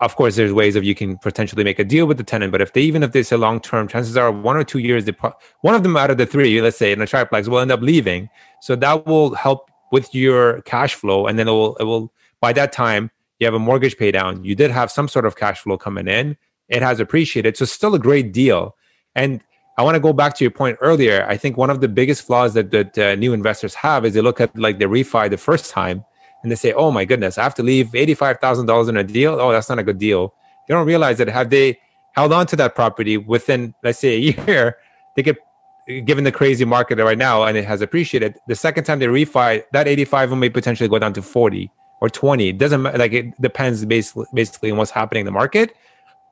of 0.03 0.17
course 0.17 0.35
there's 0.35 0.53
ways 0.53 0.75
of 0.75 0.83
you 0.83 0.97
can 0.97 1.17
potentially 1.17 1.63
make 1.63 1.79
a 1.79 1.85
deal 1.85 2.07
with 2.07 2.17
the 2.17 2.25
tenant. 2.25 2.51
But 2.51 2.61
if 2.61 2.73
they 2.73 2.83
even 2.83 3.05
if 3.05 3.13
they 3.13 3.23
say 3.23 3.37
long 3.37 3.61
term 3.61 3.87
chances 3.87 4.17
are 4.17 4.33
one 4.33 4.57
or 4.57 4.65
two 4.65 4.81
years 4.81 5.05
they 5.05 5.13
pro- 5.13 5.33
one 5.61 5.77
of 5.77 5.85
them 5.85 5.97
out 5.97 6.11
of 6.11 6.19
the 6.19 6.27
three 6.27 6.61
let's 6.61 6.77
say 6.77 6.91
in 6.91 7.01
a 7.01 7.07
triplex 7.07 7.49
will 7.49 7.61
end 7.61 7.71
up 7.71 7.81
leaving. 7.81 8.29
So 8.61 8.75
that 8.77 9.07
will 9.07 9.35
help 9.37 9.71
with 9.93 10.13
your 10.13 10.61
cash 10.63 10.95
flow. 10.97 11.29
And 11.29 11.39
then 11.39 11.47
it 11.47 11.53
will 11.53 11.77
it 11.77 11.85
will 11.85 12.13
by 12.41 12.53
that 12.55 12.73
time 12.73 13.13
you 13.39 13.47
have 13.47 13.55
a 13.55 13.61
mortgage 13.61 13.97
pay 13.97 14.11
down. 14.11 14.45
You 14.45 14.57
did 14.57 14.73
have 14.73 14.91
some 14.91 15.07
sort 15.07 15.25
of 15.25 15.37
cash 15.37 15.61
flow 15.61 15.79
coming 15.79 16.09
in. 16.09 16.37
It 16.69 16.83
has 16.83 16.99
appreciated. 16.99 17.57
So 17.57 17.65
still 17.65 17.95
a 17.95 18.01
great 18.01 18.33
deal. 18.33 18.77
And 19.15 19.41
I 19.79 19.83
want 19.83 19.95
to 19.95 20.01
go 20.01 20.13
back 20.13 20.35
to 20.37 20.45
your 20.45 20.51
point 20.51 20.79
earlier. 20.81 21.25
I 21.29 21.37
think 21.37 21.57
one 21.57 21.71
of 21.71 21.81
the 21.81 21.89
biggest 21.89 22.23
flaws 22.23 22.55
that, 22.55 22.71
that 22.73 22.99
uh, 22.99 23.15
new 23.15 23.33
investors 23.33 23.75
have 23.75 24.05
is 24.05 24.15
they 24.15 24.21
look 24.21 24.41
at 24.41 24.57
like 24.57 24.79
the 24.79 24.85
refi 24.85 25.31
the 25.31 25.39
first 25.39 25.71
time 25.71 26.05
and 26.43 26.53
they 26.53 26.57
say, 26.57 26.73
"Oh 26.73 26.91
my 26.91 27.05
goodness, 27.05 27.39
I 27.39 27.43
have 27.43 27.55
to 27.55 27.63
leave 27.63 27.95
eighty-five 27.95 28.39
thousand 28.39 28.67
dollars 28.67 28.89
in 28.89 28.97
a 28.97 29.05
deal. 29.05 29.41
Oh, 29.41 29.51
that's 29.53 29.69
not 29.69 29.79
a 29.79 29.83
good 29.83 29.99
deal." 29.99 30.35
They 30.69 30.75
don't 30.75 30.87
realize 30.87 31.19
that 31.19 31.29
have 31.29 31.51
they 31.51 31.79
held 32.13 32.33
on 32.33 32.47
to 32.47 32.57
that 32.57 32.75
property 32.75 33.17
within, 33.17 33.75
let's 33.83 33.99
say, 33.99 34.15
a 34.15 34.19
year, 34.19 34.77
they 35.17 35.23
get 35.23 35.37
given 36.05 36.25
the 36.25 36.33
crazy 36.33 36.65
market 36.65 36.99
right 36.99 37.19
now 37.19 37.43
and 37.43 37.57
it 37.57 37.65
has 37.65 37.81
appreciated. 37.81 38.39
The 38.47 38.55
second 38.55 38.85
time 38.85 38.99
they 38.99 39.07
refi, 39.07 39.65
that 39.73 39.89
eighty-five 39.89 40.31
may 40.33 40.51
potentially 40.51 40.89
go 40.89 40.99
down 40.99 41.13
to 41.15 41.23
forty 41.23 41.71
or 42.01 42.11
twenty. 42.11 42.49
It 42.49 42.59
doesn't 42.59 42.83
like 42.83 43.13
it 43.13 43.41
depends 43.41 43.85
basically 43.85 44.27
basically 44.35 44.71
on 44.71 44.77
what's 44.77 44.91
happening 44.91 45.23
in 45.23 45.27
the 45.27 45.33
market, 45.33 45.75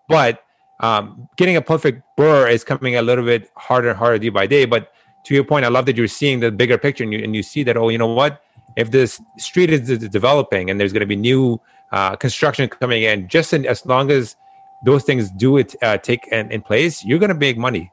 but 0.08 0.42
um, 0.80 1.28
getting 1.36 1.56
a 1.56 1.62
perfect 1.62 2.02
BRRRR 2.18 2.50
is 2.50 2.64
coming 2.64 2.96
a 2.96 3.02
little 3.02 3.24
bit 3.24 3.50
harder 3.56 3.90
and 3.90 3.98
harder 3.98 4.18
day 4.18 4.30
by 4.30 4.46
day. 4.46 4.64
But 4.64 4.92
to 5.24 5.34
your 5.34 5.44
point, 5.44 5.64
I 5.64 5.68
love 5.68 5.86
that 5.86 5.96
you're 5.96 6.08
seeing 6.08 6.40
the 6.40 6.50
bigger 6.50 6.78
picture 6.78 7.04
and 7.04 7.12
you, 7.12 7.22
and 7.22 7.36
you 7.36 7.42
see 7.42 7.62
that, 7.64 7.76
oh, 7.76 7.90
you 7.90 7.98
know 7.98 8.06
what? 8.06 8.42
If 8.76 8.90
this 8.90 9.20
street 9.36 9.70
is 9.70 9.98
developing 10.08 10.70
and 10.70 10.80
there's 10.80 10.92
going 10.92 11.00
to 11.00 11.06
be 11.06 11.16
new 11.16 11.60
uh, 11.92 12.16
construction 12.16 12.68
coming 12.68 13.02
in, 13.02 13.28
just 13.28 13.52
in, 13.52 13.66
as 13.66 13.84
long 13.84 14.10
as 14.10 14.36
those 14.84 15.04
things 15.04 15.30
do 15.30 15.58
it 15.58 15.74
uh, 15.82 15.98
take 15.98 16.26
in, 16.28 16.50
in, 16.50 16.62
place, 16.62 17.04
you're 17.04 17.18
going 17.18 17.28
to 17.28 17.34
make 17.34 17.58
money. 17.58 17.92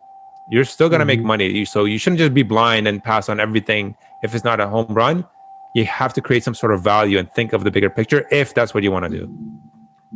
You're 0.49 0.63
still 0.63 0.87
going 0.87 0.99
to 0.99 1.03
mm-hmm. 1.05 1.21
make 1.21 1.25
money. 1.25 1.65
So 1.65 1.83
you 1.83 1.97
shouldn't 1.97 2.19
just 2.19 2.33
be 2.33 2.43
blind 2.43 2.87
and 2.87 3.03
pass 3.03 3.27
on 3.27 3.39
everything 3.39 3.97
if 4.23 4.33
it's 4.33 4.45
not 4.45 4.61
a 4.61 4.67
home 4.67 4.93
run. 4.93 5.25
You 5.75 5.83
have 5.85 6.13
to 6.13 6.21
create 6.21 6.43
some 6.43 6.55
sort 6.55 6.73
of 6.73 6.81
value 6.81 7.17
and 7.17 7.29
think 7.33 7.51
of 7.51 7.65
the 7.65 7.71
bigger 7.71 7.89
picture 7.89 8.25
if 8.31 8.53
that's 8.53 8.73
what 8.73 8.83
you 8.83 8.91
want 8.91 9.11
to 9.11 9.19
do. 9.19 9.37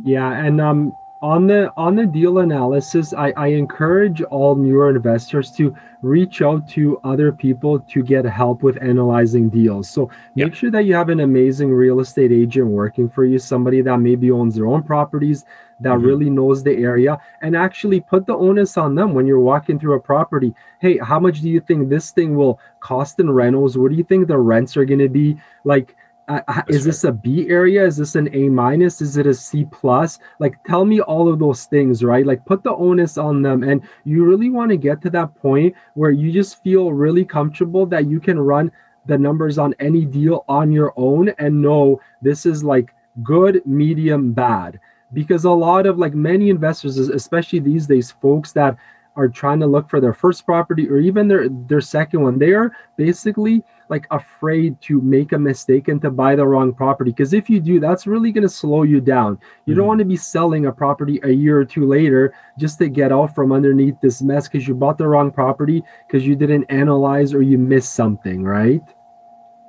Yeah, 0.02 0.32
and 0.32 0.60
um, 0.60 0.92
on 1.22 1.46
the 1.46 1.72
on 1.76 1.94
the 1.94 2.04
deal 2.04 2.40
analysis 2.40 3.14
I, 3.14 3.32
I 3.36 3.46
encourage 3.48 4.22
all 4.22 4.56
newer 4.56 4.90
investors 4.90 5.52
to 5.52 5.74
reach 6.02 6.42
out 6.42 6.68
to 6.70 7.00
other 7.04 7.30
people 7.30 7.78
to 7.78 8.02
get 8.02 8.24
help 8.24 8.64
with 8.64 8.76
analyzing 8.82 9.48
deals 9.48 9.88
so 9.88 10.10
make 10.34 10.46
yep. 10.48 10.54
sure 10.54 10.70
that 10.72 10.84
you 10.84 10.94
have 10.94 11.10
an 11.10 11.20
amazing 11.20 11.70
real 11.70 12.00
estate 12.00 12.32
agent 12.32 12.66
working 12.66 13.08
for 13.08 13.24
you 13.24 13.38
somebody 13.38 13.80
that 13.82 13.98
maybe 13.98 14.32
owns 14.32 14.56
their 14.56 14.66
own 14.66 14.82
properties 14.82 15.44
that 15.78 15.90
mm-hmm. 15.94 16.06
really 16.06 16.30
knows 16.30 16.64
the 16.64 16.76
area 16.76 17.16
and 17.40 17.56
actually 17.56 18.00
put 18.00 18.26
the 18.26 18.34
onus 18.34 18.76
on 18.76 18.96
them 18.96 19.14
when 19.14 19.24
you're 19.24 19.38
walking 19.38 19.78
through 19.78 19.94
a 19.94 20.00
property 20.00 20.52
hey 20.80 20.98
how 20.98 21.20
much 21.20 21.40
do 21.40 21.48
you 21.48 21.60
think 21.60 21.88
this 21.88 22.10
thing 22.10 22.34
will 22.34 22.58
cost 22.80 23.20
in 23.20 23.30
rentals 23.30 23.78
what 23.78 23.92
do 23.92 23.96
you 23.96 24.04
think 24.04 24.26
the 24.26 24.36
rents 24.36 24.76
are 24.76 24.84
going 24.84 24.98
to 24.98 25.08
be 25.08 25.36
like 25.62 25.94
uh, 26.28 26.62
is 26.68 26.84
this 26.84 27.04
a 27.04 27.12
B 27.12 27.48
area? 27.48 27.84
Is 27.84 27.96
this 27.96 28.14
an 28.14 28.34
A 28.34 28.48
minus? 28.48 29.00
Is 29.00 29.16
it 29.16 29.26
a 29.26 29.34
C 29.34 29.66
plus? 29.70 30.18
Like, 30.38 30.62
tell 30.64 30.84
me 30.84 31.00
all 31.00 31.28
of 31.28 31.38
those 31.38 31.64
things, 31.64 32.04
right? 32.04 32.24
Like, 32.24 32.44
put 32.44 32.62
the 32.62 32.74
onus 32.74 33.18
on 33.18 33.42
them. 33.42 33.62
And 33.62 33.82
you 34.04 34.24
really 34.24 34.50
want 34.50 34.70
to 34.70 34.76
get 34.76 35.02
to 35.02 35.10
that 35.10 35.34
point 35.34 35.74
where 35.94 36.10
you 36.10 36.32
just 36.32 36.62
feel 36.62 36.92
really 36.92 37.24
comfortable 37.24 37.86
that 37.86 38.06
you 38.06 38.20
can 38.20 38.38
run 38.38 38.70
the 39.06 39.18
numbers 39.18 39.58
on 39.58 39.74
any 39.80 40.04
deal 40.04 40.44
on 40.48 40.70
your 40.70 40.92
own 40.96 41.30
and 41.38 41.60
know 41.60 42.00
this 42.22 42.46
is 42.46 42.62
like 42.62 42.94
good, 43.22 43.60
medium, 43.66 44.32
bad. 44.32 44.78
Because 45.12 45.44
a 45.44 45.50
lot 45.50 45.86
of 45.86 45.98
like 45.98 46.14
many 46.14 46.50
investors, 46.50 46.96
especially 46.96 47.58
these 47.58 47.86
days, 47.86 48.12
folks 48.12 48.52
that 48.52 48.78
are 49.16 49.28
trying 49.28 49.60
to 49.60 49.66
look 49.66 49.88
for 49.88 50.00
their 50.00 50.14
first 50.14 50.46
property 50.46 50.88
or 50.88 50.98
even 50.98 51.28
their 51.28 51.48
their 51.48 51.80
second 51.80 52.22
one 52.22 52.38
they 52.38 52.52
are 52.52 52.74
basically 52.96 53.62
like 53.92 54.06
afraid 54.10 54.80
to 54.80 55.00
make 55.02 55.32
a 55.32 55.38
mistake 55.38 55.88
and 55.88 56.00
to 56.00 56.10
buy 56.10 56.34
the 56.34 56.44
wrong 56.44 56.72
property 56.72 57.10
because 57.10 57.34
if 57.34 57.50
you 57.50 57.60
do 57.60 57.78
that's 57.78 58.06
really 58.06 58.32
going 58.32 58.42
to 58.42 58.48
slow 58.48 58.82
you 58.82 59.00
down 59.00 59.32
you 59.32 59.72
mm-hmm. 59.72 59.78
don't 59.78 59.86
want 59.86 59.98
to 59.98 60.04
be 60.04 60.16
selling 60.16 60.66
a 60.66 60.72
property 60.72 61.20
a 61.24 61.30
year 61.30 61.58
or 61.60 61.64
two 61.64 61.86
later 61.86 62.34
just 62.58 62.78
to 62.78 62.88
get 62.88 63.12
out 63.12 63.34
from 63.34 63.52
underneath 63.52 63.94
this 64.00 64.22
mess 64.22 64.48
because 64.48 64.66
you 64.66 64.74
bought 64.74 64.96
the 64.96 65.06
wrong 65.06 65.30
property 65.30 65.84
because 66.06 66.26
you 66.26 66.34
didn't 66.34 66.64
analyze 66.64 67.34
or 67.34 67.42
you 67.42 67.58
missed 67.58 67.94
something 67.94 68.42
right 68.42 68.82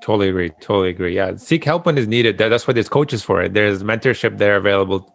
Totally 0.03 0.27
agree. 0.27 0.49
Totally 0.59 0.89
agree. 0.89 1.15
Yeah, 1.15 1.37
seek 1.37 1.63
help 1.63 1.85
when 1.85 1.97
is 1.97 2.09
needed. 2.09 2.37
That's 2.37 2.67
what 2.67 2.73
there's 2.73 2.89
coaches 2.89 3.23
for 3.23 3.41
it. 3.41 3.53
There's 3.53 3.83
mentorship 3.83 4.37
there 4.37 4.57
available 4.57 5.09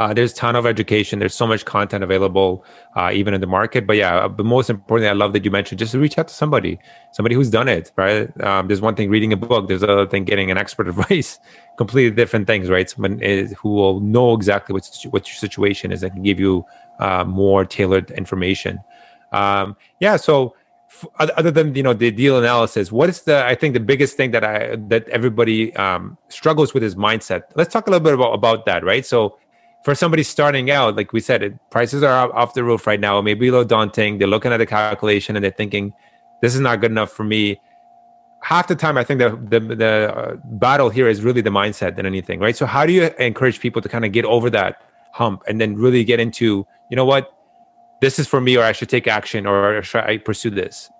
uh, 0.00 0.14
there's 0.14 0.32
a 0.32 0.34
ton 0.34 0.56
of 0.56 0.64
education. 0.64 1.18
There's 1.18 1.34
so 1.34 1.46
much 1.46 1.66
content 1.66 2.02
available, 2.02 2.64
uh, 2.96 3.10
even 3.12 3.34
in 3.34 3.42
the 3.42 3.46
market. 3.46 3.86
But 3.86 3.96
yeah, 3.98 4.28
but 4.28 4.46
most 4.46 4.70
importantly, 4.70 5.10
I 5.10 5.12
love 5.12 5.34
that 5.34 5.44
you 5.44 5.50
mentioned 5.50 5.78
just 5.78 5.92
reach 5.92 6.16
out 6.16 6.28
to 6.28 6.34
somebody, 6.34 6.78
somebody 7.12 7.34
who's 7.34 7.50
done 7.50 7.68
it, 7.68 7.92
right? 7.96 8.40
Um, 8.40 8.66
there's 8.66 8.80
one 8.80 8.94
thing 8.94 9.10
reading 9.10 9.30
a 9.34 9.36
book. 9.36 9.68
There's 9.68 9.82
another 9.82 10.06
thing 10.06 10.24
getting 10.24 10.50
an 10.50 10.56
expert 10.56 10.88
advice. 10.94 11.38
Completely 11.76 12.16
different 12.16 12.46
things, 12.46 12.70
right? 12.70 12.88
Someone 12.88 13.20
is, 13.20 13.52
who 13.58 13.74
will 13.74 14.00
know 14.00 14.32
exactly 14.32 14.72
what 14.72 14.88
what 15.10 15.28
your 15.28 15.36
situation 15.36 15.92
is 15.92 16.02
and 16.02 16.12
can 16.12 16.22
give 16.22 16.40
you 16.40 16.64
uh, 16.98 17.24
more 17.24 17.66
tailored 17.66 18.10
information. 18.12 18.80
Um, 19.32 19.76
yeah. 20.00 20.16
So 20.16 20.54
other 21.18 21.50
than 21.50 21.74
you 21.74 21.82
know 21.82 21.92
the 21.94 22.10
deal 22.10 22.36
analysis 22.36 22.90
what 22.90 23.08
is 23.08 23.22
the 23.22 23.46
i 23.46 23.54
think 23.54 23.74
the 23.74 23.80
biggest 23.80 24.16
thing 24.16 24.32
that 24.32 24.42
i 24.42 24.74
that 24.74 25.08
everybody 25.08 25.74
um, 25.76 26.18
struggles 26.28 26.74
with 26.74 26.82
is 26.82 26.96
mindset 26.96 27.42
let's 27.54 27.72
talk 27.72 27.86
a 27.86 27.90
little 27.90 28.04
bit 28.04 28.12
about, 28.12 28.34
about 28.34 28.66
that 28.66 28.84
right 28.84 29.06
so 29.06 29.38
for 29.84 29.94
somebody 29.94 30.22
starting 30.22 30.70
out, 30.70 30.96
like 30.96 31.12
we 31.12 31.20
said, 31.20 31.42
it, 31.42 31.70
prices 31.70 32.02
are 32.02 32.34
off 32.34 32.54
the 32.54 32.64
roof 32.64 32.86
right 32.86 33.00
now. 33.00 33.20
Maybe 33.20 33.48
a 33.48 33.50
little 33.50 33.64
daunting. 33.64 34.18
They're 34.18 34.28
looking 34.28 34.52
at 34.52 34.58
the 34.58 34.66
calculation 34.66 35.36
and 35.36 35.44
they're 35.44 35.50
thinking, 35.50 35.92
"This 36.42 36.54
is 36.54 36.60
not 36.60 36.80
good 36.80 36.90
enough 36.90 37.10
for 37.10 37.24
me." 37.24 37.60
Half 38.42 38.68
the 38.68 38.76
time, 38.76 38.96
I 38.96 39.04
think 39.04 39.20
the 39.20 39.30
the, 39.30 39.74
the 39.74 40.14
uh, 40.14 40.36
battle 40.44 40.90
here 40.90 41.08
is 41.08 41.22
really 41.22 41.40
the 41.40 41.50
mindset 41.50 41.96
than 41.96 42.06
anything, 42.06 42.40
right? 42.40 42.56
So, 42.56 42.66
how 42.66 42.86
do 42.86 42.92
you 42.92 43.10
encourage 43.18 43.60
people 43.60 43.80
to 43.82 43.88
kind 43.88 44.04
of 44.04 44.12
get 44.12 44.24
over 44.24 44.50
that 44.50 44.82
hump 45.12 45.42
and 45.48 45.60
then 45.60 45.76
really 45.76 46.04
get 46.04 46.20
into, 46.20 46.66
you 46.90 46.96
know 46.96 47.04
what, 47.04 47.32
this 48.00 48.18
is 48.18 48.26
for 48.26 48.40
me, 48.40 48.56
or 48.56 48.64
I 48.64 48.72
should 48.72 48.88
take 48.88 49.06
action, 49.06 49.46
or 49.46 49.82
should 49.82 50.04
I 50.04 50.18
pursue 50.18 50.50
this? 50.50 50.90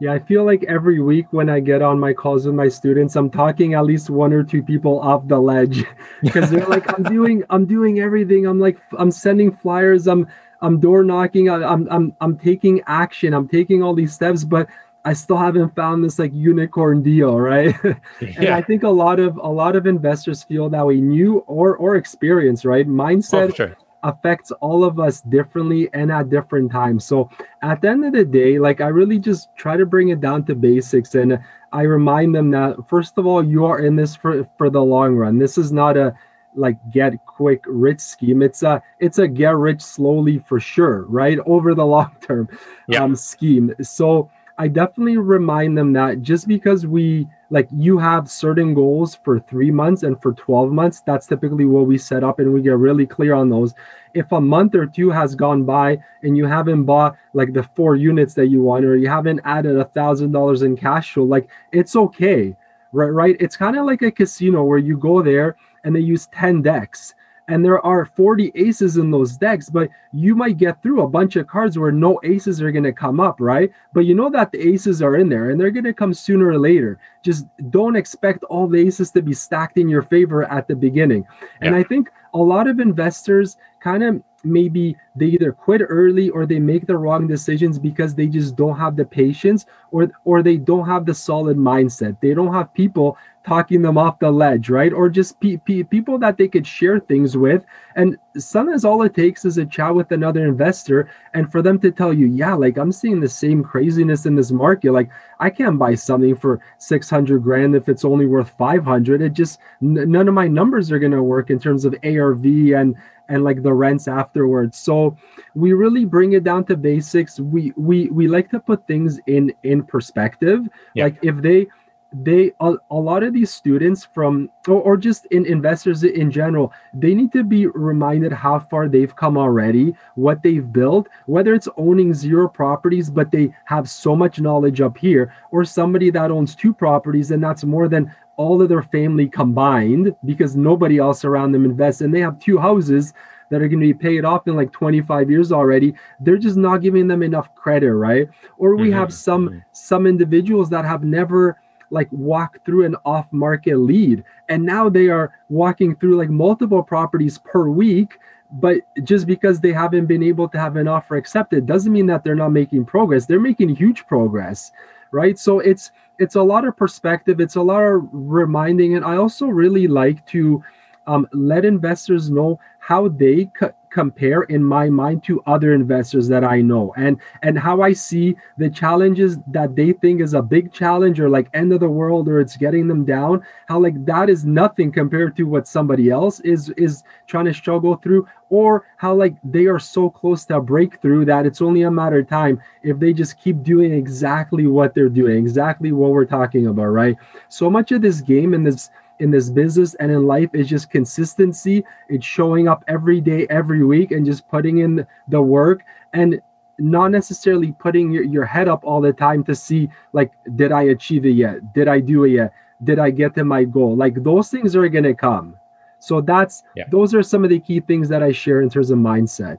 Yeah, 0.00 0.14
I 0.14 0.18
feel 0.18 0.46
like 0.46 0.64
every 0.64 1.02
week 1.02 1.26
when 1.30 1.50
I 1.50 1.60
get 1.60 1.82
on 1.82 2.00
my 2.00 2.14
calls 2.14 2.46
with 2.46 2.54
my 2.54 2.68
students, 2.68 3.16
I'm 3.16 3.28
talking 3.28 3.74
at 3.74 3.84
least 3.84 4.08
one 4.08 4.32
or 4.32 4.42
two 4.42 4.62
people 4.62 4.98
off 5.00 5.28
the 5.28 5.38
ledge 5.38 5.84
because 6.22 6.50
they're 6.50 6.66
like, 6.66 6.90
I'm 6.96 7.02
doing, 7.02 7.44
I'm 7.50 7.66
doing 7.66 8.00
everything. 8.00 8.46
I'm 8.46 8.58
like, 8.58 8.78
I'm 8.96 9.10
sending 9.10 9.54
flyers. 9.54 10.08
I'm, 10.08 10.26
I'm 10.62 10.80
door 10.80 11.04
knocking. 11.04 11.50
I'm, 11.50 11.86
I'm, 11.90 12.16
I'm 12.22 12.38
taking 12.38 12.80
action. 12.86 13.34
I'm 13.34 13.46
taking 13.46 13.82
all 13.82 13.92
these 13.92 14.14
steps, 14.14 14.42
but 14.42 14.68
I 15.04 15.12
still 15.12 15.36
haven't 15.36 15.76
found 15.76 16.02
this 16.02 16.18
like 16.18 16.32
unicorn 16.32 17.02
deal, 17.02 17.38
right? 17.38 17.74
Yeah. 17.84 17.94
and 18.38 18.48
I 18.48 18.62
think 18.62 18.84
a 18.84 18.88
lot 18.88 19.20
of, 19.20 19.36
a 19.36 19.48
lot 19.48 19.76
of 19.76 19.86
investors 19.86 20.42
feel 20.42 20.70
that 20.70 20.86
way, 20.86 20.98
new 20.98 21.40
or, 21.40 21.76
or 21.76 21.96
experience, 21.96 22.64
right? 22.64 22.86
Oh, 22.86 22.90
Mindset. 22.90 23.50
Oh, 23.50 23.54
sure 23.54 23.76
affects 24.02 24.50
all 24.60 24.84
of 24.84 24.98
us 24.98 25.20
differently 25.22 25.88
and 25.92 26.10
at 26.10 26.30
different 26.30 26.72
times. 26.72 27.04
So 27.04 27.30
at 27.62 27.80
the 27.80 27.88
end 27.88 28.04
of 28.04 28.12
the 28.12 28.24
day, 28.24 28.58
like 28.58 28.80
I 28.80 28.88
really 28.88 29.18
just 29.18 29.54
try 29.56 29.76
to 29.76 29.86
bring 29.86 30.08
it 30.08 30.20
down 30.20 30.44
to 30.44 30.54
basics 30.54 31.14
and 31.14 31.38
I 31.72 31.82
remind 31.82 32.34
them 32.34 32.50
that 32.50 32.76
first 32.88 33.18
of 33.18 33.26
all, 33.26 33.44
you 33.44 33.64
are 33.64 33.80
in 33.80 33.96
this 33.96 34.16
for, 34.16 34.48
for 34.58 34.70
the 34.70 34.82
long 34.82 35.14
run. 35.14 35.38
This 35.38 35.58
is 35.58 35.72
not 35.72 35.96
a 35.96 36.14
like 36.56 36.76
get 36.90 37.14
quick 37.26 37.62
rich 37.66 38.00
scheme. 38.00 38.42
It's 38.42 38.62
a 38.62 38.82
it's 38.98 39.18
a 39.18 39.28
get 39.28 39.56
rich 39.56 39.80
slowly 39.80 40.38
for 40.38 40.58
sure, 40.58 41.04
right? 41.06 41.38
Over 41.46 41.74
the 41.74 41.86
long 41.86 42.14
term 42.20 42.48
yeah. 42.88 43.02
um 43.02 43.14
scheme. 43.14 43.72
So 43.82 44.30
I 44.58 44.68
definitely 44.68 45.16
remind 45.16 45.78
them 45.78 45.92
that 45.94 46.22
just 46.22 46.48
because 46.48 46.86
we 46.86 47.28
like 47.50 47.68
you 47.72 47.98
have 47.98 48.30
certain 48.30 48.74
goals 48.74 49.16
for 49.16 49.40
three 49.40 49.70
months 49.70 50.04
and 50.04 50.20
for 50.22 50.32
12 50.32 50.70
months, 50.72 51.00
that's 51.00 51.26
typically 51.26 51.64
what 51.64 51.86
we 51.86 51.98
set 51.98 52.22
up 52.22 52.38
and 52.38 52.52
we 52.52 52.62
get 52.62 52.76
really 52.78 53.06
clear 53.06 53.34
on 53.34 53.50
those. 53.50 53.74
If 54.14 54.30
a 54.32 54.40
month 54.40 54.74
or 54.74 54.86
two 54.86 55.10
has 55.10 55.34
gone 55.34 55.64
by 55.64 55.98
and 56.22 56.36
you 56.36 56.46
haven't 56.46 56.84
bought 56.84 57.16
like 57.34 57.52
the 57.52 57.64
four 57.74 57.96
units 57.96 58.34
that 58.34 58.46
you 58.46 58.62
want, 58.62 58.84
or 58.84 58.96
you 58.96 59.08
haven't 59.08 59.40
added 59.44 59.76
a 59.76 59.84
thousand 59.84 60.32
dollars 60.32 60.62
in 60.62 60.76
cash 60.76 61.12
flow, 61.12 61.24
like 61.24 61.48
it's 61.72 61.96
okay. 61.96 62.56
Right, 62.92 63.08
right. 63.08 63.36
It's 63.38 63.56
kind 63.56 63.76
of 63.76 63.86
like 63.86 64.02
a 64.02 64.10
casino 64.10 64.64
where 64.64 64.78
you 64.78 64.96
go 64.96 65.22
there 65.22 65.56
and 65.84 65.94
they 65.94 66.00
use 66.00 66.26
10 66.28 66.62
decks 66.62 67.14
and 67.48 67.64
there 67.64 67.84
are 67.84 68.04
40 68.04 68.52
aces 68.54 68.96
in 68.96 69.10
those 69.10 69.36
decks, 69.36 69.68
but 69.68 69.88
you 70.12 70.34
might 70.34 70.56
get 70.56 70.82
through 70.82 71.02
a 71.02 71.08
bunch 71.08 71.36
of 71.36 71.46
cards 71.46 71.78
where 71.78 71.92
no 71.92 72.20
aces 72.22 72.62
are 72.62 72.70
going 72.70 72.84
to 72.84 72.92
come 72.92 73.20
up, 73.20 73.40
right? 73.40 73.70
But 73.92 74.06
you 74.06 74.14
know 74.14 74.30
that 74.30 74.52
the 74.52 74.66
aces 74.66 75.02
are 75.02 75.16
in 75.16 75.28
there 75.28 75.50
and 75.50 75.60
they're 75.60 75.70
going 75.70 75.84
to 75.84 75.92
come 75.92 76.14
sooner 76.14 76.48
or 76.48 76.58
later. 76.58 76.98
Just 77.22 77.46
don't 77.70 77.96
expect 77.96 78.44
all 78.44 78.68
the 78.68 78.80
aces 78.80 79.10
to 79.12 79.22
be 79.22 79.34
stacked 79.34 79.78
in 79.78 79.88
your 79.88 80.02
favor 80.02 80.44
at 80.44 80.68
the 80.68 80.76
beginning. 80.76 81.26
Yeah. 81.40 81.68
And 81.68 81.76
I 81.76 81.82
think 81.82 82.10
a 82.34 82.38
lot 82.38 82.68
of 82.68 82.78
investors 82.78 83.56
kind 83.80 84.02
of 84.02 84.22
maybe 84.42 84.96
they 85.16 85.26
either 85.26 85.52
quit 85.52 85.82
early 85.88 86.30
or 86.30 86.46
they 86.46 86.58
make 86.58 86.86
the 86.86 86.96
wrong 86.96 87.26
decisions 87.26 87.78
because 87.78 88.14
they 88.14 88.26
just 88.26 88.56
don't 88.56 88.78
have 88.78 88.96
the 88.96 89.04
patience 89.04 89.66
or 89.90 90.10
or 90.24 90.42
they 90.42 90.56
don't 90.56 90.86
have 90.86 91.04
the 91.04 91.14
solid 91.14 91.58
mindset 91.58 92.18
they 92.20 92.32
don't 92.32 92.54
have 92.54 92.72
people 92.72 93.18
talking 93.44 93.80
them 93.80 93.96
off 93.96 94.18
the 94.18 94.30
ledge, 94.30 94.68
right? 94.68 94.92
Or 94.92 95.08
just 95.08 95.40
pe- 95.40 95.56
pe- 95.56 95.82
people 95.82 96.18
that 96.18 96.36
they 96.36 96.46
could 96.46 96.66
share 96.66 97.00
things 97.00 97.36
with. 97.36 97.64
And 97.96 98.18
sometimes 98.36 98.84
all 98.84 99.02
it 99.02 99.14
takes 99.14 99.44
is 99.44 99.56
a 99.56 99.64
chat 99.64 99.94
with 99.94 100.12
another 100.12 100.46
investor 100.46 101.08
and 101.32 101.50
for 101.50 101.62
them 101.62 101.78
to 101.80 101.90
tell 101.90 102.12
you, 102.12 102.26
yeah, 102.26 102.54
like 102.54 102.76
I'm 102.76 102.92
seeing 102.92 103.18
the 103.18 103.28
same 103.28 103.62
craziness 103.62 104.26
in 104.26 104.34
this 104.34 104.50
market. 104.50 104.92
Like 104.92 105.10
I 105.38 105.48
can't 105.48 105.78
buy 105.78 105.94
something 105.94 106.36
for 106.36 106.60
600 106.78 107.42
grand 107.42 107.74
if 107.74 107.88
it's 107.88 108.04
only 108.04 108.26
worth 108.26 108.50
500. 108.50 109.22
It 109.22 109.32
just, 109.32 109.58
n- 109.82 110.10
none 110.10 110.28
of 110.28 110.34
my 110.34 110.46
numbers 110.46 110.92
are 110.92 110.98
going 110.98 111.12
to 111.12 111.22
work 111.22 111.48
in 111.50 111.58
terms 111.58 111.84
of 111.86 111.94
ARV 112.04 112.44
and, 112.44 112.94
and 113.30 113.42
like 113.44 113.62
the 113.62 113.72
rents 113.72 114.08
afterwards. 114.08 114.76
So 114.76 115.16
we 115.54 115.72
really 115.72 116.04
bring 116.04 116.34
it 116.34 116.44
down 116.44 116.64
to 116.66 116.76
basics. 116.76 117.40
We 117.40 117.72
we 117.76 118.10
we 118.10 118.28
like 118.28 118.50
to 118.50 118.60
put 118.60 118.86
things 118.86 119.18
in 119.26 119.52
in 119.62 119.82
perspective. 119.84 120.68
Yeah. 120.94 121.04
Like 121.04 121.18
if 121.22 121.40
they 121.40 121.68
they 122.12 122.52
a, 122.60 122.74
a 122.90 122.94
lot 122.96 123.22
of 123.22 123.32
these 123.32 123.50
students 123.50 124.04
from 124.04 124.50
or, 124.66 124.82
or 124.82 124.96
just 124.96 125.26
in 125.26 125.46
investors 125.46 126.02
in 126.02 126.30
general 126.30 126.72
they 126.92 127.14
need 127.14 127.30
to 127.32 127.44
be 127.44 127.68
reminded 127.68 128.32
how 128.32 128.58
far 128.58 128.88
they've 128.88 129.14
come 129.14 129.38
already 129.38 129.94
what 130.16 130.42
they've 130.42 130.72
built 130.72 131.08
whether 131.26 131.54
it's 131.54 131.68
owning 131.76 132.12
zero 132.12 132.48
properties 132.48 133.08
but 133.08 133.30
they 133.30 133.54
have 133.64 133.88
so 133.88 134.16
much 134.16 134.40
knowledge 134.40 134.80
up 134.80 134.98
here 134.98 135.32
or 135.52 135.64
somebody 135.64 136.10
that 136.10 136.32
owns 136.32 136.56
two 136.56 136.74
properties 136.74 137.30
and 137.30 137.42
that's 137.42 137.62
more 137.62 137.88
than 137.88 138.12
all 138.40 138.62
of 138.62 138.68
their 138.68 138.82
family 138.82 139.28
combined 139.28 140.14
because 140.24 140.56
nobody 140.56 140.96
else 140.98 141.24
around 141.24 141.52
them 141.52 141.64
invests 141.64 142.00
and 142.00 142.14
they 142.14 142.20
have 142.20 142.38
two 142.38 142.58
houses 142.58 143.12
that 143.50 143.60
are 143.60 143.68
going 143.68 143.80
to 143.80 143.92
be 143.92 143.94
paid 144.08 144.24
off 144.24 144.46
in 144.48 144.56
like 144.56 144.72
25 144.72 145.30
years 145.30 145.52
already 145.52 145.92
they're 146.20 146.44
just 146.46 146.56
not 146.56 146.78
giving 146.78 147.06
them 147.06 147.22
enough 147.22 147.54
credit 147.54 147.92
right 147.92 148.28
or 148.58 148.76
we 148.76 148.88
mm-hmm. 148.88 148.98
have 148.98 149.12
some 149.12 149.48
mm-hmm. 149.48 149.58
some 149.72 150.06
individuals 150.06 150.70
that 150.70 150.84
have 150.84 151.04
never 151.04 151.58
like 151.90 152.08
walk 152.10 152.64
through 152.64 152.86
an 152.86 152.96
off 153.04 153.26
market 153.32 153.76
lead. 153.76 154.24
And 154.48 154.64
now 154.64 154.88
they 154.88 155.08
are 155.08 155.34
walking 155.48 155.96
through 155.96 156.16
like 156.16 156.30
multiple 156.30 156.82
properties 156.82 157.38
per 157.38 157.68
week. 157.68 158.18
But 158.52 158.78
just 159.04 159.26
because 159.26 159.60
they 159.60 159.72
haven't 159.72 160.06
been 160.06 160.22
able 160.22 160.48
to 160.48 160.58
have 160.58 160.76
an 160.76 160.88
offer 160.88 161.16
accepted 161.16 161.66
doesn't 161.66 161.92
mean 161.92 162.06
that 162.06 162.24
they're 162.24 162.34
not 162.34 162.50
making 162.50 162.84
progress. 162.84 163.26
They're 163.26 163.38
making 163.38 163.76
huge 163.76 164.06
progress, 164.08 164.72
right? 165.12 165.38
So 165.38 165.60
it's 165.60 165.92
it's 166.20 166.36
a 166.36 166.42
lot 166.42 166.64
of 166.66 166.76
perspective. 166.76 167.40
It's 167.40 167.56
a 167.56 167.62
lot 167.62 167.82
of 167.82 168.08
reminding. 168.12 168.94
And 168.96 169.04
I 169.04 169.16
also 169.16 169.46
really 169.46 169.88
like 169.88 170.24
to 170.26 170.62
um, 171.06 171.26
let 171.32 171.64
investors 171.64 172.30
know 172.30 172.60
how 172.78 173.08
they 173.08 173.50
c- 173.58 173.68
compare 173.90 174.42
in 174.44 174.62
my 174.62 174.88
mind 174.88 175.24
to 175.24 175.42
other 175.46 175.74
investors 175.74 176.28
that 176.28 176.44
I 176.44 176.60
know. 176.60 176.94
And 176.96 177.18
and 177.42 177.58
how 177.58 177.82
I 177.82 177.92
see 177.92 178.36
the 178.58 178.70
challenges 178.70 179.38
that 179.48 179.76
they 179.76 179.92
think 179.92 180.20
is 180.20 180.34
a 180.34 180.42
big 180.42 180.72
challenge 180.72 181.20
or 181.20 181.28
like 181.28 181.48
end 181.54 181.72
of 181.72 181.80
the 181.80 181.88
world 181.88 182.28
or 182.28 182.40
it's 182.40 182.56
getting 182.56 182.88
them 182.88 183.04
down 183.04 183.42
how 183.66 183.78
like 183.78 184.04
that 184.04 184.28
is 184.28 184.44
nothing 184.44 184.90
compared 184.90 185.36
to 185.36 185.44
what 185.44 185.66
somebody 185.66 186.10
else 186.10 186.40
is 186.40 186.70
is 186.70 187.04
trying 187.26 187.44
to 187.44 187.54
struggle 187.54 187.96
through 187.96 188.26
or 188.48 188.84
how 188.96 189.14
like 189.14 189.36
they 189.44 189.66
are 189.66 189.78
so 189.78 190.10
close 190.10 190.44
to 190.44 190.56
a 190.56 190.60
breakthrough 190.60 191.24
that 191.24 191.46
it's 191.46 191.62
only 191.62 191.82
a 191.82 191.90
matter 191.90 192.18
of 192.18 192.28
time 192.28 192.60
if 192.82 192.98
they 192.98 193.12
just 193.12 193.38
keep 193.38 193.62
doing 193.62 193.92
exactly 193.92 194.66
what 194.66 194.94
they're 194.94 195.08
doing 195.08 195.38
exactly 195.38 195.92
what 195.92 196.10
we're 196.10 196.24
talking 196.24 196.66
about 196.66 196.86
right? 196.86 197.16
So 197.48 197.70
much 197.70 197.92
of 197.92 198.02
this 198.02 198.20
game 198.20 198.54
and 198.54 198.66
this 198.66 198.90
in 199.20 199.30
this 199.30 199.50
business 199.50 199.94
and 199.94 200.10
in 200.10 200.26
life 200.26 200.50
is 200.52 200.68
just 200.68 200.90
consistency. 200.90 201.84
It's 202.08 202.26
showing 202.26 202.68
up 202.68 202.84
every 202.88 203.20
day, 203.20 203.46
every 203.50 203.84
week, 203.84 204.10
and 204.10 204.26
just 204.26 204.48
putting 204.48 204.78
in 204.78 205.06
the 205.28 205.40
work 205.40 205.82
and 206.12 206.40
not 206.78 207.08
necessarily 207.08 207.72
putting 207.72 208.10
your, 208.10 208.24
your 208.24 208.44
head 208.44 208.66
up 208.66 208.82
all 208.84 209.00
the 209.00 209.12
time 209.12 209.44
to 209.44 209.54
see, 209.54 209.88
like, 210.12 210.32
did 210.56 210.72
I 210.72 210.82
achieve 210.84 211.26
it 211.26 211.32
yet? 211.32 211.72
Did 211.74 211.88
I 211.88 212.00
do 212.00 212.24
it 212.24 212.30
yet? 212.30 212.52
Did 212.82 212.98
I 212.98 213.10
get 213.10 213.34
to 213.34 213.44
my 213.44 213.64
goal? 213.64 213.94
Like, 213.94 214.22
those 214.22 214.50
things 214.50 214.74
are 214.74 214.88
going 214.88 215.04
to 215.04 215.14
come. 215.14 215.56
So 215.98 216.22
that's, 216.22 216.62
yeah. 216.74 216.84
those 216.90 217.14
are 217.14 217.22
some 217.22 217.44
of 217.44 217.50
the 217.50 217.60
key 217.60 217.80
things 217.80 218.08
that 218.08 218.22
I 218.22 218.32
share 218.32 218.62
in 218.62 218.70
terms 218.70 218.90
of 218.90 218.98
mindset. 218.98 219.58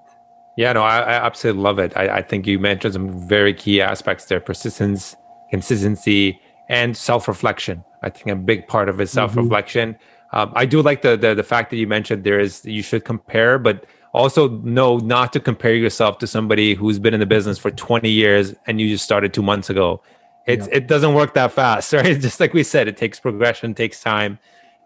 Yeah, 0.58 0.74
no, 0.74 0.82
I, 0.82 0.98
I 1.00 1.14
absolutely 1.14 1.62
love 1.62 1.80
it. 1.80 1.96
I, 1.96 2.18
I 2.18 2.22
think 2.22 2.46
you 2.46 2.60
mentioned 2.60 2.94
some 2.94 3.10
very 3.10 3.54
key 3.54 3.82
aspects 3.82 4.26
there: 4.26 4.42
persistence, 4.42 5.16
consistency, 5.50 6.42
and 6.68 6.96
self-reflection. 6.98 7.86
I 8.02 8.10
think 8.10 8.28
a 8.28 8.36
big 8.36 8.68
part 8.68 8.90
of 8.90 9.00
it 9.00 9.04
is 9.04 9.12
self-reflection. 9.12 9.94
Mm-hmm. 9.94 10.38
Um, 10.38 10.54
I 10.56 10.66
do 10.66 10.82
like 10.82 11.02
the, 11.02 11.18
the 11.18 11.36
the 11.36 11.44
fact 11.44 11.70
that 11.72 11.78
you 11.78 11.88
mentioned 11.88 12.24
there 12.24 12.40
is 12.40 12.66
you 12.66 12.82
should 12.82 13.04
compare, 13.04 13.60
but 13.60 13.86
also 14.14 14.50
know 14.50 14.98
not 14.98 15.34
to 15.34 15.40
compare 15.40 15.76
yourself 15.76 16.18
to 16.20 16.28
somebody 16.28 16.74
who's 16.74 17.00
been 17.00 17.14
in 17.14 17.20
the 17.20 17.26
business 17.26 17.58
for 17.58 17.72
20 17.72 18.10
years 18.10 18.54
and 18.68 18.80
you 18.80 18.90
just 18.90 19.06
started 19.06 19.34
two 19.34 19.42
months 19.42 19.70
ago. 19.70 20.02
It's 20.48 20.68
it 20.72 20.88
doesn't 20.88 21.14
work 21.14 21.34
that 21.36 21.52
fast, 21.52 21.94
right? 21.94 22.20
Just 22.20 22.40
like 22.40 22.54
we 22.54 22.64
said, 22.64 22.88
it 22.88 22.98
takes 22.98 23.20
progression, 23.20 23.74
takes 23.74 24.02
time, 24.02 24.40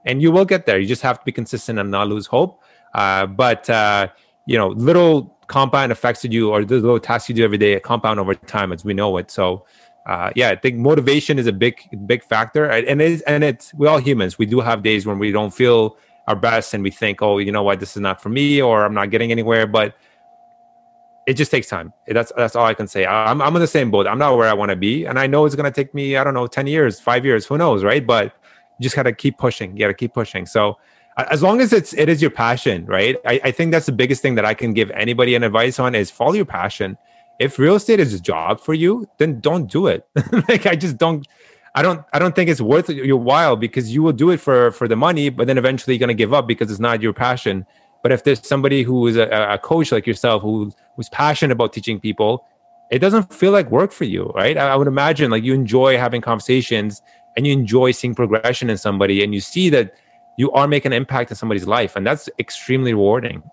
and 0.03 0.21
you 0.21 0.31
will 0.31 0.45
get 0.45 0.65
there. 0.65 0.79
You 0.79 0.87
just 0.87 1.01
have 1.03 1.19
to 1.19 1.25
be 1.25 1.31
consistent 1.31 1.79
and 1.79 1.91
not 1.91 2.07
lose 2.07 2.27
hope. 2.27 2.61
Uh, 2.93 3.25
but 3.25 3.69
uh, 3.69 4.07
you 4.45 4.57
know, 4.57 4.69
little 4.69 5.37
compound 5.47 5.91
effects 5.91 6.23
that 6.23 6.31
you 6.31 6.49
or 6.49 6.65
the 6.65 6.75
little 6.75 6.99
tasks 6.99 7.29
you 7.29 7.35
do 7.35 7.43
every 7.43 7.57
day 7.57 7.79
compound 7.79 8.19
over 8.19 8.33
time, 8.33 8.73
as 8.73 8.83
we 8.83 8.93
know 8.93 9.17
it. 9.17 9.31
So. 9.31 9.65
Uh, 10.05 10.31
yeah, 10.35 10.49
I 10.49 10.55
think 10.55 10.77
motivation 10.77 11.39
is 11.39 11.47
a 11.47 11.53
big, 11.53 11.79
big 12.05 12.23
factor, 12.23 12.65
and 12.65 13.01
it's 13.01 13.23
and 13.23 13.43
it's 13.43 13.73
we 13.73 13.87
all 13.87 13.97
humans. 13.97 14.37
We 14.37 14.45
do 14.45 14.59
have 14.59 14.83
days 14.83 15.05
when 15.05 15.17
we 15.17 15.31
don't 15.31 15.51
feel 15.51 15.97
our 16.27 16.35
best 16.35 16.73
and 16.73 16.83
we 16.83 16.91
think, 16.91 17.21
oh, 17.21 17.37
you 17.37 17.51
know 17.51 17.63
what, 17.63 17.79
this 17.79 17.95
is 17.95 18.01
not 18.01 18.21
for 18.21 18.29
me 18.29 18.61
or 18.61 18.85
I'm 18.85 18.93
not 18.93 19.09
getting 19.09 19.31
anywhere. 19.31 19.67
But 19.67 19.95
it 21.25 21.33
just 21.33 21.49
takes 21.49 21.67
time. 21.67 21.91
That's 22.07 22.31
that's 22.37 22.55
all 22.55 22.65
I 22.65 22.73
can 22.73 22.87
say. 22.87 23.05
I'm 23.05 23.41
I'm 23.41 23.55
in 23.55 23.61
the 23.61 23.67
same 23.67 23.89
boat. 23.89 24.07
I'm 24.07 24.19
not 24.19 24.37
where 24.37 24.47
I 24.47 24.53
want 24.53 24.69
to 24.69 24.75
be, 24.75 25.05
and 25.05 25.17
I 25.19 25.27
know 25.27 25.45
it's 25.45 25.55
gonna 25.55 25.71
take 25.71 25.93
me 25.93 26.17
I 26.17 26.23
don't 26.23 26.33
know 26.33 26.47
ten 26.47 26.67
years, 26.67 26.99
five 26.99 27.25
years, 27.25 27.45
who 27.45 27.57
knows, 27.57 27.83
right? 27.83 28.05
But 28.05 28.33
you 28.77 28.83
just 28.83 28.95
gotta 28.95 29.13
keep 29.13 29.37
pushing. 29.37 29.71
You 29.73 29.79
gotta 29.79 29.93
keep 29.93 30.13
pushing. 30.13 30.45
So 30.45 30.77
as 31.17 31.41
long 31.41 31.61
as 31.61 31.73
it's 31.73 31.93
it 31.93 32.09
is 32.09 32.21
your 32.21 32.31
passion, 32.31 32.85
right? 32.85 33.15
I, 33.25 33.39
I 33.45 33.51
think 33.51 33.71
that's 33.71 33.85
the 33.85 33.91
biggest 33.91 34.21
thing 34.21 34.35
that 34.35 34.45
I 34.45 34.53
can 34.53 34.73
give 34.73 34.91
anybody 34.91 35.33
an 35.33 35.43
advice 35.43 35.79
on 35.79 35.95
is 35.95 36.11
follow 36.11 36.33
your 36.33 36.45
passion. 36.45 36.97
If 37.39 37.59
real 37.59 37.75
estate 37.75 37.99
is 37.99 38.13
a 38.13 38.19
job 38.19 38.61
for 38.61 38.73
you, 38.73 39.07
then 39.17 39.39
don't 39.39 39.69
do 39.69 39.87
it. 39.87 40.07
like 40.49 40.65
I 40.65 40.75
just 40.75 40.97
don't 40.97 41.27
I 41.75 41.81
don't 41.81 42.05
I 42.13 42.19
don't 42.19 42.33
think 42.33 42.49
it's 42.49 42.61
worth 42.61 42.89
your 42.89 43.17
while 43.17 43.57
because 43.57 43.93
you 43.93 44.01
will 44.01 44.13
do 44.13 44.29
it 44.31 44.39
for 44.39 44.71
for 44.71 44.87
the 44.87 44.95
money, 44.95 45.29
but 45.29 45.45
then 45.47 45.57
eventually 45.57 45.95
you're 45.95 45.99
gonna 45.99 46.13
give 46.13 46.33
up 46.33 46.47
because 46.47 46.71
it's 46.71 46.79
not 46.79 47.01
your 47.01 47.13
passion. 47.13 47.65
But 48.01 48.13
if 48.13 48.23
there's 48.23 48.47
somebody 48.47 48.83
who 48.83 49.07
is 49.07 49.17
a, 49.17 49.27
a 49.27 49.57
coach 49.57 49.91
like 49.91 50.07
yourself 50.07 50.41
who 50.41 50.71
who's 50.95 51.09
passionate 51.09 51.51
about 51.51 51.73
teaching 51.73 51.99
people, 51.99 52.45
it 52.89 52.99
doesn't 52.99 53.33
feel 53.33 53.51
like 53.51 53.69
work 53.71 53.91
for 53.91 54.05
you, 54.05 54.31
right? 54.35 54.57
I, 54.57 54.69
I 54.69 54.75
would 54.77 54.87
imagine 54.87 55.31
like 55.31 55.43
you 55.43 55.53
enjoy 55.53 55.97
having 55.97 56.21
conversations 56.21 57.01
and 57.35 57.45
you 57.45 57.51
enjoy 57.51 57.91
seeing 57.91 58.15
progression 58.15 58.69
in 58.69 58.77
somebody, 58.77 59.21
and 59.21 59.33
you 59.33 59.41
see 59.41 59.69
that 59.69 59.95
you 60.37 60.51
are 60.51 60.67
making 60.67 60.93
an 60.93 60.97
impact 60.97 61.29
in 61.29 61.35
somebody's 61.35 61.67
life, 61.67 61.97
and 61.97 62.07
that's 62.07 62.29
extremely 62.39 62.93
rewarding. 62.93 63.43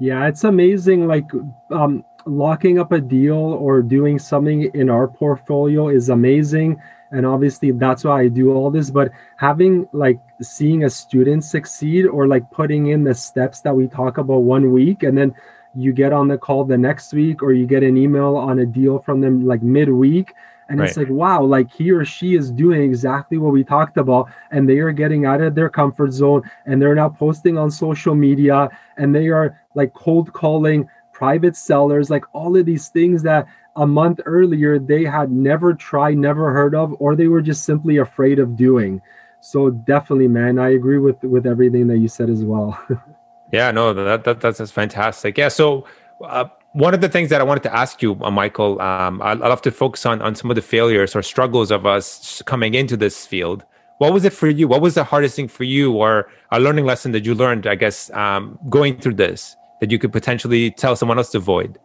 Yeah, 0.00 0.26
it's 0.26 0.44
amazing. 0.44 1.06
Like 1.06 1.30
um, 1.70 2.04
locking 2.26 2.78
up 2.78 2.92
a 2.92 3.00
deal 3.00 3.36
or 3.36 3.82
doing 3.82 4.18
something 4.18 4.70
in 4.74 4.90
our 4.90 5.08
portfolio 5.08 5.88
is 5.88 6.08
amazing 6.08 6.80
and 7.12 7.26
obviously 7.26 7.70
that's 7.72 8.04
why 8.04 8.22
i 8.22 8.28
do 8.28 8.52
all 8.52 8.70
this 8.70 8.90
but 8.90 9.10
having 9.36 9.88
like 9.92 10.20
seeing 10.40 10.84
a 10.84 10.90
student 10.90 11.44
succeed 11.44 12.06
or 12.06 12.26
like 12.26 12.48
putting 12.50 12.88
in 12.88 13.04
the 13.04 13.14
steps 13.14 13.60
that 13.60 13.74
we 13.74 13.86
talk 13.86 14.18
about 14.18 14.38
one 14.38 14.72
week 14.72 15.02
and 15.02 15.16
then 15.16 15.34
you 15.74 15.92
get 15.92 16.12
on 16.12 16.28
the 16.28 16.36
call 16.36 16.64
the 16.64 16.76
next 16.76 17.12
week 17.12 17.42
or 17.42 17.52
you 17.52 17.66
get 17.66 17.82
an 17.82 17.96
email 17.96 18.36
on 18.36 18.60
a 18.60 18.66
deal 18.66 18.98
from 18.98 19.20
them 19.20 19.46
like 19.46 19.62
midweek 19.62 20.34
and 20.68 20.78
right. 20.78 20.88
it's 20.88 20.96
like 20.96 21.08
wow 21.10 21.42
like 21.42 21.70
he 21.70 21.90
or 21.90 22.04
she 22.04 22.34
is 22.34 22.50
doing 22.50 22.82
exactly 22.82 23.38
what 23.38 23.52
we 23.52 23.62
talked 23.62 23.96
about 23.96 24.28
and 24.50 24.68
they 24.68 24.78
are 24.78 24.92
getting 24.92 25.26
out 25.26 25.40
of 25.40 25.54
their 25.54 25.68
comfort 25.68 26.12
zone 26.12 26.42
and 26.66 26.80
they're 26.80 26.94
now 26.94 27.08
posting 27.08 27.58
on 27.58 27.70
social 27.70 28.14
media 28.14 28.68
and 28.96 29.14
they 29.14 29.28
are 29.28 29.60
like 29.74 29.92
cold 29.94 30.32
calling 30.32 30.88
private 31.20 31.54
sellers 31.54 32.08
like 32.08 32.24
all 32.32 32.56
of 32.56 32.64
these 32.64 32.88
things 32.88 33.22
that 33.22 33.46
a 33.76 33.86
month 33.86 34.20
earlier 34.24 34.78
they 34.78 35.04
had 35.04 35.30
never 35.30 35.74
tried, 35.74 36.16
never 36.16 36.50
heard 36.50 36.74
of, 36.74 36.94
or 36.98 37.14
they 37.14 37.28
were 37.28 37.42
just 37.42 37.64
simply 37.64 37.98
afraid 37.98 38.38
of 38.38 38.56
doing. 38.56 39.02
So 39.42 39.68
definitely, 39.68 40.28
man, 40.28 40.58
I 40.58 40.70
agree 40.70 40.96
with 41.06 41.22
with 41.22 41.46
everything 41.46 41.88
that 41.88 41.98
you 41.98 42.08
said 42.08 42.30
as 42.30 42.42
well. 42.42 42.68
yeah, 43.52 43.70
no, 43.70 43.92
that, 43.92 44.24
that 44.24 44.40
that's, 44.40 44.70
fantastic. 44.70 45.36
Yeah, 45.36 45.48
so. 45.48 45.84
Uh, 46.24 46.46
one 46.72 46.94
of 46.94 47.00
the 47.00 47.08
things 47.08 47.30
that 47.30 47.40
I 47.40 47.44
wanted 47.44 47.64
to 47.64 47.74
ask 47.74 48.00
you, 48.00 48.16
uh, 48.22 48.30
Michael, 48.30 48.80
um, 48.80 49.20
I, 49.22 49.30
I 49.30 49.48
love 49.52 49.62
to 49.62 49.72
focus 49.72 50.06
on 50.06 50.22
on 50.22 50.36
some 50.36 50.50
of 50.52 50.54
the 50.54 50.62
failures 50.62 51.16
or 51.16 51.22
struggles 51.22 51.72
of 51.72 51.84
us 51.84 52.42
coming 52.52 52.74
into 52.74 52.96
this 52.96 53.26
field. 53.26 53.64
What 53.98 54.12
was 54.12 54.24
it 54.24 54.32
for 54.32 54.48
you? 54.48 54.68
What 54.68 54.80
was 54.80 54.94
the 54.94 55.02
hardest 55.02 55.34
thing 55.34 55.48
for 55.48 55.64
you, 55.64 55.92
or 56.02 56.28
a 56.56 56.60
learning 56.60 56.84
lesson 56.84 57.10
that 57.12 57.24
you 57.26 57.34
learned? 57.34 57.66
I 57.66 57.74
guess 57.74 57.98
um, 58.24 58.58
going 58.68 59.00
through 59.00 59.16
this 59.24 59.56
that 59.80 59.90
you 59.90 59.98
could 59.98 60.12
potentially 60.12 60.70
tell 60.70 60.94
someone 60.94 61.18
else 61.18 61.30
to 61.30 61.38
avoid 61.38 61.78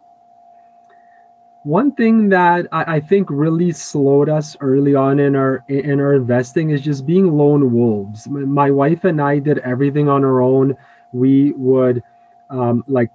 one 1.66 1.90
thing 1.90 2.28
that 2.28 2.68
I, 2.70 3.00
think 3.00 3.28
really 3.28 3.72
slowed 3.72 4.28
us 4.28 4.56
early 4.60 4.94
on 4.94 5.18
in 5.18 5.34
our 5.34 5.64
in 5.66 5.98
our 5.98 6.14
investing 6.14 6.70
is 6.70 6.80
just 6.80 7.04
being 7.04 7.36
lone 7.36 7.72
wolves. 7.72 8.28
My 8.28 8.70
wife 8.70 9.02
and 9.02 9.20
I 9.20 9.40
did 9.40 9.58
everything 9.58 10.08
on 10.08 10.24
our 10.24 10.40
own. 10.40 10.76
We 11.10 11.54
would 11.54 12.04
um, 12.50 12.84
like 12.86 13.10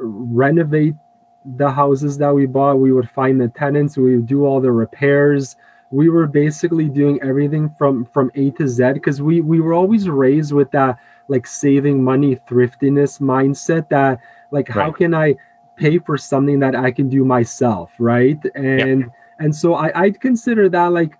renovate 0.00 0.96
the 1.44 1.70
houses 1.70 2.18
that 2.18 2.34
we 2.34 2.46
bought. 2.46 2.80
We 2.80 2.90
would 2.90 3.08
find 3.08 3.40
the 3.40 3.46
tenants. 3.46 3.96
We 3.96 4.16
would 4.16 4.26
do 4.26 4.46
all 4.46 4.60
the 4.60 4.72
repairs. 4.72 5.54
We 5.92 6.08
were 6.08 6.26
basically 6.26 6.88
doing 6.88 7.22
everything 7.22 7.70
from 7.78 8.04
from 8.06 8.32
A 8.34 8.50
to 8.58 8.66
Z 8.66 8.94
because 8.94 9.22
we 9.22 9.42
we 9.42 9.60
were 9.60 9.74
always 9.74 10.08
raised 10.08 10.50
with 10.50 10.72
that 10.72 10.98
like 11.28 11.46
saving 11.46 12.02
money 12.02 12.36
thriftiness 12.48 13.18
mindset 13.18 13.88
that 13.88 14.20
like 14.50 14.68
right. 14.68 14.84
how 14.84 14.92
can 14.92 15.14
I 15.14 15.36
pay 15.76 15.98
for 15.98 16.16
something 16.16 16.58
that 16.60 16.74
I 16.74 16.90
can 16.90 17.08
do 17.08 17.24
myself, 17.24 17.92
right? 17.98 18.40
And 18.54 19.10
and 19.38 19.54
so 19.54 19.74
I 19.74 19.90
I'd 20.02 20.20
consider 20.20 20.68
that 20.68 20.92
like 20.92 21.18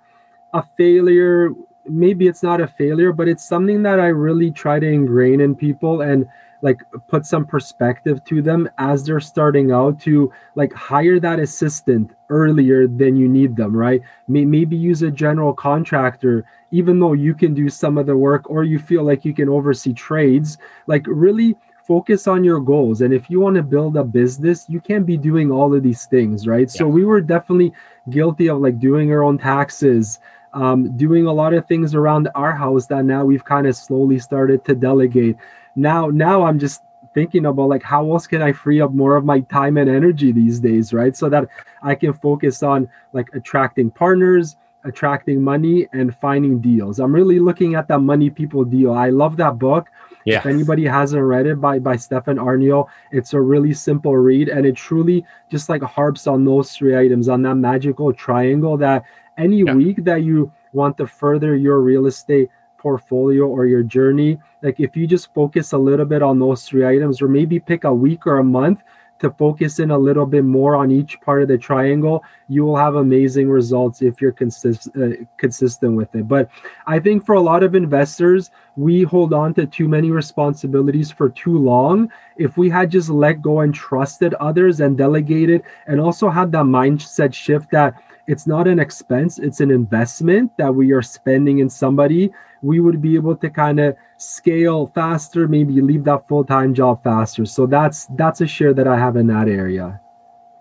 a 0.52 0.62
failure. 0.76 1.50
Maybe 1.84 2.28
it's 2.28 2.42
not 2.42 2.60
a 2.60 2.68
failure, 2.68 3.12
but 3.12 3.26
it's 3.28 3.44
something 3.44 3.82
that 3.82 3.98
I 3.98 4.08
really 4.08 4.50
try 4.50 4.78
to 4.78 4.86
ingrain 4.86 5.40
in 5.40 5.54
people 5.54 6.02
and 6.02 6.28
like 6.62 6.80
put 7.08 7.26
some 7.26 7.44
perspective 7.44 8.24
to 8.24 8.40
them 8.40 8.68
as 8.78 9.04
they're 9.04 9.20
starting 9.20 9.72
out 9.72 10.00
to 10.00 10.32
like 10.54 10.72
hire 10.72 11.20
that 11.20 11.38
assistant 11.38 12.12
earlier 12.30 12.86
than 12.86 13.16
you 13.16 13.28
need 13.28 13.54
them 13.54 13.76
right? 13.76 14.00
Maybe 14.28 14.76
use 14.76 15.02
a 15.02 15.10
general 15.10 15.52
contractor 15.52 16.46
even 16.70 16.98
though 16.98 17.12
you 17.12 17.34
can 17.34 17.52
do 17.52 17.68
some 17.68 17.98
of 17.98 18.06
the 18.06 18.16
work 18.16 18.48
or 18.48 18.64
you 18.64 18.78
feel 18.78 19.02
like 19.02 19.24
you 19.24 19.34
can 19.34 19.48
oversee 19.48 19.92
trades. 19.92 20.56
Like 20.86 21.04
really 21.06 21.56
focus 21.86 22.28
on 22.28 22.44
your 22.44 22.60
goals. 22.60 23.02
And 23.02 23.12
if 23.12 23.28
you 23.28 23.40
want 23.40 23.56
to 23.56 23.62
build 23.62 23.96
a 23.96 24.04
business 24.04 24.66
you 24.68 24.80
can't 24.80 25.04
be 25.04 25.16
doing 25.16 25.50
all 25.50 25.74
of 25.74 25.82
these 25.82 26.06
things 26.06 26.46
right? 26.46 26.70
Yeah. 26.72 26.78
so 26.78 26.86
we 26.86 27.04
were 27.04 27.20
definitely 27.20 27.72
guilty 28.08 28.48
of 28.48 28.60
like 28.60 28.78
doing 28.78 29.10
our 29.12 29.24
own 29.24 29.36
taxes 29.36 30.20
um, 30.54 30.96
doing 30.96 31.26
a 31.26 31.32
lot 31.32 31.54
of 31.54 31.66
things 31.66 31.94
around 31.94 32.28
our 32.34 32.52
house 32.52 32.86
that 32.86 33.04
now 33.04 33.24
we've 33.24 33.44
kind 33.44 33.66
of 33.66 33.74
slowly 33.74 34.18
started 34.18 34.64
to 34.66 34.74
delegate 34.74 35.36
now 35.76 36.08
now 36.08 36.44
i'm 36.44 36.58
just 36.58 36.82
thinking 37.14 37.46
about 37.46 37.68
like 37.68 37.82
how 37.82 38.10
else 38.10 38.26
can 38.26 38.42
i 38.42 38.52
free 38.52 38.80
up 38.80 38.92
more 38.92 39.16
of 39.16 39.24
my 39.24 39.40
time 39.40 39.76
and 39.76 39.90
energy 39.90 40.32
these 40.32 40.60
days 40.60 40.92
right 40.92 41.16
so 41.16 41.28
that 41.28 41.46
i 41.82 41.94
can 41.94 42.12
focus 42.12 42.62
on 42.62 42.88
like 43.12 43.28
attracting 43.34 43.90
partners 43.90 44.56
attracting 44.84 45.40
money 45.40 45.86
and 45.92 46.16
finding 46.16 46.60
deals 46.60 46.98
i'm 46.98 47.14
really 47.14 47.38
looking 47.38 47.74
at 47.74 47.86
that 47.86 48.00
money 48.00 48.30
people 48.30 48.64
deal 48.64 48.92
i 48.92 49.10
love 49.10 49.36
that 49.36 49.58
book 49.58 49.88
yeah. 50.24 50.38
If 50.38 50.46
anybody 50.46 50.84
hasn't 50.84 51.22
read 51.22 51.46
it 51.46 51.60
by 51.60 51.78
by 51.78 51.96
Stefan 51.96 52.36
Aarnio, 52.36 52.86
it's 53.10 53.32
a 53.32 53.40
really 53.40 53.74
simple 53.74 54.16
read 54.16 54.48
and 54.48 54.64
it 54.64 54.76
truly 54.76 55.24
just 55.50 55.68
like 55.68 55.82
harps 55.82 56.26
on 56.26 56.44
those 56.44 56.72
three 56.72 56.96
items 56.96 57.28
on 57.28 57.42
that 57.42 57.56
magical 57.56 58.12
triangle 58.12 58.76
that 58.78 59.04
any 59.38 59.62
yeah. 59.62 59.74
week 59.74 60.04
that 60.04 60.22
you 60.22 60.52
want 60.72 60.96
to 60.98 61.06
further 61.06 61.56
your 61.56 61.80
real 61.80 62.06
estate 62.06 62.50
portfolio 62.82 63.46
or 63.46 63.66
your 63.66 63.84
journey, 63.84 64.38
like 64.62 64.80
if 64.80 64.96
you 64.96 65.06
just 65.06 65.32
focus 65.32 65.72
a 65.72 65.78
little 65.78 66.06
bit 66.06 66.22
on 66.22 66.38
those 66.38 66.64
three 66.64 66.84
items 66.84 67.22
or 67.22 67.28
maybe 67.28 67.60
pick 67.60 67.84
a 67.84 67.94
week 67.94 68.26
or 68.26 68.38
a 68.38 68.44
month 68.44 68.80
to 69.22 69.30
focus 69.30 69.78
in 69.78 69.92
a 69.92 69.98
little 69.98 70.26
bit 70.26 70.44
more 70.44 70.74
on 70.74 70.90
each 70.90 71.20
part 71.20 71.42
of 71.42 71.48
the 71.48 71.56
triangle, 71.56 72.24
you 72.48 72.64
will 72.64 72.76
have 72.76 72.96
amazing 72.96 73.48
results 73.48 74.02
if 74.02 74.20
you're 74.20 74.32
consist- 74.32 74.90
uh, 74.96 75.10
consistent 75.36 75.96
with 75.96 76.12
it. 76.16 76.26
But 76.26 76.50
I 76.88 76.98
think 76.98 77.24
for 77.24 77.36
a 77.36 77.40
lot 77.40 77.62
of 77.62 77.76
investors, 77.76 78.50
we 78.74 79.02
hold 79.02 79.32
on 79.32 79.54
to 79.54 79.64
too 79.64 79.86
many 79.86 80.10
responsibilities 80.10 81.12
for 81.12 81.28
too 81.28 81.56
long. 81.56 82.10
If 82.36 82.56
we 82.56 82.68
had 82.68 82.90
just 82.90 83.10
let 83.10 83.40
go 83.40 83.60
and 83.60 83.72
trusted 83.72 84.34
others 84.34 84.80
and 84.80 84.98
delegated 84.98 85.62
and 85.86 86.00
also 86.00 86.28
had 86.28 86.50
that 86.52 86.64
mindset 86.64 87.32
shift 87.32 87.70
that 87.70 87.94
it's 88.32 88.46
not 88.46 88.66
an 88.66 88.78
expense, 88.80 89.38
it's 89.38 89.60
an 89.60 89.70
investment 89.70 90.50
that 90.56 90.74
we 90.74 90.92
are 90.92 91.02
spending 91.02 91.58
in 91.58 91.68
somebody, 91.68 92.32
we 92.62 92.80
would 92.80 93.00
be 93.00 93.14
able 93.14 93.36
to 93.36 93.50
kind 93.50 93.78
of 93.78 93.94
scale 94.16 94.90
faster, 94.94 95.46
maybe 95.46 95.80
leave 95.80 96.04
that 96.04 96.26
full-time 96.28 96.72
job 96.74 97.04
faster. 97.04 97.44
So 97.44 97.66
that's 97.66 98.06
that's 98.16 98.40
a 98.40 98.46
share 98.46 98.74
that 98.74 98.88
I 98.88 98.98
have 98.98 99.16
in 99.16 99.26
that 99.28 99.48
area. 99.48 100.00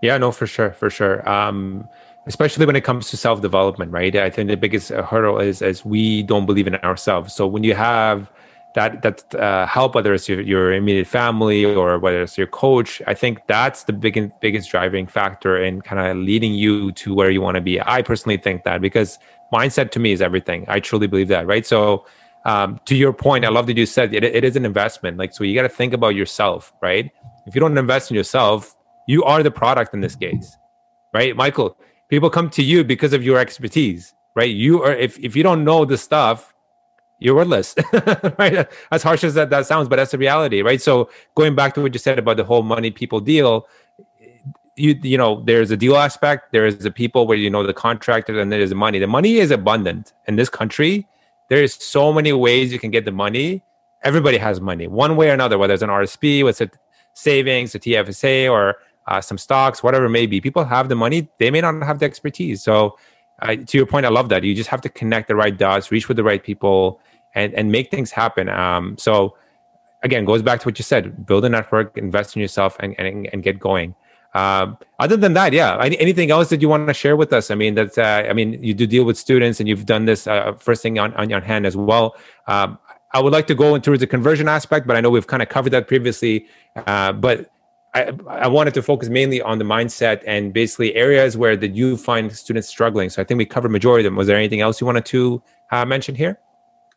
Yeah, 0.01 0.17
no, 0.17 0.31
for 0.31 0.47
sure, 0.47 0.71
for 0.71 0.89
sure. 0.89 1.27
Um, 1.29 1.87
especially 2.25 2.65
when 2.65 2.75
it 2.75 2.83
comes 2.83 3.09
to 3.11 3.17
self-development, 3.17 3.91
right? 3.91 4.15
I 4.15 4.29
think 4.29 4.49
the 4.49 4.57
biggest 4.57 4.89
hurdle 4.89 5.39
is 5.39 5.61
as 5.61 5.85
we 5.85 6.23
don't 6.23 6.45
believe 6.45 6.67
in 6.67 6.75
ourselves. 6.75 7.33
So 7.33 7.47
when 7.47 7.63
you 7.63 7.73
have 7.75 8.31
that 8.75 9.01
that 9.01 9.35
uh, 9.35 9.65
help, 9.65 9.95
whether 9.95 10.13
it's 10.13 10.29
your, 10.29 10.41
your 10.41 10.73
immediate 10.73 11.07
family 11.07 11.65
or 11.65 11.99
whether 11.99 12.21
it's 12.21 12.37
your 12.37 12.47
coach. 12.47 13.01
I 13.07 13.13
think 13.13 13.45
that's 13.47 13.83
the 13.83 13.93
big, 13.93 14.31
biggest 14.39 14.69
driving 14.69 15.07
factor 15.07 15.61
in 15.61 15.81
kind 15.81 15.99
of 15.99 16.17
leading 16.17 16.53
you 16.53 16.91
to 16.93 17.13
where 17.13 17.29
you 17.29 17.41
want 17.41 17.55
to 17.55 17.61
be. 17.61 17.81
I 17.81 18.01
personally 18.01 18.37
think 18.37 18.63
that 18.63 18.81
because 18.81 19.19
mindset 19.53 19.91
to 19.91 19.99
me 19.99 20.13
is 20.13 20.21
everything. 20.21 20.65
I 20.67 20.79
truly 20.79 21.07
believe 21.07 21.27
that, 21.27 21.47
right? 21.47 21.65
So, 21.65 22.05
um, 22.45 22.79
to 22.85 22.95
your 22.95 23.13
point, 23.13 23.45
I 23.45 23.49
love 23.49 23.67
that 23.67 23.77
you 23.77 23.85
said 23.85 24.13
it, 24.15 24.23
it 24.23 24.43
is 24.43 24.55
an 24.55 24.65
investment. 24.65 25.17
Like, 25.17 25.33
so 25.33 25.43
you 25.43 25.53
got 25.53 25.63
to 25.63 25.69
think 25.69 25.93
about 25.93 26.15
yourself, 26.15 26.73
right? 26.81 27.11
If 27.45 27.53
you 27.53 27.61
don't 27.61 27.77
invest 27.77 28.09
in 28.09 28.15
yourself, 28.15 28.75
you 29.07 29.23
are 29.23 29.43
the 29.43 29.51
product 29.51 29.93
in 29.93 30.01
this 30.01 30.15
case, 30.15 30.57
right? 31.13 31.35
Michael, 31.35 31.77
people 32.09 32.29
come 32.29 32.49
to 32.51 32.63
you 32.63 32.83
because 32.83 33.13
of 33.13 33.23
your 33.23 33.37
expertise, 33.37 34.13
right? 34.35 34.49
You 34.49 34.81
are, 34.83 34.93
if, 34.93 35.19
if 35.19 35.35
you 35.35 35.43
don't 35.43 35.63
know 35.63 35.85
the 35.85 35.97
stuff, 35.97 36.50
you're 37.21 37.35
worthless, 37.35 37.75
right? 38.39 38.67
As 38.91 39.03
harsh 39.03 39.23
as 39.23 39.35
that, 39.35 39.51
that 39.51 39.67
sounds, 39.67 39.87
but 39.87 39.97
that's 39.97 40.11
the 40.11 40.17
reality, 40.17 40.63
right? 40.63 40.81
So 40.81 41.09
going 41.35 41.55
back 41.55 41.75
to 41.75 41.81
what 41.81 41.93
you 41.93 41.99
said 41.99 42.17
about 42.17 42.37
the 42.37 42.43
whole 42.43 42.63
money 42.63 42.89
people 42.89 43.19
deal, 43.19 43.67
you 44.75 44.99
you 45.03 45.17
know 45.17 45.43
there's 45.45 45.69
a 45.69 45.77
deal 45.77 45.95
aspect, 45.97 46.51
there 46.51 46.65
is 46.65 46.79
the 46.79 46.91
people 46.91 47.27
where 47.27 47.37
you 47.37 47.49
know 47.49 47.65
the 47.65 47.73
contractors, 47.73 48.37
and 48.37 48.51
there's 48.51 48.69
the 48.69 48.75
money. 48.75 48.97
The 48.97 49.07
money 49.07 49.35
is 49.37 49.51
abundant 49.51 50.13
in 50.27 50.35
this 50.35 50.49
country. 50.49 51.07
There 51.49 51.61
is 51.63 51.75
so 51.75 52.11
many 52.11 52.33
ways 52.33 52.73
you 52.73 52.79
can 52.79 52.89
get 52.91 53.05
the 53.05 53.11
money. 53.11 53.63
Everybody 54.03 54.37
has 54.37 54.59
money, 54.59 54.87
one 54.87 55.15
way 55.15 55.29
or 55.29 55.33
another, 55.33 55.59
whether 55.59 55.75
it's 55.75 55.83
an 55.83 55.89
RSP, 55.89 56.43
whether 56.43 56.63
it's 56.63 56.77
savings, 57.13 57.75
a 57.75 57.79
TFSA, 57.79 58.51
or 58.51 58.77
uh, 59.05 59.21
some 59.21 59.37
stocks, 59.37 59.83
whatever 59.83 60.05
it 60.05 60.09
may 60.09 60.25
be. 60.25 60.41
People 60.41 60.65
have 60.65 60.89
the 60.89 60.95
money; 60.95 61.29
they 61.37 61.51
may 61.51 61.61
not 61.61 61.83
have 61.83 61.99
the 61.99 62.05
expertise. 62.05 62.63
So, 62.63 62.97
uh, 63.43 63.57
to 63.57 63.77
your 63.77 63.85
point, 63.85 64.07
I 64.07 64.09
love 64.09 64.29
that. 64.29 64.43
You 64.43 64.55
just 64.55 64.69
have 64.69 64.81
to 64.81 64.89
connect 64.89 65.27
the 65.27 65.35
right 65.35 65.55
dots, 65.55 65.91
reach 65.91 66.07
with 66.07 66.17
the 66.17 66.23
right 66.23 66.43
people, 66.43 66.99
and 67.35 67.53
and 67.53 67.71
make 67.71 67.91
things 67.91 68.11
happen. 68.11 68.49
Um, 68.49 68.97
so 68.97 69.35
again, 70.03 70.25
goes 70.25 70.41
back 70.41 70.59
to 70.61 70.67
what 70.67 70.79
you 70.79 70.83
said: 70.83 71.25
build 71.25 71.45
a 71.45 71.49
network, 71.49 71.97
invest 71.97 72.35
in 72.35 72.41
yourself, 72.41 72.77
and 72.79 72.95
and, 72.99 73.29
and 73.31 73.43
get 73.43 73.59
going. 73.59 73.95
Um, 74.33 74.77
other 74.99 75.17
than 75.17 75.33
that, 75.33 75.51
yeah. 75.51 75.77
anything 75.81 76.31
else 76.31 76.49
that 76.49 76.61
you 76.61 76.69
want 76.69 76.87
to 76.87 76.93
share 76.93 77.17
with 77.17 77.33
us? 77.33 77.51
I 77.51 77.55
mean, 77.55 77.75
that's 77.75 77.97
uh, 77.97 78.25
I 78.29 78.33
mean, 78.33 78.63
you 78.63 78.73
do 78.73 78.87
deal 78.87 79.03
with 79.03 79.17
students, 79.17 79.59
and 79.59 79.67
you've 79.67 79.85
done 79.85 80.05
this 80.05 80.27
uh, 80.27 80.53
first 80.53 80.81
thing 80.81 80.99
on 80.99 81.13
on 81.15 81.29
your 81.29 81.41
hand 81.41 81.65
as 81.65 81.75
well. 81.75 82.15
Um, 82.47 82.79
I 83.13 83.19
would 83.19 83.33
like 83.33 83.47
to 83.47 83.55
go 83.55 83.75
into 83.75 83.97
the 83.97 84.07
conversion 84.07 84.47
aspect, 84.47 84.87
but 84.87 84.95
I 84.95 85.01
know 85.01 85.09
we've 85.09 85.27
kind 85.27 85.43
of 85.43 85.49
covered 85.49 85.71
that 85.71 85.87
previously. 85.87 86.47
Uh, 86.87 87.11
but 87.11 87.51
I, 87.93 88.11
I 88.29 88.47
wanted 88.47 88.73
to 88.75 88.81
focus 88.81 89.09
mainly 89.09 89.41
on 89.41 89.59
the 89.59 89.65
mindset 89.65 90.23
and 90.25 90.53
basically 90.53 90.95
areas 90.95 91.35
where 91.35 91.57
that 91.57 91.75
you 91.75 91.97
find 91.97 92.31
students 92.31 92.69
struggling. 92.69 93.09
So 93.09 93.21
I 93.21 93.25
think 93.25 93.37
we 93.37 93.45
covered 93.45 93.69
majority 93.69 94.05
of 94.05 94.11
them. 94.11 94.15
Was 94.15 94.27
there 94.27 94.37
anything 94.37 94.61
else 94.61 94.79
you 94.79 94.87
wanted 94.87 95.05
to 95.07 95.43
uh, 95.71 95.83
mention 95.83 96.15
here? 96.15 96.39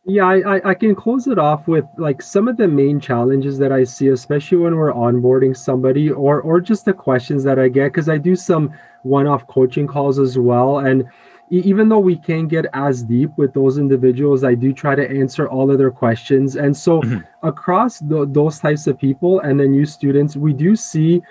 Yeah, 0.07 0.25
I, 0.27 0.69
I 0.69 0.73
can 0.75 0.93
close 0.93 1.25
it 1.27 1.39
off 1.39 1.67
with 1.67 1.85
like 1.97 2.21
some 2.21 2.47
of 2.47 2.57
the 2.57 2.67
main 2.67 2.99
challenges 2.99 3.57
that 3.57 3.71
I 3.71 3.83
see, 3.83 4.09
especially 4.09 4.59
when 4.59 4.75
we're 4.75 4.93
onboarding 4.93 5.57
somebody 5.57 6.11
or 6.11 6.41
or 6.41 6.61
just 6.61 6.85
the 6.85 6.93
questions 6.93 7.43
that 7.43 7.57
I 7.57 7.69
get 7.69 7.85
because 7.85 8.07
I 8.07 8.19
do 8.19 8.35
some 8.35 8.71
one-off 9.01 9.47
coaching 9.47 9.87
calls 9.87 10.19
as 10.19 10.37
well. 10.37 10.79
And 10.79 11.05
even 11.49 11.89
though 11.89 11.99
we 11.99 12.17
can't 12.17 12.49
get 12.49 12.65
as 12.73 13.03
deep 13.03 13.31
with 13.37 13.53
those 13.53 13.77
individuals, 13.77 14.43
I 14.43 14.55
do 14.55 14.73
try 14.73 14.95
to 14.95 15.09
answer 15.09 15.47
all 15.47 15.71
of 15.71 15.77
their 15.77 15.91
questions. 15.91 16.55
And 16.55 16.75
so 16.75 17.01
mm-hmm. 17.01 17.47
across 17.47 17.99
the, 17.99 18.27
those 18.27 18.59
types 18.59 18.87
of 18.87 18.97
people 18.97 19.39
and 19.41 19.59
then 19.59 19.71
new 19.71 19.85
students, 19.85 20.35
we 20.35 20.53
do 20.53 20.75
see 20.75 21.21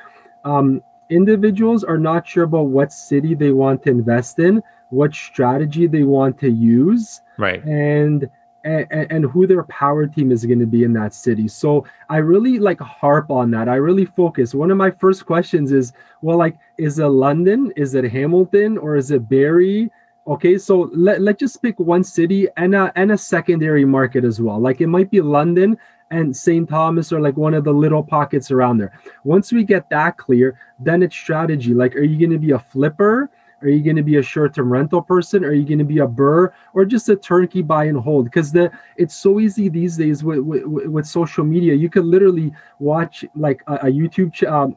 um, 0.44 0.82
individuals 1.10 1.82
are 1.84 1.98
not 1.98 2.26
sure 2.26 2.44
about 2.44 2.66
what 2.66 2.92
city 2.92 3.34
they 3.34 3.50
want 3.50 3.82
to 3.84 3.90
invest 3.90 4.38
in, 4.38 4.62
what 4.90 5.14
strategy 5.14 5.86
they 5.86 6.04
want 6.04 6.38
to 6.40 6.48
use. 6.48 7.20
Right. 7.36 7.64
And 7.64 8.30
and, 8.64 9.12
and, 9.12 9.24
who 9.26 9.46
their 9.46 9.62
power 9.64 10.06
team 10.06 10.32
is 10.32 10.44
going 10.46 10.58
to 10.58 10.66
be 10.66 10.84
in 10.84 10.92
that 10.94 11.14
city. 11.14 11.48
So 11.48 11.84
I 12.08 12.16
really 12.16 12.58
like 12.58 12.80
harp 12.80 13.30
on 13.30 13.50
that. 13.50 13.68
I 13.68 13.74
really 13.74 14.06
focus. 14.06 14.54
One 14.54 14.70
of 14.70 14.78
my 14.78 14.90
first 14.90 15.26
questions 15.26 15.70
is, 15.70 15.92
well, 16.22 16.38
like, 16.38 16.56
is 16.78 16.98
it 16.98 17.06
London? 17.06 17.72
Is 17.76 17.94
it 17.94 18.10
Hamilton? 18.10 18.78
Or 18.78 18.96
is 18.96 19.10
it 19.10 19.28
Barrie? 19.28 19.90
Okay, 20.26 20.56
so 20.56 20.90
let, 20.94 21.20
let's 21.20 21.38
just 21.38 21.60
pick 21.60 21.78
one 21.78 22.02
city 22.02 22.48
and 22.56 22.74
a, 22.74 22.90
and 22.96 23.12
a 23.12 23.18
secondary 23.18 23.84
market 23.84 24.24
as 24.24 24.40
well. 24.40 24.58
Like 24.58 24.80
it 24.80 24.86
might 24.86 25.10
be 25.10 25.20
London 25.20 25.76
and 26.10 26.34
St. 26.34 26.66
Thomas 26.68 27.12
or 27.12 27.20
like 27.20 27.36
one 27.36 27.52
of 27.52 27.64
the 27.64 27.72
little 27.72 28.02
pockets 28.02 28.50
around 28.50 28.78
there. 28.78 28.98
Once 29.24 29.52
we 29.52 29.64
get 29.64 29.90
that 29.90 30.16
clear, 30.16 30.58
then 30.78 31.02
it's 31.02 31.14
strategy. 31.14 31.74
Like, 31.74 31.94
are 31.96 32.02
you 32.02 32.18
going 32.18 32.38
to 32.38 32.44
be 32.44 32.52
a 32.52 32.58
flipper? 32.58 33.30
Are 33.64 33.68
you 33.68 33.82
going 33.82 33.96
to 33.96 34.02
be 34.02 34.16
a 34.16 34.22
short-term 34.22 34.70
rental 34.70 35.02
person? 35.02 35.44
Are 35.44 35.52
you 35.52 35.64
going 35.64 35.78
to 35.78 35.84
be 35.84 35.98
a 35.98 36.06
BRRRR 36.06 36.52
or 36.74 36.84
just 36.84 37.08
a 37.08 37.16
turnkey 37.16 37.62
buy 37.62 37.84
and 37.84 37.98
hold? 37.98 38.26
Because 38.26 38.52
the 38.52 38.70
it's 38.96 39.14
so 39.14 39.40
easy 39.40 39.68
these 39.68 39.96
days 39.96 40.22
with, 40.22 40.40
with, 40.40 40.64
with 40.64 41.06
social 41.06 41.44
media. 41.44 41.74
You 41.74 41.88
could 41.88 42.04
literally 42.04 42.52
watch 42.78 43.24
like 43.34 43.62
a, 43.66 43.74
a 43.74 43.86
YouTube 43.86 44.32
ch- 44.34 44.44
um, 44.44 44.76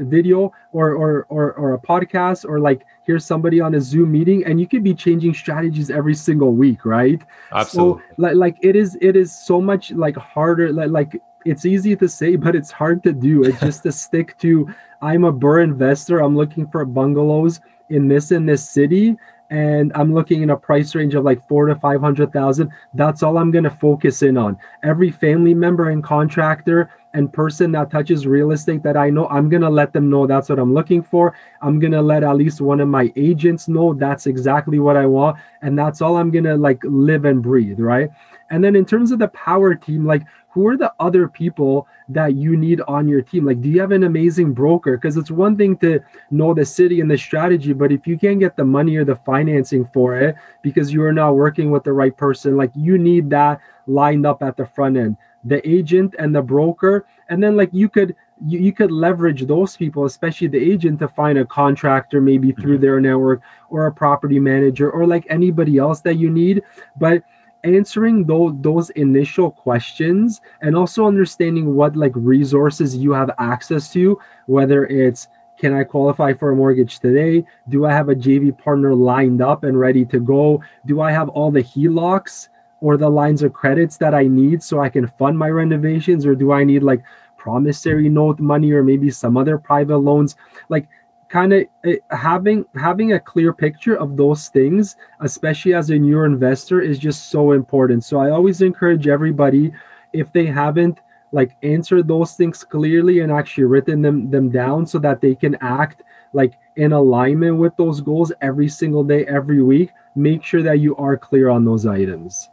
video 0.00 0.52
or, 0.72 0.92
or 0.92 1.26
or 1.28 1.52
or 1.52 1.74
a 1.74 1.78
podcast 1.78 2.48
or 2.48 2.60
like 2.60 2.86
hear 3.04 3.18
somebody 3.18 3.60
on 3.60 3.74
a 3.74 3.80
zoom 3.80 4.12
meeting 4.12 4.44
and 4.44 4.60
you 4.60 4.66
could 4.66 4.82
be 4.82 4.94
changing 4.94 5.34
strategies 5.34 5.90
every 5.90 6.14
single 6.14 6.54
week 6.54 6.84
right 6.84 7.22
absolutely 7.52 8.02
so 8.02 8.14
like, 8.16 8.34
like 8.36 8.56
it 8.62 8.76
is 8.76 8.96
it 9.00 9.16
is 9.16 9.36
so 9.36 9.60
much 9.60 9.90
like 9.92 10.16
harder 10.16 10.72
like 10.72 10.90
like 10.90 11.22
it's 11.44 11.64
easy 11.64 11.96
to 11.96 12.08
say 12.08 12.36
but 12.36 12.54
it's 12.54 12.70
hard 12.70 13.02
to 13.02 13.12
do 13.12 13.42
it's 13.42 13.60
just 13.60 13.82
to 13.82 13.92
stick 13.92 14.36
to 14.38 14.68
i'm 15.02 15.24
a 15.24 15.32
BRRRR 15.32 15.64
investor 15.64 16.20
i'm 16.20 16.36
looking 16.36 16.66
for 16.68 16.84
bungalows 16.84 17.60
in 17.90 18.08
this 18.08 18.32
in 18.32 18.46
this 18.46 18.68
city 18.68 19.16
and 19.50 19.90
I'm 19.96 20.14
looking 20.14 20.42
in 20.42 20.50
a 20.50 20.56
price 20.56 20.94
range 20.94 21.14
of 21.14 21.24
like 21.24 21.46
four 21.48 21.66
to 21.66 21.74
five 21.74 22.00
hundred 22.00 22.32
thousand. 22.32 22.70
That's 22.94 23.22
all 23.22 23.36
I'm 23.36 23.50
gonna 23.50 23.70
focus 23.70 24.22
in 24.22 24.36
on. 24.38 24.56
Every 24.84 25.10
family 25.10 25.54
member 25.54 25.90
and 25.90 26.02
contractor 26.02 26.90
and 27.14 27.32
person 27.32 27.72
that 27.72 27.90
touches 27.90 28.26
real 28.26 28.52
estate 28.52 28.84
that 28.84 28.96
I 28.96 29.10
know, 29.10 29.26
I'm 29.26 29.48
gonna 29.48 29.68
let 29.68 29.92
them 29.92 30.08
know 30.08 30.26
that's 30.26 30.48
what 30.48 30.60
I'm 30.60 30.72
looking 30.72 31.02
for. 31.02 31.34
I'm 31.60 31.80
gonna 31.80 32.00
let 32.00 32.22
at 32.22 32.36
least 32.36 32.60
one 32.60 32.80
of 32.80 32.86
my 32.88 33.12
agents 33.16 33.66
know 33.66 33.92
that's 33.92 34.28
exactly 34.28 34.78
what 34.78 34.96
I 34.96 35.06
want, 35.06 35.38
and 35.62 35.76
that's 35.76 36.00
all 36.00 36.16
I'm 36.16 36.30
gonna 36.30 36.56
like 36.56 36.80
live 36.84 37.24
and 37.24 37.42
breathe, 37.42 37.80
right? 37.80 38.10
And 38.50 38.62
then 38.62 38.76
in 38.76 38.84
terms 38.84 39.12
of 39.12 39.18
the 39.18 39.28
power 39.28 39.74
team, 39.74 40.04
like 40.04 40.22
who 40.50 40.66
are 40.66 40.76
the 40.76 40.92
other 40.98 41.28
people 41.28 41.86
that 42.08 42.34
you 42.34 42.56
need 42.56 42.80
on 42.82 43.06
your 43.06 43.22
team? 43.22 43.46
Like, 43.46 43.60
do 43.60 43.68
you 43.68 43.80
have 43.80 43.92
an 43.92 44.02
amazing 44.02 44.52
broker? 44.52 44.96
Because 44.96 45.16
it's 45.16 45.30
one 45.30 45.56
thing 45.56 45.76
to 45.78 46.00
know 46.32 46.52
the 46.52 46.64
city 46.64 47.00
and 47.00 47.10
the 47.10 47.16
strategy, 47.16 47.72
but 47.72 47.92
if 47.92 48.06
you 48.06 48.18
can't 48.18 48.40
get 48.40 48.56
the 48.56 48.64
money 48.64 48.96
or 48.96 49.04
the 49.04 49.14
financing 49.14 49.88
for 49.94 50.16
it 50.16 50.34
because 50.62 50.92
you 50.92 51.04
are 51.04 51.12
not 51.12 51.36
working 51.36 51.70
with 51.70 51.84
the 51.84 51.92
right 51.92 52.16
person, 52.16 52.56
like 52.56 52.72
you 52.74 52.98
need 52.98 53.30
that 53.30 53.60
lined 53.86 54.26
up 54.26 54.42
at 54.42 54.56
the 54.56 54.66
front 54.66 54.96
end, 54.96 55.16
the 55.44 55.66
agent 55.68 56.16
and 56.18 56.34
the 56.34 56.42
broker. 56.42 57.06
And 57.28 57.40
then 57.40 57.56
like 57.56 57.70
you 57.72 57.88
could 57.88 58.16
you, 58.46 58.58
you 58.58 58.72
could 58.72 58.90
leverage 58.90 59.46
those 59.46 59.76
people, 59.76 60.04
especially 60.04 60.48
the 60.48 60.58
agent, 60.58 60.98
to 61.00 61.08
find 61.08 61.38
a 61.38 61.44
contractor 61.44 62.20
maybe 62.20 62.52
through 62.52 62.74
mm-hmm. 62.74 62.82
their 62.82 63.00
network 63.00 63.42
or 63.68 63.86
a 63.86 63.92
property 63.92 64.40
manager 64.40 64.90
or 64.90 65.06
like 65.06 65.26
anybody 65.28 65.78
else 65.78 66.00
that 66.00 66.14
you 66.14 66.30
need. 66.30 66.62
But 66.98 67.22
answering 67.64 68.24
those 68.24 68.52
those 68.60 68.90
initial 68.90 69.50
questions 69.50 70.40
and 70.62 70.76
also 70.76 71.06
understanding 71.06 71.74
what 71.74 71.96
like 71.96 72.12
resources 72.14 72.96
you 72.96 73.12
have 73.12 73.30
access 73.38 73.92
to 73.92 74.18
whether 74.46 74.86
it's 74.86 75.28
can 75.60 75.74
I 75.74 75.84
qualify 75.84 76.32
for 76.32 76.52
a 76.52 76.56
mortgage 76.56 77.00
today? 77.00 77.44
Do 77.68 77.84
I 77.84 77.92
have 77.92 78.08
a 78.08 78.14
JV 78.14 78.56
partner 78.56 78.94
lined 78.94 79.42
up 79.42 79.62
and 79.62 79.78
ready 79.78 80.06
to 80.06 80.18
go? 80.18 80.62
Do 80.86 81.02
I 81.02 81.12
have 81.12 81.28
all 81.28 81.50
the 81.50 81.62
HELOCs 81.62 82.48
or 82.80 82.96
the 82.96 83.10
lines 83.10 83.42
of 83.42 83.52
credits 83.52 83.98
that 83.98 84.14
I 84.14 84.22
need 84.22 84.62
so 84.62 84.80
I 84.80 84.88
can 84.88 85.06
fund 85.06 85.36
my 85.36 85.50
renovations? 85.50 86.24
Or 86.24 86.34
do 86.34 86.50
I 86.50 86.64
need 86.64 86.82
like 86.82 87.02
promissory 87.36 88.08
note 88.08 88.40
money 88.40 88.72
or 88.72 88.82
maybe 88.82 89.10
some 89.10 89.36
other 89.36 89.58
private 89.58 89.98
loans? 89.98 90.34
Like 90.70 90.88
kind 91.30 91.52
of 91.52 91.64
eh, 91.84 91.96
having 92.10 92.66
having 92.74 93.12
a 93.12 93.20
clear 93.20 93.52
picture 93.52 93.96
of 93.96 94.16
those 94.16 94.48
things 94.48 94.96
especially 95.20 95.72
as 95.72 95.88
a 95.90 95.98
newer 95.98 96.26
investor 96.26 96.80
is 96.80 96.98
just 96.98 97.30
so 97.30 97.52
important. 97.52 98.04
So 98.04 98.18
i 98.18 98.30
always 98.30 98.60
encourage 98.60 99.06
everybody 99.06 99.72
if 100.12 100.32
they 100.32 100.46
haven't 100.46 100.98
like 101.32 101.56
answered 101.62 102.08
those 102.08 102.34
things 102.34 102.64
clearly 102.64 103.20
and 103.20 103.30
actually 103.30 103.64
written 103.64 104.02
them 104.02 104.30
them 104.30 104.50
down 104.50 104.84
so 104.84 104.98
that 104.98 105.20
they 105.20 105.34
can 105.34 105.56
act 105.60 106.02
like 106.32 106.54
in 106.76 106.92
alignment 106.92 107.56
with 107.56 107.76
those 107.76 108.00
goals 108.00 108.32
every 108.40 108.68
single 108.68 109.04
day 109.04 109.24
every 109.26 109.62
week 109.62 109.90
make 110.16 110.42
sure 110.42 110.62
that 110.62 110.80
you 110.80 110.96
are 110.96 111.16
clear 111.16 111.48
on 111.48 111.64
those 111.64 111.86
items. 111.86 112.50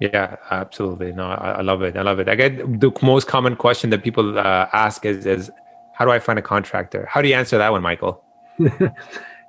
Yeah 0.00 0.36
absolutely. 0.50 1.12
No 1.12 1.26
i, 1.26 1.50
I 1.60 1.60
love 1.60 1.82
it. 1.82 1.94
I 1.98 2.02
love 2.02 2.18
it. 2.20 2.28
I 2.28 2.34
get 2.34 2.80
the 2.80 2.90
most 3.02 3.28
common 3.28 3.54
question 3.54 3.90
that 3.90 4.02
people 4.02 4.38
uh, 4.38 4.66
ask 4.72 5.04
is 5.04 5.26
is 5.26 5.52
how 5.94 6.04
do 6.04 6.10
I 6.10 6.18
find 6.18 6.38
a 6.38 6.42
contractor? 6.42 7.06
How 7.10 7.22
do 7.22 7.28
you 7.28 7.34
answer 7.34 7.56
that 7.58 7.72
one, 7.72 7.82
Michael? 7.82 8.22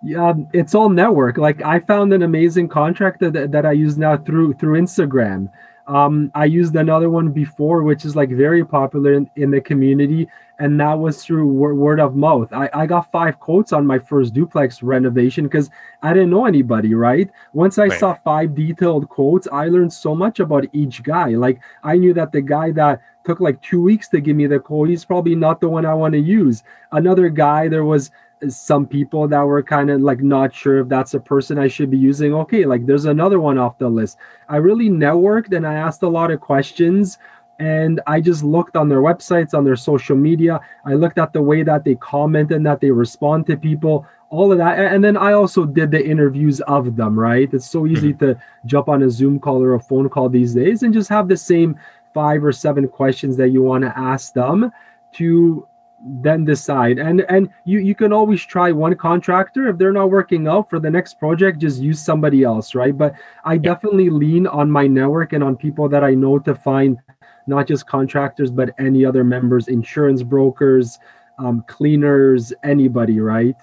Yeah, 0.06 0.34
it's 0.54 0.76
all 0.76 0.90
network. 0.90 1.38
Like 1.38 1.64
I 1.64 1.80
found 1.80 2.14
an 2.14 2.22
amazing 2.22 2.68
contractor 2.68 3.32
that, 3.32 3.52
that 3.52 3.66
I 3.66 3.72
use 3.72 3.98
now 3.98 4.18
through 4.18 4.54
through 4.54 4.80
Instagram. 4.80 5.50
Um, 5.88 6.32
I 6.36 6.46
used 6.46 6.76
another 6.76 7.10
one 7.10 7.32
before, 7.32 7.82
which 7.82 8.06
is 8.06 8.16
like 8.16 8.30
very 8.30 8.64
popular 8.64 9.14
in, 9.14 9.30
in 9.36 9.50
the 9.50 9.62
community, 9.62 10.28
and 10.60 10.80
that 10.80 10.94
was 10.94 11.24
through 11.24 11.48
word, 11.48 11.76
word 11.76 12.00
of 12.00 12.16
mouth. 12.16 12.54
I, 12.54 12.70
I 12.74 12.86
got 12.86 13.12
five 13.12 13.40
quotes 13.40 13.74
on 13.74 13.86
my 13.86 13.98
first 13.98 14.34
duplex 14.34 14.84
renovation 14.84 15.46
because 15.46 15.72
I 16.04 16.14
didn't 16.14 16.30
know 16.30 16.46
anybody, 16.46 16.94
right? 16.94 17.30
Once 17.54 17.78
I 17.80 17.88
right. 17.88 18.00
saw 18.00 18.16
five 18.24 18.54
detailed 18.54 19.10
quotes, 19.10 19.48
I 19.52 19.70
learned 19.70 19.94
so 19.94 20.16
much 20.16 20.40
about 20.40 20.66
each 20.74 21.02
guy. 21.02 21.30
Like 21.30 21.60
I 21.84 21.98
knew 21.98 22.14
that 22.14 22.32
the 22.32 22.42
guy 22.42 22.72
that 22.72 23.02
took 23.26 23.40
like 23.40 23.62
two 23.62 23.82
weeks 23.82 24.08
to 24.10 24.22
give 24.22 24.36
me 24.36 24.48
the 24.48 24.60
call. 24.60 24.86
he's 24.86 25.06
probably 25.06 25.36
not 25.36 25.60
the 25.60 25.70
one 25.70 25.86
I 25.86 25.94
want 25.94 26.14
to 26.14 26.20
use. 26.20 26.64
Another 26.92 27.30
guy, 27.30 27.68
there 27.68 27.86
was 27.86 28.12
some 28.50 28.86
people 28.86 29.28
that 29.28 29.42
were 29.42 29.64
kind 29.64 29.90
of 29.90 30.02
like 30.02 30.22
not 30.22 30.54
sure 30.54 30.80
if 30.80 30.88
that's 30.88 31.14
a 31.14 31.20
person 31.20 31.58
I 31.58 31.68
should 31.68 31.90
be 31.90 31.98
using. 31.98 32.34
Okay, 32.34 32.66
like 32.66 32.86
there's 32.86 33.06
another 33.06 33.40
one 33.40 33.58
off 33.58 33.78
the 33.78 33.90
list. 33.90 34.18
I 34.50 34.58
really 34.58 34.90
networked 34.90 35.56
and 35.56 35.66
I 35.66 35.74
asked 35.74 36.04
a 36.04 36.08
lot 36.08 36.32
of 36.32 36.42
questions 36.42 37.18
and 37.60 38.02
I 38.06 38.20
just 38.20 38.44
looked 38.44 38.76
on 38.76 38.90
their 38.90 39.02
websites, 39.02 39.54
on 39.54 39.64
their 39.64 39.78
social 39.78 40.18
media. 40.18 40.60
I 40.86 40.94
looked 40.94 41.18
at 41.18 41.32
the 41.32 41.42
way 41.42 41.64
that 41.64 41.86
they 41.86 41.96
comment 41.96 42.52
and 42.52 42.66
that 42.66 42.82
they 42.82 42.92
respond 42.92 43.48
to 43.48 43.56
people, 43.56 44.06
all 44.30 44.52
of 44.52 44.58
that. 44.58 44.78
And 44.78 45.04
then 45.04 45.16
I 45.16 45.32
also 45.32 45.66
did 45.66 45.92
the 45.92 46.06
interviews 46.06 46.60
of 46.62 46.98
them, 46.98 47.18
right? 47.18 47.52
It's 47.54 47.70
so 47.70 47.88
easy 47.88 48.14
mm-hmm. 48.14 48.26
to 48.26 48.42
jump 48.66 48.90
on 48.90 49.04
a 49.04 49.10
Zoom 49.10 49.40
call 49.40 49.64
or 49.64 49.76
a 49.76 49.80
phone 49.80 50.10
call 50.10 50.28
these 50.28 50.54
days 50.54 50.84
and 50.84 50.94
just 50.94 51.10
have 51.10 51.30
the 51.30 51.38
same 51.38 51.80
five 52.16 52.44
or 52.44 52.52
seven 52.52 52.88
questions 52.88 53.38
that 53.38 53.50
you 53.50 53.62
want 53.62 53.84
to 53.84 53.94
ask 53.96 54.34
them 54.34 54.72
to 55.18 55.68
then 56.06 56.46
decide. 56.46 57.00
And 57.00 57.22
and 57.30 57.50
you 57.66 57.80
you 57.80 57.96
can 57.96 58.14
always 58.14 58.44
try 58.44 58.72
one 58.72 58.96
contractor. 58.96 59.68
If 59.68 59.78
they're 59.78 59.92
not 59.92 60.12
working 60.12 60.48
out 60.48 60.70
for 60.70 60.80
the 60.80 60.90
next 60.90 61.20
project 61.20 61.60
just 61.60 61.82
use 61.82 62.00
somebody 62.00 62.44
else 62.44 62.76
right? 62.76 62.96
But 62.98 63.16
i 63.44 63.58
definitely 63.58 64.10
lean 64.10 64.48
on 64.48 64.70
my 64.70 64.88
network 64.88 65.34
and 65.34 65.44
on 65.44 65.56
people 65.56 65.90
that 65.90 66.04
i 66.04 66.14
know 66.14 66.40
to 66.40 66.54
find 66.54 67.00
not 67.48 67.68
just 67.68 67.88
contractors 67.88 68.52
but 68.52 68.74
any 68.80 69.06
other 69.06 69.24
members 69.24 69.68
insurance 69.68 70.24
brokers 70.24 71.00
um, 71.38 71.64
cleaners 71.68 72.54
anybody 72.64 73.20
right? 73.20 73.58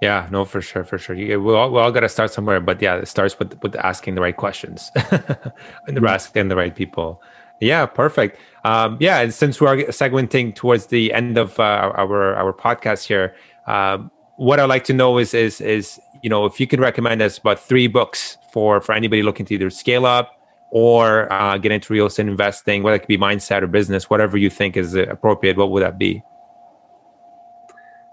Yeah 0.00 0.28
no 0.30 0.44
for 0.44 0.60
sure 0.62 0.84
for 0.84 0.98
sure. 0.98 1.16
You, 1.16 1.40
we 1.40 1.54
all, 1.54 1.70
we 1.72 1.80
all 1.80 1.90
got 1.90 2.00
to 2.00 2.08
start 2.08 2.32
somewhere 2.32 2.60
but 2.60 2.80
yeah 2.80 2.96
it 2.96 3.08
starts 3.08 3.38
with 3.38 3.58
with 3.62 3.74
asking 3.76 4.14
the 4.14 4.20
right 4.20 4.36
questions 4.36 4.92
and 4.94 5.96
the 5.96 6.02
yeah. 6.02 6.14
asking 6.14 6.48
the 6.48 6.56
right 6.56 6.74
people 6.74 7.20
yeah, 7.60 7.86
perfect. 7.86 8.38
Um, 8.64 8.96
yeah, 9.00 9.20
and 9.20 9.32
since 9.32 9.60
we're 9.60 9.76
segmenting 9.86 10.54
towards 10.54 10.86
the 10.86 11.12
end 11.12 11.38
of 11.38 11.58
uh, 11.58 11.92
our 11.94 12.34
our 12.34 12.52
podcast 12.52 13.06
here, 13.06 13.34
um, 13.66 14.10
what 14.36 14.60
I'd 14.60 14.66
like 14.66 14.84
to 14.84 14.92
know 14.92 15.18
is 15.18 15.34
is 15.34 15.60
is 15.60 16.00
you 16.22 16.30
know 16.30 16.44
if 16.46 16.60
you 16.60 16.66
could 16.66 16.80
recommend 16.80 17.22
us 17.22 17.38
about 17.38 17.58
three 17.58 17.86
books 17.86 18.38
for 18.52 18.80
for 18.80 18.92
anybody 18.92 19.22
looking 19.22 19.46
to 19.46 19.54
either 19.54 19.70
scale 19.70 20.06
up 20.06 20.32
or 20.70 21.32
uh, 21.32 21.56
get 21.58 21.72
into 21.72 21.92
real 21.92 22.06
estate 22.06 22.28
investing, 22.28 22.82
whether 22.82 22.96
it 22.96 23.00
could 23.00 23.08
be 23.08 23.18
mindset 23.18 23.62
or 23.62 23.66
business, 23.66 24.10
whatever 24.10 24.36
you 24.36 24.50
think 24.50 24.76
is 24.76 24.94
appropriate. 24.94 25.56
What 25.56 25.70
would 25.70 25.82
that 25.82 25.98
be? 25.98 26.22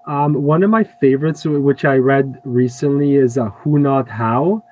Um, 0.08 0.36
one 0.44 0.64
of 0.64 0.70
my 0.70 0.84
favorites, 0.84 1.46
which 1.46 1.84
I 1.84 1.98
read 1.98 2.40
recently, 2.44 3.16
is 3.16 3.38
uh, 3.38 3.50
"Who 3.50 3.80
Not 3.80 4.08
How." 4.08 4.64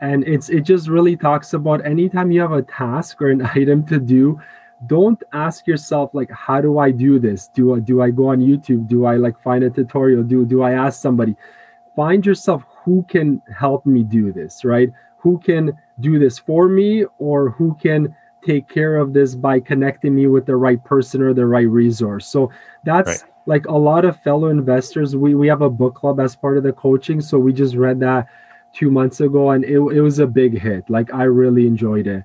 And 0.00 0.26
it's 0.26 0.48
it 0.48 0.60
just 0.60 0.88
really 0.88 1.16
talks 1.16 1.54
about 1.54 1.84
anytime 1.86 2.30
you 2.30 2.40
have 2.40 2.52
a 2.52 2.62
task 2.62 3.20
or 3.22 3.30
an 3.30 3.42
item 3.54 3.84
to 3.86 3.98
do 3.98 4.40
don't 4.86 5.22
ask 5.32 5.66
yourself 5.66 6.10
like 6.12 6.30
how 6.30 6.60
do 6.60 6.78
i 6.78 6.90
do 6.90 7.18
this? 7.18 7.48
Do 7.48 7.74
i 7.74 7.80
do 7.80 8.02
i 8.02 8.10
go 8.10 8.28
on 8.28 8.40
youtube? 8.40 8.88
Do 8.88 9.06
i 9.06 9.16
like 9.16 9.40
find 9.42 9.64
a 9.64 9.70
tutorial? 9.70 10.22
Do 10.22 10.44
do 10.44 10.62
i 10.62 10.72
ask 10.72 11.00
somebody? 11.00 11.34
Find 11.94 12.24
yourself 12.26 12.62
who 12.84 13.04
can 13.08 13.40
help 13.54 13.86
me 13.86 14.02
do 14.02 14.32
this 14.32 14.64
right? 14.64 14.92
Who 15.18 15.38
can 15.38 15.76
do 16.00 16.18
this 16.18 16.38
for 16.38 16.68
me 16.68 17.06
or 17.18 17.50
who 17.50 17.74
can 17.80 18.14
take 18.46 18.68
care 18.68 18.96
of 18.96 19.12
this 19.12 19.34
by 19.34 19.58
connecting 19.58 20.14
me 20.14 20.26
with 20.28 20.46
the 20.46 20.54
right 20.54 20.82
person 20.84 21.20
or 21.20 21.34
the 21.34 21.46
right 21.46 21.68
resource. 21.68 22.26
So 22.28 22.50
that's 22.84 23.22
right. 23.22 23.30
like 23.46 23.66
a 23.66 23.72
lot 23.72 24.04
of 24.04 24.20
fellow 24.22 24.48
investors 24.48 25.16
we 25.16 25.34
we 25.34 25.48
have 25.48 25.62
a 25.62 25.70
book 25.70 25.94
club 25.94 26.20
as 26.20 26.36
part 26.36 26.58
of 26.58 26.62
the 26.62 26.72
coaching 26.72 27.20
so 27.20 27.38
we 27.38 27.52
just 27.52 27.74
read 27.74 27.98
that 28.00 28.28
two 28.76 28.90
months 28.90 29.20
ago, 29.20 29.50
and 29.50 29.64
it, 29.64 29.78
it 29.78 30.00
was 30.00 30.18
a 30.18 30.26
big 30.26 30.58
hit. 30.60 30.88
Like 30.90 31.12
I 31.14 31.24
really 31.24 31.66
enjoyed 31.66 32.06
it. 32.06 32.24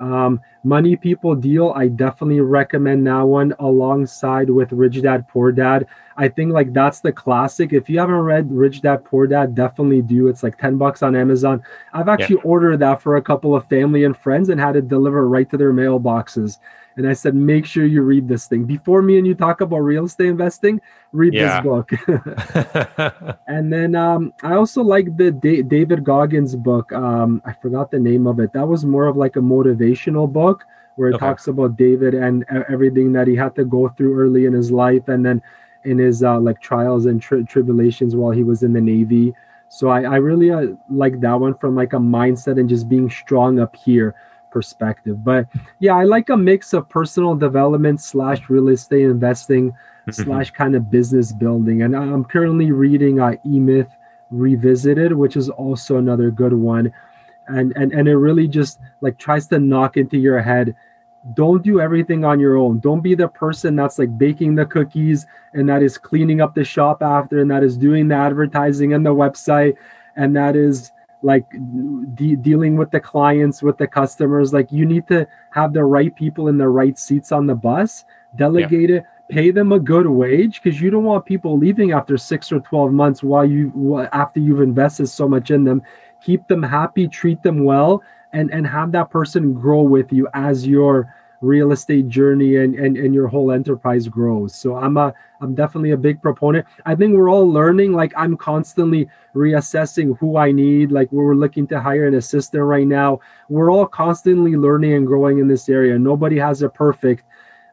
Um, 0.00 0.40
Money 0.64 0.96
People 0.96 1.36
Deal, 1.36 1.72
I 1.76 1.88
definitely 1.88 2.40
recommend 2.40 3.06
that 3.06 3.20
one 3.20 3.54
alongside 3.60 4.50
with 4.50 4.72
Rich 4.72 5.02
Dad 5.02 5.28
Poor 5.28 5.52
Dad. 5.52 5.86
I 6.16 6.28
think 6.28 6.52
like 6.52 6.72
that's 6.72 7.00
the 7.00 7.12
classic. 7.12 7.72
If 7.72 7.88
you 7.88 7.98
haven't 7.98 8.14
read 8.14 8.50
Rich 8.50 8.82
Dad 8.82 9.04
Poor 9.04 9.26
Dad, 9.26 9.54
definitely 9.54 10.02
do. 10.02 10.28
It's 10.28 10.42
like 10.42 10.58
10 10.58 10.78
bucks 10.78 11.02
on 11.02 11.16
Amazon. 11.16 11.62
I've 11.92 12.08
actually 12.08 12.36
yeah. 12.36 12.50
ordered 12.50 12.78
that 12.78 13.02
for 13.02 13.16
a 13.16 13.22
couple 13.22 13.54
of 13.54 13.68
family 13.68 14.04
and 14.04 14.16
friends 14.16 14.48
and 14.48 14.60
had 14.60 14.76
it 14.76 14.88
delivered 14.88 15.26
right 15.28 15.48
to 15.50 15.56
their 15.56 15.72
mailboxes 15.72 16.58
and 16.96 17.08
I 17.08 17.12
said, 17.12 17.34
make 17.34 17.64
sure 17.64 17.86
you 17.86 18.02
read 18.02 18.28
this 18.28 18.46
thing 18.46 18.64
before 18.64 19.02
me 19.02 19.18
and 19.18 19.26
you 19.26 19.34
talk 19.34 19.60
about 19.60 19.78
real 19.78 20.04
estate 20.04 20.28
investing. 20.28 20.80
Read 21.12 21.34
yeah. 21.34 21.60
this 21.60 21.64
book. 21.64 21.90
and 23.46 23.72
then 23.72 23.94
um, 23.94 24.32
I 24.42 24.54
also 24.54 24.82
like 24.82 25.16
the 25.16 25.30
da- 25.30 25.62
David 25.62 26.04
Goggins 26.04 26.54
book. 26.54 26.92
Um, 26.92 27.40
I 27.44 27.52
forgot 27.54 27.90
the 27.90 27.98
name 27.98 28.26
of 28.26 28.40
it. 28.40 28.52
That 28.52 28.66
was 28.66 28.84
more 28.84 29.06
of 29.06 29.16
like 29.16 29.36
a 29.36 29.40
motivational 29.40 30.30
book 30.30 30.64
where 30.96 31.08
it 31.08 31.14
okay. 31.14 31.26
talks 31.26 31.46
about 31.46 31.76
David 31.76 32.14
and 32.14 32.44
everything 32.68 33.12
that 33.12 33.26
he 33.26 33.34
had 33.34 33.54
to 33.56 33.64
go 33.64 33.88
through 33.88 34.18
early 34.18 34.44
in 34.44 34.52
his 34.52 34.70
life, 34.70 35.08
and 35.08 35.24
then 35.24 35.40
in 35.84 35.98
his 35.98 36.22
uh, 36.22 36.38
like 36.38 36.60
trials 36.60 37.06
and 37.06 37.20
tri- 37.20 37.42
tribulations 37.42 38.16
while 38.16 38.30
he 38.30 38.42
was 38.42 38.62
in 38.62 38.72
the 38.72 38.80
Navy. 38.80 39.34
So 39.68 39.88
I, 39.88 40.02
I 40.02 40.16
really 40.16 40.50
uh, 40.50 40.74
like 40.90 41.20
that 41.20 41.40
one 41.40 41.54
from 41.54 41.74
like 41.74 41.92
a 41.92 41.96
mindset 41.96 42.60
and 42.60 42.68
just 42.68 42.88
being 42.88 43.10
strong 43.10 43.58
up 43.58 43.74
here 43.74 44.14
perspective. 44.52 45.24
But 45.24 45.48
yeah, 45.80 45.96
I 45.96 46.04
like 46.04 46.28
a 46.28 46.36
mix 46.36 46.72
of 46.74 46.88
personal 46.88 47.34
development 47.34 48.00
slash 48.00 48.48
real 48.48 48.68
estate 48.68 49.04
investing 49.04 49.74
slash 50.10 50.50
kind 50.50 50.76
of 50.76 50.90
business 50.90 51.32
building. 51.32 51.82
And 51.82 51.96
I'm 51.96 52.24
currently 52.24 52.70
reading 52.70 53.18
uh, 53.18 53.36
E 53.46 53.58
Myth 53.58 53.88
Revisited, 54.30 55.12
which 55.12 55.36
is 55.36 55.48
also 55.48 55.96
another 55.96 56.30
good 56.30 56.52
one. 56.52 56.92
And 57.48 57.72
and 57.76 57.92
and 57.92 58.06
it 58.06 58.16
really 58.16 58.46
just 58.46 58.78
like 59.00 59.18
tries 59.18 59.48
to 59.48 59.58
knock 59.58 59.96
into 59.96 60.16
your 60.16 60.40
head. 60.40 60.76
Don't 61.34 61.62
do 61.62 61.80
everything 61.80 62.24
on 62.24 62.40
your 62.40 62.56
own. 62.56 62.80
Don't 62.80 63.00
be 63.00 63.14
the 63.14 63.28
person 63.28 63.76
that's 63.76 63.98
like 63.98 64.18
baking 64.18 64.54
the 64.54 64.66
cookies 64.66 65.26
and 65.54 65.68
that 65.68 65.82
is 65.82 65.96
cleaning 65.96 66.40
up 66.40 66.54
the 66.54 66.64
shop 66.64 67.02
after 67.02 67.40
and 67.40 67.50
that 67.50 67.62
is 67.62 67.76
doing 67.76 68.08
the 68.08 68.14
advertising 68.14 68.94
and 68.94 69.06
the 69.06 69.14
website 69.14 69.76
and 70.16 70.34
that 70.34 70.56
is 70.56 70.92
like 71.22 71.48
de- 72.14 72.36
dealing 72.36 72.76
with 72.76 72.90
the 72.90 73.00
clients 73.00 73.62
with 73.62 73.78
the 73.78 73.86
customers 73.86 74.52
like 74.52 74.70
you 74.72 74.84
need 74.84 75.06
to 75.06 75.26
have 75.50 75.72
the 75.72 75.84
right 75.84 76.14
people 76.16 76.48
in 76.48 76.58
the 76.58 76.68
right 76.68 76.98
seats 76.98 77.30
on 77.30 77.46
the 77.46 77.54
bus 77.54 78.04
delegate 78.36 78.90
yeah. 78.90 78.96
it 78.96 79.04
pay 79.28 79.50
them 79.50 79.72
a 79.72 79.78
good 79.78 80.06
wage 80.06 80.60
because 80.60 80.80
you 80.80 80.90
don't 80.90 81.04
want 81.04 81.24
people 81.24 81.56
leaving 81.56 81.92
after 81.92 82.18
six 82.18 82.50
or 82.52 82.60
12 82.60 82.92
months 82.92 83.22
while 83.22 83.44
you 83.44 84.06
after 84.12 84.40
you've 84.40 84.60
invested 84.60 85.06
so 85.06 85.28
much 85.28 85.50
in 85.50 85.64
them 85.64 85.80
keep 86.22 86.46
them 86.48 86.62
happy 86.62 87.06
treat 87.06 87.42
them 87.42 87.64
well 87.64 88.02
and 88.32 88.52
and 88.52 88.66
have 88.66 88.92
that 88.92 89.10
person 89.10 89.52
grow 89.52 89.82
with 89.82 90.12
you 90.12 90.28
as 90.34 90.66
your 90.66 91.14
real 91.40 91.72
estate 91.72 92.08
journey 92.08 92.56
and, 92.56 92.76
and 92.76 92.96
and 92.96 93.12
your 93.12 93.26
whole 93.26 93.50
enterprise 93.50 94.06
grows. 94.08 94.54
So 94.54 94.76
i'm 94.76 94.96
a 94.96 95.12
i'm 95.40 95.54
definitely 95.54 95.90
a 95.90 95.96
big 95.96 96.22
proponent. 96.22 96.66
I 96.86 96.94
think 96.94 97.14
we're 97.14 97.30
all 97.30 97.50
learning 97.50 97.92
like 97.92 98.12
i'm 98.16 98.36
constantly 98.36 99.08
reassessing 99.34 100.16
who 100.18 100.36
i 100.36 100.52
need 100.52 100.92
like 100.92 101.10
we're 101.10 101.34
looking 101.34 101.66
to 101.68 101.80
hire 101.80 102.06
an 102.06 102.14
assistant 102.14 102.62
right 102.62 102.86
now. 102.86 103.20
We're 103.48 103.72
all 103.72 103.86
constantly 103.86 104.56
learning 104.56 104.94
and 104.94 105.06
growing 105.06 105.38
in 105.38 105.48
this 105.48 105.68
area. 105.68 105.98
Nobody 105.98 106.38
has 106.38 106.62
a 106.62 106.68
perfect 106.68 107.24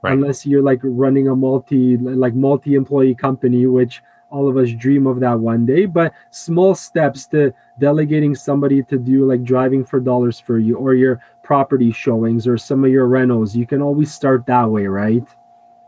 right. 0.02 0.14
unless 0.14 0.46
you're 0.46 0.64
like 0.64 0.80
running 0.84 1.28
a 1.28 1.36
multi 1.36 1.98
like 1.98 2.34
multi 2.34 2.76
employee 2.76 3.16
company 3.16 3.66
which 3.68 4.02
all 4.30 4.48
of 4.50 4.58
us 4.58 4.72
dream 4.72 5.08
of 5.08 5.20
that 5.20 5.40
one 5.40 5.66
day 5.66 5.86
but 5.86 6.14
small 6.32 6.76
steps 6.76 7.26
to 7.28 7.54
delegating 7.80 8.36
somebody 8.36 8.84
to 8.84 8.98
do 8.98 9.26
like 9.26 9.44
driving 9.44 9.84
for 9.84 10.00
dollars 10.00 10.40
for 10.40 10.60
you 10.60 10.78
or 10.78 10.94
your 10.94 11.22
property 11.44 11.92
showings 11.92 12.48
or 12.48 12.58
some 12.58 12.84
of 12.84 12.92
your 12.92 13.08
rentals. 13.08 13.56
You 13.56 13.66
can 13.66 13.82
always 13.82 14.14
start 14.14 14.46
that 14.46 14.70
way 14.70 14.86
right? 14.86 15.24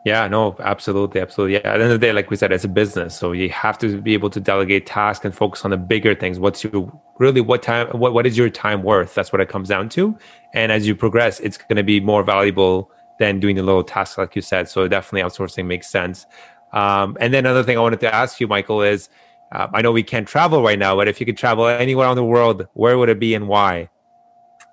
Yeah 0.05 0.27
no 0.27 0.55
absolutely 0.59 1.21
absolutely. 1.21 1.53
Yeah 1.53 1.59
at 1.59 1.77
the 1.77 1.83
end 1.83 1.93
of 1.93 1.99
the 1.99 2.07
day 2.07 2.13
like 2.13 2.29
we 2.31 2.35
said 2.35 2.51
it's 2.51 2.63
a 2.63 2.69
business 2.69 3.15
so 3.15 3.33
you 3.33 3.49
have 3.49 3.77
to 3.79 4.01
be 4.01 4.13
able 4.13 4.29
to 4.31 4.39
delegate 4.39 4.85
tasks 4.87 5.25
and 5.25 5.35
focus 5.35 5.63
on 5.63 5.71
the 5.71 5.77
bigger 5.77 6.15
things. 6.15 6.39
What's 6.39 6.63
your 6.63 6.91
really 7.19 7.41
what 7.41 7.61
time 7.61 7.87
what, 7.89 8.13
what 8.13 8.25
is 8.25 8.37
your 8.37 8.49
time 8.49 8.81
worth? 8.81 9.13
That's 9.13 9.31
what 9.31 9.41
it 9.41 9.49
comes 9.49 9.69
down 9.69 9.89
to. 9.89 10.17
And 10.53 10.71
as 10.71 10.87
you 10.87 10.95
progress 10.95 11.39
it's 11.39 11.57
going 11.57 11.77
to 11.77 11.83
be 11.83 11.99
more 11.99 12.23
valuable 12.23 12.89
than 13.19 13.39
doing 13.39 13.55
the 13.55 13.61
little 13.61 13.83
tasks 13.83 14.17
like 14.17 14.35
you 14.35 14.41
said. 14.41 14.67
So 14.67 14.87
definitely 14.87 15.29
outsourcing 15.29 15.65
makes 15.67 15.87
sense 15.87 16.25
um, 16.73 17.17
and 17.19 17.33
then 17.33 17.45
another 17.45 17.63
thing 17.63 17.77
I 17.77 17.81
wanted 17.81 17.99
to 18.01 18.13
ask 18.13 18.39
you, 18.39 18.47
Michael, 18.47 18.81
is 18.81 19.09
uh, 19.51 19.67
I 19.73 19.81
know 19.81 19.91
we 19.91 20.03
can't 20.03 20.27
travel 20.27 20.61
right 20.61 20.79
now, 20.79 20.95
but 20.95 21.07
if 21.07 21.19
you 21.19 21.25
could 21.25 21.37
travel 21.37 21.67
anywhere 21.67 22.05
around 22.05 22.15
the 22.15 22.23
world, 22.23 22.67
where 22.73 22.97
would 22.97 23.09
it 23.09 23.19
be 23.19 23.33
and 23.33 23.47
why? 23.47 23.89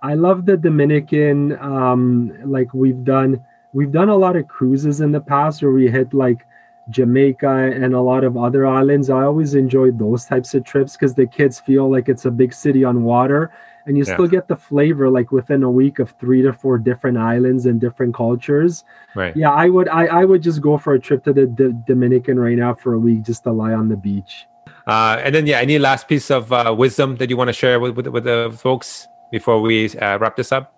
I 0.03 0.15
love 0.15 0.47
the 0.47 0.57
Dominican. 0.57 1.59
Um, 1.59 2.33
like 2.45 2.73
we've 2.73 3.03
done, 3.03 3.45
we've 3.73 3.91
done 3.91 4.09
a 4.09 4.17
lot 4.17 4.37
of 4.37 4.47
cruises 4.47 5.01
in 5.01 5.11
the 5.11 5.21
past 5.21 5.63
where 5.63 5.73
we 5.73 5.91
hit 5.91 6.15
like 6.15 6.47
Jamaica 6.91 7.73
and 7.75 7.95
a 7.95 8.01
lot 8.01 8.23
of 8.23 8.37
other 8.37 8.67
islands. 8.67 9.11
I 9.11 9.25
always 9.25 9.55
enjoy 9.55 9.91
those 9.91 10.25
types 10.25 10.55
of 10.55 10.65
trips 10.65 10.93
because 10.93 11.15
the 11.15 11.27
kids 11.27 11.59
feel 11.59 11.91
like 11.91 12.09
it's 12.09 12.27
a 12.27 12.31
big 12.31 12.55
city 12.55 12.85
on 12.85 13.03
water 13.03 13.51
and 13.89 13.97
you 13.97 14.05
yeah. 14.05 14.15
still 14.15 14.29
get 14.29 14.47
the 14.47 14.57
flavor 14.57 15.09
like 15.09 15.33
within 15.33 15.63
a 15.63 15.71
week 15.71 15.99
of 15.99 16.11
three 16.21 16.43
to 16.43 16.53
four 16.53 16.79
different 16.79 17.17
islands 17.17 17.67
and 17.67 17.81
different 17.81 18.15
cultures. 18.15 18.85
Right. 19.17 19.35
Yeah, 19.35 19.51
I 19.51 19.69
would 19.69 19.89
I, 19.89 20.07
I 20.07 20.25
would 20.25 20.43
just 20.43 20.61
go 20.61 20.77
for 20.77 20.93
a 20.95 21.01
trip 21.01 21.25
to 21.25 21.33
the 21.33 21.47
D- 21.47 21.73
Dominican 21.87 22.39
right 22.39 22.57
now 22.57 22.75
for 22.75 22.93
a 22.93 22.99
week 22.99 23.23
just 23.23 23.43
to 23.45 23.53
lie 23.53 23.73
on 23.73 23.89
the 23.89 23.97
beach. 23.97 24.47
Uh, 24.87 25.21
and 25.25 25.35
then 25.35 25.47
yeah, 25.47 25.59
any 25.59 25.79
last 25.79 26.07
piece 26.07 26.31
of 26.31 26.53
uh, 26.53 26.75
wisdom 26.77 27.17
that 27.17 27.31
you 27.31 27.37
want 27.37 27.49
to 27.49 27.53
share 27.53 27.81
with, 27.81 27.97
with, 27.97 28.07
with 28.09 28.25
the 28.25 28.55
folks 28.57 29.09
before 29.33 29.61
we 29.61 29.91
uh, 29.99 30.19
wrap 30.19 30.37
this 30.37 30.53
up? 30.53 30.75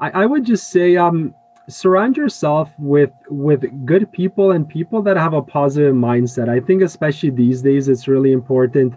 I, 0.00 0.22
I 0.22 0.26
would 0.26 0.44
just 0.44 0.70
say 0.70 0.96
um 0.96 1.34
surround 1.68 2.16
yourself 2.16 2.70
with 2.78 3.10
with 3.28 3.62
good 3.84 4.10
people 4.12 4.52
and 4.52 4.68
people 4.68 5.02
that 5.02 5.16
have 5.16 5.34
a 5.34 5.42
positive 5.42 5.94
mindset. 5.94 6.48
I 6.48 6.60
think 6.60 6.82
especially 6.82 7.30
these 7.30 7.60
days 7.60 7.88
it's 7.88 8.08
really 8.08 8.32
important 8.32 8.94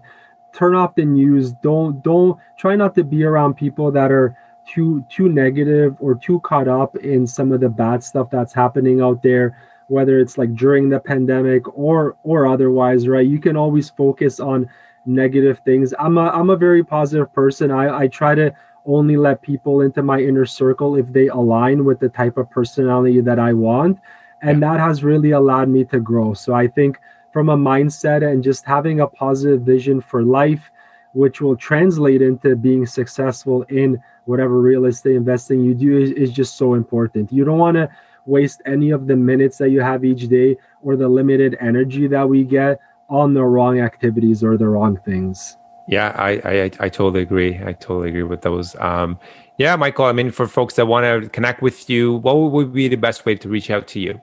turn 0.53 0.75
off 0.75 0.95
the 0.95 1.05
news. 1.05 1.53
Don't 1.53 2.01
don't 2.03 2.39
try 2.57 2.75
not 2.75 2.95
to 2.95 3.03
be 3.03 3.23
around 3.23 3.55
people 3.55 3.91
that 3.91 4.11
are 4.11 4.37
too 4.65 5.03
too 5.09 5.29
negative 5.29 5.95
or 5.99 6.15
too 6.15 6.39
caught 6.41 6.67
up 6.67 6.95
in 6.97 7.25
some 7.25 7.51
of 7.51 7.59
the 7.59 7.69
bad 7.69 8.03
stuff 8.03 8.29
that's 8.29 8.53
happening 8.53 9.01
out 9.01 9.23
there 9.23 9.57
whether 9.89 10.19
it's 10.19 10.37
like 10.37 10.53
during 10.55 10.87
the 10.87 10.99
pandemic 10.99 11.67
or 11.77 12.15
or 12.23 12.47
otherwise 12.47 13.07
right? 13.07 13.27
You 13.27 13.39
can 13.39 13.57
always 13.57 13.89
focus 13.89 14.39
on 14.39 14.69
negative 15.05 15.59
things. 15.65 15.93
I'm 15.99 16.17
a 16.17 16.29
i'm 16.29 16.49
a 16.49 16.55
very 16.55 16.83
positive 16.83 17.33
person. 17.33 17.71
I 17.71 18.01
i 18.01 18.07
try 18.07 18.35
to 18.35 18.53
only 18.85 19.17
let 19.17 19.41
people 19.41 19.81
into 19.81 20.01
my 20.01 20.19
inner 20.19 20.45
circle 20.45 20.95
if 20.95 21.11
they 21.11 21.27
align 21.27 21.85
with 21.85 21.99
the 21.99 22.09
type 22.09 22.37
of 22.37 22.49
personality 22.49 23.19
that 23.21 23.37
i 23.37 23.51
want 23.51 23.99
and 24.41 24.63
that 24.63 24.79
has 24.79 25.03
really 25.03 25.31
allowed 25.31 25.67
me 25.67 25.83
to 25.85 25.99
grow. 25.99 26.33
So 26.33 26.53
i 26.53 26.67
think 26.67 26.99
from 27.31 27.49
a 27.49 27.57
mindset 27.57 28.29
and 28.29 28.43
just 28.43 28.65
having 28.65 29.01
a 29.01 29.07
positive 29.07 29.61
vision 29.61 30.01
for 30.01 30.23
life, 30.23 30.71
which 31.13 31.41
will 31.41 31.55
translate 31.55 32.21
into 32.21 32.55
being 32.55 32.85
successful 32.85 33.63
in 33.63 34.01
whatever 34.25 34.61
real 34.61 34.85
estate 34.85 35.15
investing 35.15 35.61
you 35.61 35.73
do 35.73 35.97
is, 35.97 36.11
is 36.11 36.31
just 36.31 36.55
so 36.55 36.73
important. 36.73 37.31
You 37.31 37.43
don't 37.45 37.57
want 37.57 37.75
to 37.75 37.89
waste 38.25 38.61
any 38.65 38.91
of 38.91 39.07
the 39.07 39.15
minutes 39.15 39.57
that 39.57 39.69
you 39.69 39.81
have 39.81 40.05
each 40.05 40.27
day 40.27 40.57
or 40.83 40.95
the 40.95 41.07
limited 41.07 41.57
energy 41.59 42.07
that 42.07 42.27
we 42.27 42.43
get 42.43 42.79
on 43.09 43.33
the 43.33 43.43
wrong 43.43 43.79
activities 43.79 44.43
or 44.43 44.57
the 44.57 44.67
wrong 44.67 44.97
things. 44.97 45.57
Yeah, 45.87 46.13
I, 46.15 46.29
I, 46.45 46.71
I 46.79 46.89
totally 46.89 47.21
agree. 47.21 47.59
I 47.65 47.73
totally 47.73 48.09
agree 48.09 48.23
with 48.23 48.41
those. 48.41 48.75
Um, 48.75 49.17
yeah, 49.57 49.75
Michael. 49.75 50.05
I 50.05 50.11
mean, 50.11 50.29
for 50.29 50.47
folks 50.47 50.75
that 50.75 50.85
want 50.85 51.23
to 51.23 51.27
connect 51.29 51.63
with 51.63 51.89
you, 51.89 52.17
what 52.17 52.35
would 52.35 52.71
be 52.71 52.87
the 52.87 52.95
best 52.95 53.25
way 53.25 53.35
to 53.35 53.49
reach 53.49 53.71
out 53.71 53.87
to 53.87 53.99
you? 53.99 54.21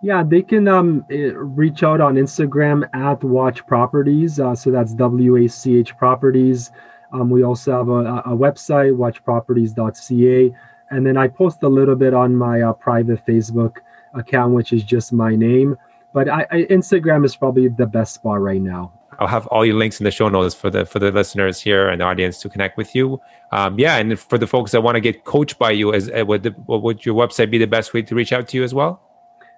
Yeah, 0.00 0.22
they 0.22 0.42
can 0.42 0.68
um, 0.68 1.04
eh, 1.10 1.32
reach 1.34 1.82
out 1.82 2.00
on 2.00 2.14
Instagram 2.14 2.88
at 2.94 3.22
Wach 3.24 3.66
Properties. 3.66 4.38
Uh, 4.38 4.54
so 4.54 4.70
that's 4.70 4.94
W 4.94 5.36
A 5.36 5.48
C 5.48 5.78
H 5.78 5.96
Properties. 5.96 6.70
Um, 7.12 7.30
we 7.30 7.42
also 7.42 7.72
have 7.72 7.88
a, 7.88 8.20
a 8.26 8.36
website, 8.36 8.94
wachproperties.ca. 8.96 10.54
And 10.90 11.06
then 11.06 11.16
I 11.16 11.28
post 11.28 11.62
a 11.62 11.68
little 11.68 11.96
bit 11.96 12.14
on 12.14 12.36
my 12.36 12.62
uh, 12.62 12.72
private 12.74 13.24
Facebook 13.26 13.78
account, 14.14 14.54
which 14.54 14.72
is 14.72 14.82
just 14.84 15.12
my 15.12 15.34
name. 15.34 15.76
But 16.12 16.28
I, 16.28 16.46
I, 16.50 16.62
Instagram 16.64 17.24
is 17.24 17.36
probably 17.36 17.68
the 17.68 17.86
best 17.86 18.14
spot 18.14 18.40
right 18.40 18.60
now. 18.60 18.92
I'll 19.18 19.26
have 19.26 19.46
all 19.48 19.66
your 19.66 19.74
links 19.74 19.98
in 19.98 20.04
the 20.04 20.12
show 20.12 20.28
notes 20.28 20.54
for 20.54 20.70
the 20.70 20.86
for 20.86 21.00
the 21.00 21.10
listeners 21.10 21.60
here 21.60 21.88
and 21.88 22.00
the 22.00 22.04
audience 22.04 22.40
to 22.42 22.48
connect 22.48 22.76
with 22.76 22.94
you. 22.94 23.20
Um, 23.50 23.76
yeah, 23.78 23.96
and 23.96 24.18
for 24.18 24.38
the 24.38 24.46
folks 24.46 24.70
that 24.70 24.82
want 24.82 24.94
to 24.94 25.00
get 25.00 25.24
coached 25.24 25.58
by 25.58 25.72
you, 25.72 25.92
as 25.92 26.08
uh, 26.08 26.24
would 26.24 26.44
the, 26.44 26.54
would 26.68 27.04
your 27.04 27.16
website 27.16 27.50
be 27.50 27.58
the 27.58 27.66
best 27.66 27.92
way 27.92 28.02
to 28.02 28.14
reach 28.14 28.32
out 28.32 28.46
to 28.48 28.56
you 28.56 28.62
as 28.62 28.72
well? 28.72 29.02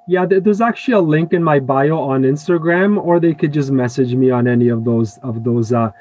Yeah, 0.07 0.27
there's 0.27 0.61
actually 0.61 0.95
a 0.95 1.01
link 1.01 1.33
in 1.33 1.43
my 1.43 1.61
bio 1.61 1.99
on 1.99 2.23
Instagram, 2.23 3.03
or 3.03 3.21
they 3.21 3.35
could 3.35 3.53
just 3.53 3.71
message 3.71 4.15
me 4.15 4.31
on 4.31 4.49
any 4.49 4.69
of 4.69 4.85
those 4.85 5.19
of 5.19 5.45
those 5.45 5.73
uh, 5.73 5.93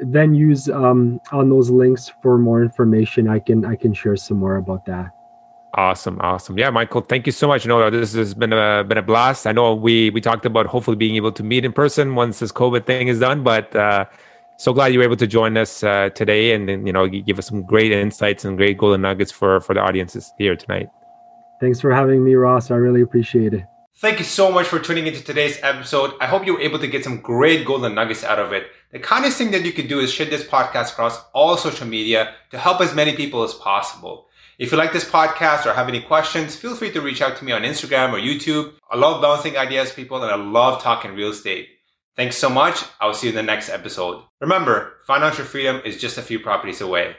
venues 0.00 0.74
um, 0.74 1.20
on 1.32 1.50
those 1.50 1.70
links 1.70 2.12
for 2.22 2.38
more 2.38 2.62
information. 2.62 3.28
I 3.28 3.38
can 3.40 3.64
I 3.64 3.76
can 3.76 3.92
share 3.92 4.16
some 4.16 4.38
more 4.38 4.56
about 4.56 4.86
that. 4.86 5.10
Awesome, 5.76 6.20
awesome. 6.20 6.56
Yeah, 6.56 6.70
Michael, 6.70 7.00
thank 7.00 7.26
you 7.26 7.32
so 7.32 7.48
much. 7.48 7.64
You 7.64 7.68
know, 7.68 7.90
this 7.90 8.14
has 8.14 8.32
been 8.32 8.52
a 8.52 8.84
been 8.84 8.98
a 8.98 9.02
blast. 9.02 9.46
I 9.46 9.52
know 9.52 9.74
we 9.74 10.10
we 10.10 10.20
talked 10.20 10.46
about 10.46 10.66
hopefully 10.66 10.96
being 10.96 11.16
able 11.16 11.32
to 11.32 11.42
meet 11.42 11.64
in 11.64 11.72
person 11.72 12.14
once 12.14 12.38
this 12.38 12.52
COVID 12.52 12.86
thing 12.86 13.08
is 13.08 13.18
done, 13.18 13.42
but 13.42 13.74
uh, 13.74 14.04
so 14.56 14.72
glad 14.72 14.92
you 14.92 15.00
were 15.00 15.04
able 15.04 15.16
to 15.16 15.26
join 15.26 15.56
us 15.56 15.82
uh, 15.82 16.10
today 16.14 16.54
and, 16.54 16.70
and 16.70 16.86
you 16.86 16.92
know 16.92 17.08
give 17.08 17.38
us 17.38 17.46
some 17.46 17.62
great 17.62 17.90
insights 17.90 18.44
and 18.44 18.56
great 18.56 18.78
golden 18.78 19.02
nuggets 19.02 19.32
for 19.32 19.60
for 19.60 19.74
the 19.74 19.80
audiences 19.80 20.32
here 20.38 20.54
tonight. 20.54 20.90
Thanks 21.60 21.80
for 21.80 21.92
having 21.92 22.24
me, 22.24 22.34
Ross. 22.34 22.70
I 22.70 22.76
really 22.76 23.00
appreciate 23.00 23.54
it. 23.54 23.64
Thank 23.98 24.18
you 24.18 24.24
so 24.24 24.50
much 24.50 24.66
for 24.66 24.80
tuning 24.80 25.06
into 25.06 25.22
today's 25.22 25.58
episode. 25.62 26.14
I 26.20 26.26
hope 26.26 26.44
you 26.44 26.54
were 26.54 26.60
able 26.60 26.80
to 26.80 26.88
get 26.88 27.04
some 27.04 27.20
great 27.20 27.64
golden 27.64 27.94
nuggets 27.94 28.24
out 28.24 28.40
of 28.40 28.52
it. 28.52 28.66
The 28.90 28.98
kindest 28.98 29.38
thing 29.38 29.52
that 29.52 29.64
you 29.64 29.72
can 29.72 29.86
do 29.86 30.00
is 30.00 30.12
share 30.12 30.26
this 30.26 30.44
podcast 30.44 30.92
across 30.92 31.22
all 31.32 31.56
social 31.56 31.86
media 31.86 32.34
to 32.50 32.58
help 32.58 32.80
as 32.80 32.94
many 32.94 33.14
people 33.14 33.44
as 33.44 33.54
possible. 33.54 34.26
If 34.58 34.72
you 34.72 34.78
like 34.78 34.92
this 34.92 35.04
podcast 35.08 35.64
or 35.66 35.72
have 35.72 35.88
any 35.88 36.00
questions, 36.00 36.56
feel 36.56 36.74
free 36.74 36.90
to 36.90 37.00
reach 37.00 37.22
out 37.22 37.36
to 37.38 37.44
me 37.44 37.52
on 37.52 37.62
Instagram 37.62 38.12
or 38.12 38.18
YouTube. 38.18 38.74
I 38.90 38.96
love 38.96 39.22
bouncing 39.22 39.56
ideas, 39.56 39.92
people, 39.92 40.22
and 40.22 40.30
I 40.30 40.36
love 40.36 40.82
talking 40.82 41.14
real 41.14 41.30
estate. 41.30 41.68
Thanks 42.16 42.36
so 42.36 42.48
much. 42.48 42.84
I 43.00 43.06
will 43.06 43.14
see 43.14 43.28
you 43.28 43.32
in 43.32 43.36
the 43.36 43.42
next 43.42 43.68
episode. 43.68 44.22
Remember, 44.40 44.94
financial 45.06 45.44
freedom 45.44 45.80
is 45.84 46.00
just 46.00 46.18
a 46.18 46.22
few 46.22 46.38
properties 46.38 46.80
away. 46.80 47.16